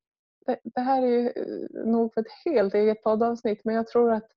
det, 0.46 0.58
det 0.64 0.80
här 0.80 1.02
är 1.02 1.06
ju 1.06 1.26
eh, 1.26 1.86
nog 1.86 2.14
för 2.14 2.20
ett 2.20 2.32
helt 2.44 2.74
eget 2.74 3.02
poddavsnitt 3.02 3.64
men 3.64 3.74
jag 3.74 3.86
tror 3.86 4.12
att 4.12 4.28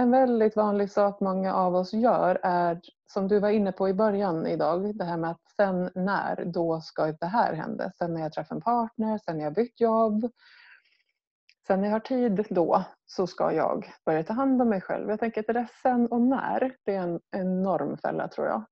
en 0.00 0.10
väldigt 0.10 0.56
vanlig 0.56 0.90
sak 0.90 1.20
många 1.20 1.54
av 1.54 1.74
oss 1.74 1.92
gör 1.92 2.40
är, 2.42 2.80
som 3.12 3.28
du 3.28 3.38
var 3.38 3.50
inne 3.50 3.72
på 3.72 3.88
i 3.88 3.94
början 3.94 4.46
idag, 4.46 4.96
det 4.96 5.04
här 5.04 5.16
med 5.16 5.30
att 5.30 5.48
sen 5.56 5.90
när, 5.94 6.44
då 6.44 6.80
ska 6.80 7.12
det 7.12 7.26
här 7.26 7.52
hända. 7.52 7.90
Sen 7.98 8.14
när 8.14 8.20
jag 8.20 8.32
träffar 8.32 8.56
en 8.56 8.62
partner, 8.62 9.18
sen 9.18 9.36
när 9.36 9.44
jag 9.44 9.54
bytt 9.54 9.80
jobb, 9.80 10.30
sen 11.66 11.80
när 11.80 11.88
jag 11.88 11.94
har 11.94 12.00
tid 12.00 12.46
då 12.50 12.84
så 13.06 13.26
ska 13.26 13.52
jag 13.52 13.92
börja 14.04 14.22
ta 14.22 14.32
hand 14.32 14.62
om 14.62 14.68
mig 14.68 14.80
själv. 14.80 15.10
Jag 15.10 15.20
tänker 15.20 15.40
att 15.40 15.46
det 15.46 15.52
där 15.52 15.68
sen 15.82 16.06
och 16.06 16.20
när, 16.20 16.76
det 16.84 16.94
är 16.94 17.02
en 17.02 17.20
enorm 17.30 17.96
fälla 17.96 18.28
tror 18.28 18.46
jag. 18.46 18.64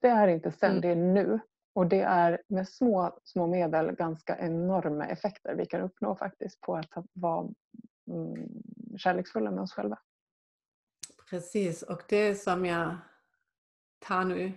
Det 0.00 0.08
är 0.08 0.28
inte 0.28 0.52
sen, 0.52 0.70
mm. 0.70 0.80
det 0.80 0.88
är 0.88 0.96
nu. 0.96 1.40
Och 1.74 1.86
det 1.86 2.00
är 2.00 2.42
med 2.48 2.68
små, 2.68 3.18
små 3.24 3.46
medel 3.46 3.92
ganska 3.92 4.38
enorma 4.38 5.06
effekter 5.06 5.54
vi 5.54 5.66
kan 5.66 5.80
uppnå 5.80 6.16
faktiskt 6.16 6.60
på 6.60 6.76
att 6.76 7.06
vara 7.12 7.48
mm, 8.10 8.48
kärleksfulla 8.96 9.50
med 9.50 9.62
oss 9.62 9.72
själva. 9.72 9.98
Precis, 11.30 11.82
och 11.82 12.02
det 12.08 12.34
som 12.34 12.64
jag 12.64 12.96
tar 13.98 14.24
nu, 14.24 14.52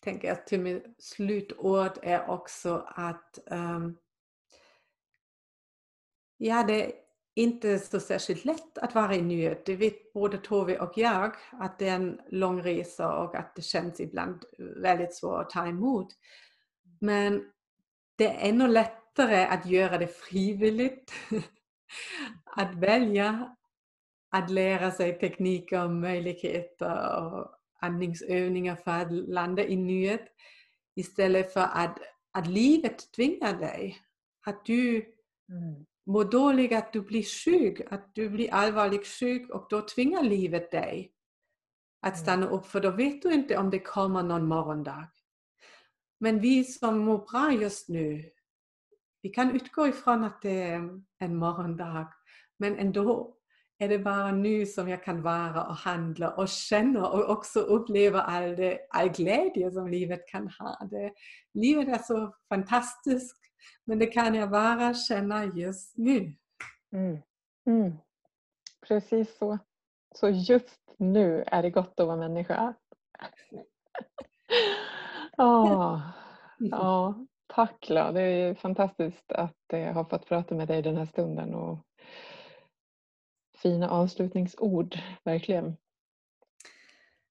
tänker 0.00 0.28
jag 0.28 0.46
till 0.46 0.60
mitt 0.60 0.94
slutord 0.98 1.98
är 2.02 2.30
också 2.30 2.86
att 2.88 3.38
um, 3.46 3.96
ja, 6.36 6.62
det 6.62 6.86
är 6.86 6.92
inte 7.34 7.78
så 7.78 8.00
särskilt 8.00 8.44
lätt 8.44 8.78
att 8.78 8.94
vara 8.94 9.14
i 9.14 9.22
nuet. 9.22 9.66
Det 9.66 9.76
vet 9.76 10.12
både 10.12 10.38
Tove 10.38 10.78
och 10.78 10.92
jag 10.96 11.36
att 11.50 11.78
det 11.78 11.88
är 11.88 11.94
en 11.94 12.20
lång 12.28 12.62
resa 12.62 13.18
och 13.18 13.34
att 13.34 13.56
det 13.56 13.62
känns 13.62 14.00
ibland 14.00 14.44
väldigt 14.58 15.14
svårt 15.14 15.40
att 15.40 15.50
ta 15.50 15.66
emot. 15.66 16.08
Men 17.00 17.50
det 18.16 18.26
är 18.26 18.48
ännu 18.48 18.68
lättare 18.68 19.44
att 19.44 19.66
göra 19.66 19.98
det 19.98 20.06
frivilligt. 20.08 21.12
att 22.44 22.74
välja 22.74 23.56
att 24.34 24.50
lära 24.50 24.90
sig 24.90 25.18
tekniker 25.18 25.84
och 25.84 25.90
möjligheter 25.90 27.24
och 27.24 27.50
andningsövningar 27.80 28.76
för 28.76 28.90
att 28.90 29.12
landa 29.12 29.64
i 29.64 29.76
nuet 29.76 30.24
istället 30.96 31.52
för 31.52 31.60
att, 31.60 31.98
att 32.32 32.46
livet 32.46 33.12
tvingar 33.12 33.58
dig. 33.58 33.98
Att 34.46 34.64
du 34.64 34.96
mm. 34.96 35.86
mår 36.06 36.24
dåligt, 36.24 36.72
att 36.72 36.92
du 36.92 37.00
blir 37.00 37.22
sjuk, 37.22 37.80
att 37.92 38.14
du 38.14 38.28
blir 38.28 38.54
allvarligt 38.54 39.06
sjuk 39.06 39.50
och 39.50 39.66
då 39.70 39.80
tvingar 39.80 40.22
livet 40.22 40.70
dig 40.70 41.12
att 42.00 42.14
mm. 42.14 42.22
stanna 42.22 42.48
upp 42.48 42.66
för 42.66 42.80
då 42.80 42.90
vet 42.90 43.22
du 43.22 43.32
inte 43.32 43.58
om 43.58 43.70
det 43.70 43.78
kommer 43.78 44.22
någon 44.22 44.46
morgondag. 44.46 45.08
Men 46.20 46.40
vi 46.40 46.64
som 46.64 46.98
mår 46.98 47.18
bra 47.18 47.52
just 47.52 47.88
nu, 47.88 48.30
vi 49.22 49.28
kan 49.28 49.54
utgå 49.56 49.86
ifrån 49.86 50.24
att 50.24 50.42
det 50.42 50.62
är 50.62 51.00
en 51.18 51.36
morgondag. 51.36 52.12
Men 52.58 52.78
ändå 52.78 53.36
är 53.84 53.88
det 53.88 53.98
bara 53.98 54.32
nu 54.32 54.66
som 54.66 54.88
jag 54.88 55.04
kan 55.04 55.22
vara 55.22 55.64
och 55.64 55.76
handla 55.76 56.30
och 56.30 56.48
känna 56.48 57.08
och 57.08 57.30
också 57.30 57.60
uppleva 57.60 58.22
all, 58.22 58.56
det, 58.56 58.78
all 58.90 59.08
glädje 59.08 59.70
som 59.70 59.88
livet 59.88 60.28
kan 60.28 60.48
ha. 60.48 60.88
Det, 60.90 61.12
livet 61.54 61.88
är 61.88 62.02
så 62.02 62.34
fantastiskt 62.48 63.44
men 63.84 63.98
det 63.98 64.06
kan 64.06 64.34
jag 64.34 64.50
bara 64.50 64.94
känna 64.94 65.44
just 65.44 65.96
nu. 65.96 66.34
Mm. 66.92 67.18
Mm. 67.66 67.96
Precis 68.88 69.36
så. 69.36 69.58
Så 70.14 70.28
just 70.28 70.80
nu 70.96 71.44
är 71.46 71.62
det 71.62 71.70
gott 71.70 72.00
att 72.00 72.06
vara 72.06 72.16
människa. 72.16 72.74
oh, 75.38 76.00
ja, 76.58 77.14
tack 77.46 77.88
La. 77.88 78.12
Det 78.12 78.22
är 78.22 78.54
fantastiskt 78.54 79.32
att 79.32 79.56
jag 79.66 79.94
har 79.94 80.04
fått 80.04 80.26
prata 80.26 80.54
med 80.54 80.68
dig 80.68 80.82
den 80.82 80.96
här 80.96 81.06
stunden 81.06 81.54
och 81.54 81.78
fina 83.64 83.90
avslutningsord, 83.90 84.98
verkligen. 85.24 85.76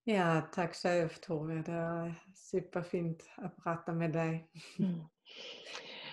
Ja, 0.04 0.42
tack 0.54 0.76
själv 0.76 1.10
Tove. 1.10 1.54
Det 1.54 1.72
var 1.72 2.16
superfint 2.36 3.30
att 3.36 3.64
prata 3.64 3.94
med 3.94 4.12
dig. 4.12 4.48
Mm. 4.80 5.00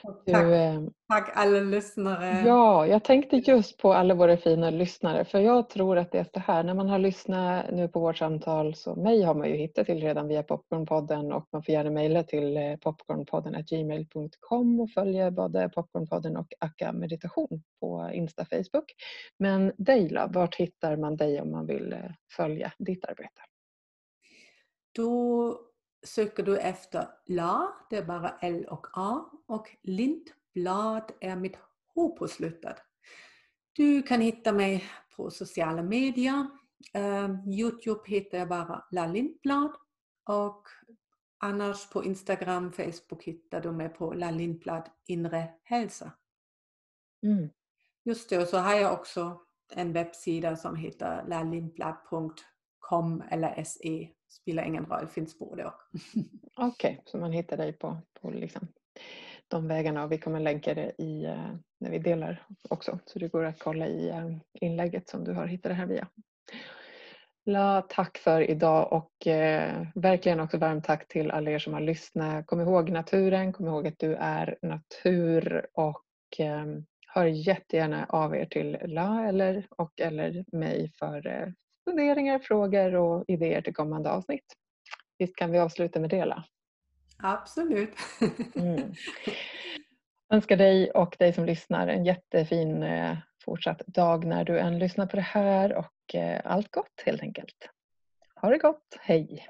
Tack, 0.03 0.23
du, 0.27 0.55
eh, 0.55 0.81
tack 1.09 1.33
alla 1.35 1.61
lyssnare. 1.61 2.43
Ja, 2.47 2.87
jag 2.87 3.05
tänkte 3.05 3.37
just 3.37 3.79
på 3.79 3.93
alla 3.93 4.15
våra 4.15 4.37
fina 4.37 4.71
lyssnare 4.71 5.25
för 5.25 5.39
jag 5.39 5.69
tror 5.69 5.99
att 5.99 6.13
det 6.13 6.19
är 6.19 6.27
så 6.35 6.41
här 6.41 6.63
när 6.63 6.75
man 6.75 6.89
har 6.89 6.99
lyssnat 6.99 7.71
nu 7.73 7.89
på 7.89 8.01
vårt 8.01 8.17
samtal 8.17 8.75
så 8.75 8.95
mig 8.95 9.23
har 9.23 9.35
man 9.35 9.49
ju 9.49 9.57
hittat 9.57 9.87
till 9.87 10.01
redan 10.01 10.29
via 10.29 10.43
Popcornpodden 10.43 11.33
och 11.33 11.47
man 11.53 11.63
får 11.63 11.73
gärna 11.73 11.91
mejla 11.91 12.23
till 12.23 12.57
eh, 12.57 12.77
popcornpodden 12.77 13.65
gmail.com 13.71 14.81
och 14.81 14.91
följa 14.91 15.31
både 15.31 15.69
Popcornpodden 15.69 16.37
och 16.37 16.53
Akka 16.61 16.93
meditation 16.93 17.63
på 17.81 18.11
Insta 18.13 18.45
Facebook. 18.45 18.95
Men 19.39 19.73
Dejla, 19.77 20.27
vart 20.27 20.55
hittar 20.55 20.97
man 20.97 21.17
dig 21.17 21.41
om 21.41 21.51
man 21.51 21.67
vill 21.67 21.93
eh, 21.93 21.99
följa 22.37 22.73
ditt 22.79 23.05
arbete? 23.05 23.41
Då 24.97 25.70
söker 26.03 26.43
du 26.43 26.59
efter 26.59 27.09
LA, 27.27 27.73
det 27.91 27.97
är 27.97 28.05
bara 28.05 28.39
L 28.41 28.67
och 28.71 28.87
A 28.93 29.31
och 29.47 29.77
Lintblad 29.83 31.13
är 31.21 31.37
mitt 31.37 31.57
H 31.95 32.17
på 32.17 32.29
slutet. 32.29 32.77
Du 33.73 34.03
kan 34.03 34.21
hitta 34.21 34.53
mig 34.53 34.85
på 35.17 35.31
sociala 35.31 35.83
medier. 35.83 36.47
Uh, 36.97 37.49
Youtube 37.49 38.01
hittar 38.07 38.39
jag 38.39 38.49
bara 38.49 38.85
La 38.91 39.07
Lindblad 39.07 39.73
och 40.25 40.69
annars 41.39 41.91
på 41.91 42.05
Instagram, 42.05 42.73
Facebook 42.73 43.23
hittar 43.23 43.61
du 43.61 43.73
mig 43.73 43.89
på 43.89 44.13
La 44.13 44.31
Lindblad 44.31 44.89
Inre 45.07 45.49
Hälsa. 45.63 46.13
Mm. 47.23 47.49
Just 48.05 48.31
det, 48.31 48.39
och 48.39 48.49
så 48.49 48.59
har 48.59 48.75
jag 48.75 48.93
också 48.93 49.41
en 49.73 49.93
webbsida 49.93 50.57
som 50.57 50.77
heter 50.77 51.25
com 52.91 53.23
eller 53.31 53.65
se. 53.65 54.09
Spelar 54.29 54.65
ingen 54.65 54.87
roll, 54.87 55.07
finns 55.07 55.39
både 55.39 55.65
och. 55.65 55.73
Okej, 56.57 56.93
okay, 56.93 56.97
så 57.05 57.19
man 57.19 57.33
hittar 57.33 57.57
dig 57.57 57.73
på, 57.73 57.97
på 58.21 58.31
liksom 58.31 58.69
de 59.49 59.69
vägarna 59.69 60.05
och 60.05 60.13
vi 60.13 60.19
kommer 60.19 60.41
länka 60.41 60.75
det 60.75 60.93
i, 60.99 61.25
eh, 61.25 61.55
när 61.81 61.91
vi 61.91 61.99
delar 61.99 62.47
också. 62.71 62.99
Så 63.07 63.19
det 63.19 63.29
går 63.29 63.45
att 63.45 63.59
kolla 63.59 63.87
i 63.87 64.09
eh, 64.09 64.37
inlägget 64.53 65.09
som 65.09 65.25
du 65.25 65.33
har 65.33 65.47
hittat 65.47 65.71
det 65.71 65.75
här 65.75 65.87
via. 65.87 66.09
La, 67.45 67.83
tack 67.83 68.19
för 68.19 68.51
idag 68.51 68.93
och 68.93 69.27
eh, 69.27 69.87
verkligen 69.95 70.41
också 70.41 70.59
varmt 70.59 70.85
tack 70.85 71.09
till 71.09 71.31
alla 71.31 71.51
er 71.51 71.59
som 71.59 71.73
har 71.73 71.81
lyssnat. 71.81 72.47
Kom 72.47 72.61
ihåg 72.61 72.91
naturen, 72.91 73.53
kom 73.53 73.67
ihåg 73.67 73.87
att 73.87 73.99
du 73.99 74.15
är 74.15 74.59
natur 74.63 75.67
och 75.73 76.05
eh, 76.39 76.67
hör 77.07 77.27
jättegärna 77.27 78.07
av 78.09 78.37
er 78.37 78.45
till 78.45 78.79
La 78.85 79.29
eller, 79.29 79.67
och 79.71 80.01
eller 80.01 80.45
mig 80.53 80.93
för 80.99 81.27
eh, 81.27 81.49
funderingar, 81.91 82.39
frågor 82.39 82.95
och 82.95 83.25
idéer 83.29 83.63
till 83.63 83.75
kommande 83.75 84.11
avsnitt. 84.11 84.45
Visst 85.19 85.37
kan 85.37 85.51
vi 85.51 85.59
avsluta 85.59 86.01
med 86.01 86.11
det 86.11 86.25
La? 86.25 86.45
Absolut. 87.23 87.95
mm. 88.55 88.95
önskar 90.33 90.57
dig 90.57 90.91
och 90.91 91.17
dig 91.19 91.33
som 91.33 91.45
lyssnar 91.45 91.89
en 91.89 92.05
jättefin 92.05 92.83
eh, 92.83 93.17
fortsatt 93.45 93.87
dag 93.87 94.25
när 94.25 94.45
du 94.45 94.59
än 94.59 94.79
lyssnar 94.79 95.07
på 95.07 95.17
det 95.17 95.23
här 95.23 95.75
och 95.75 96.15
eh, 96.15 96.41
allt 96.45 96.71
gott 96.71 97.03
helt 97.05 97.23
enkelt. 97.23 97.69
Ha 98.41 98.51
det 98.51 98.59
gott, 98.59 98.99
hej! 99.01 99.49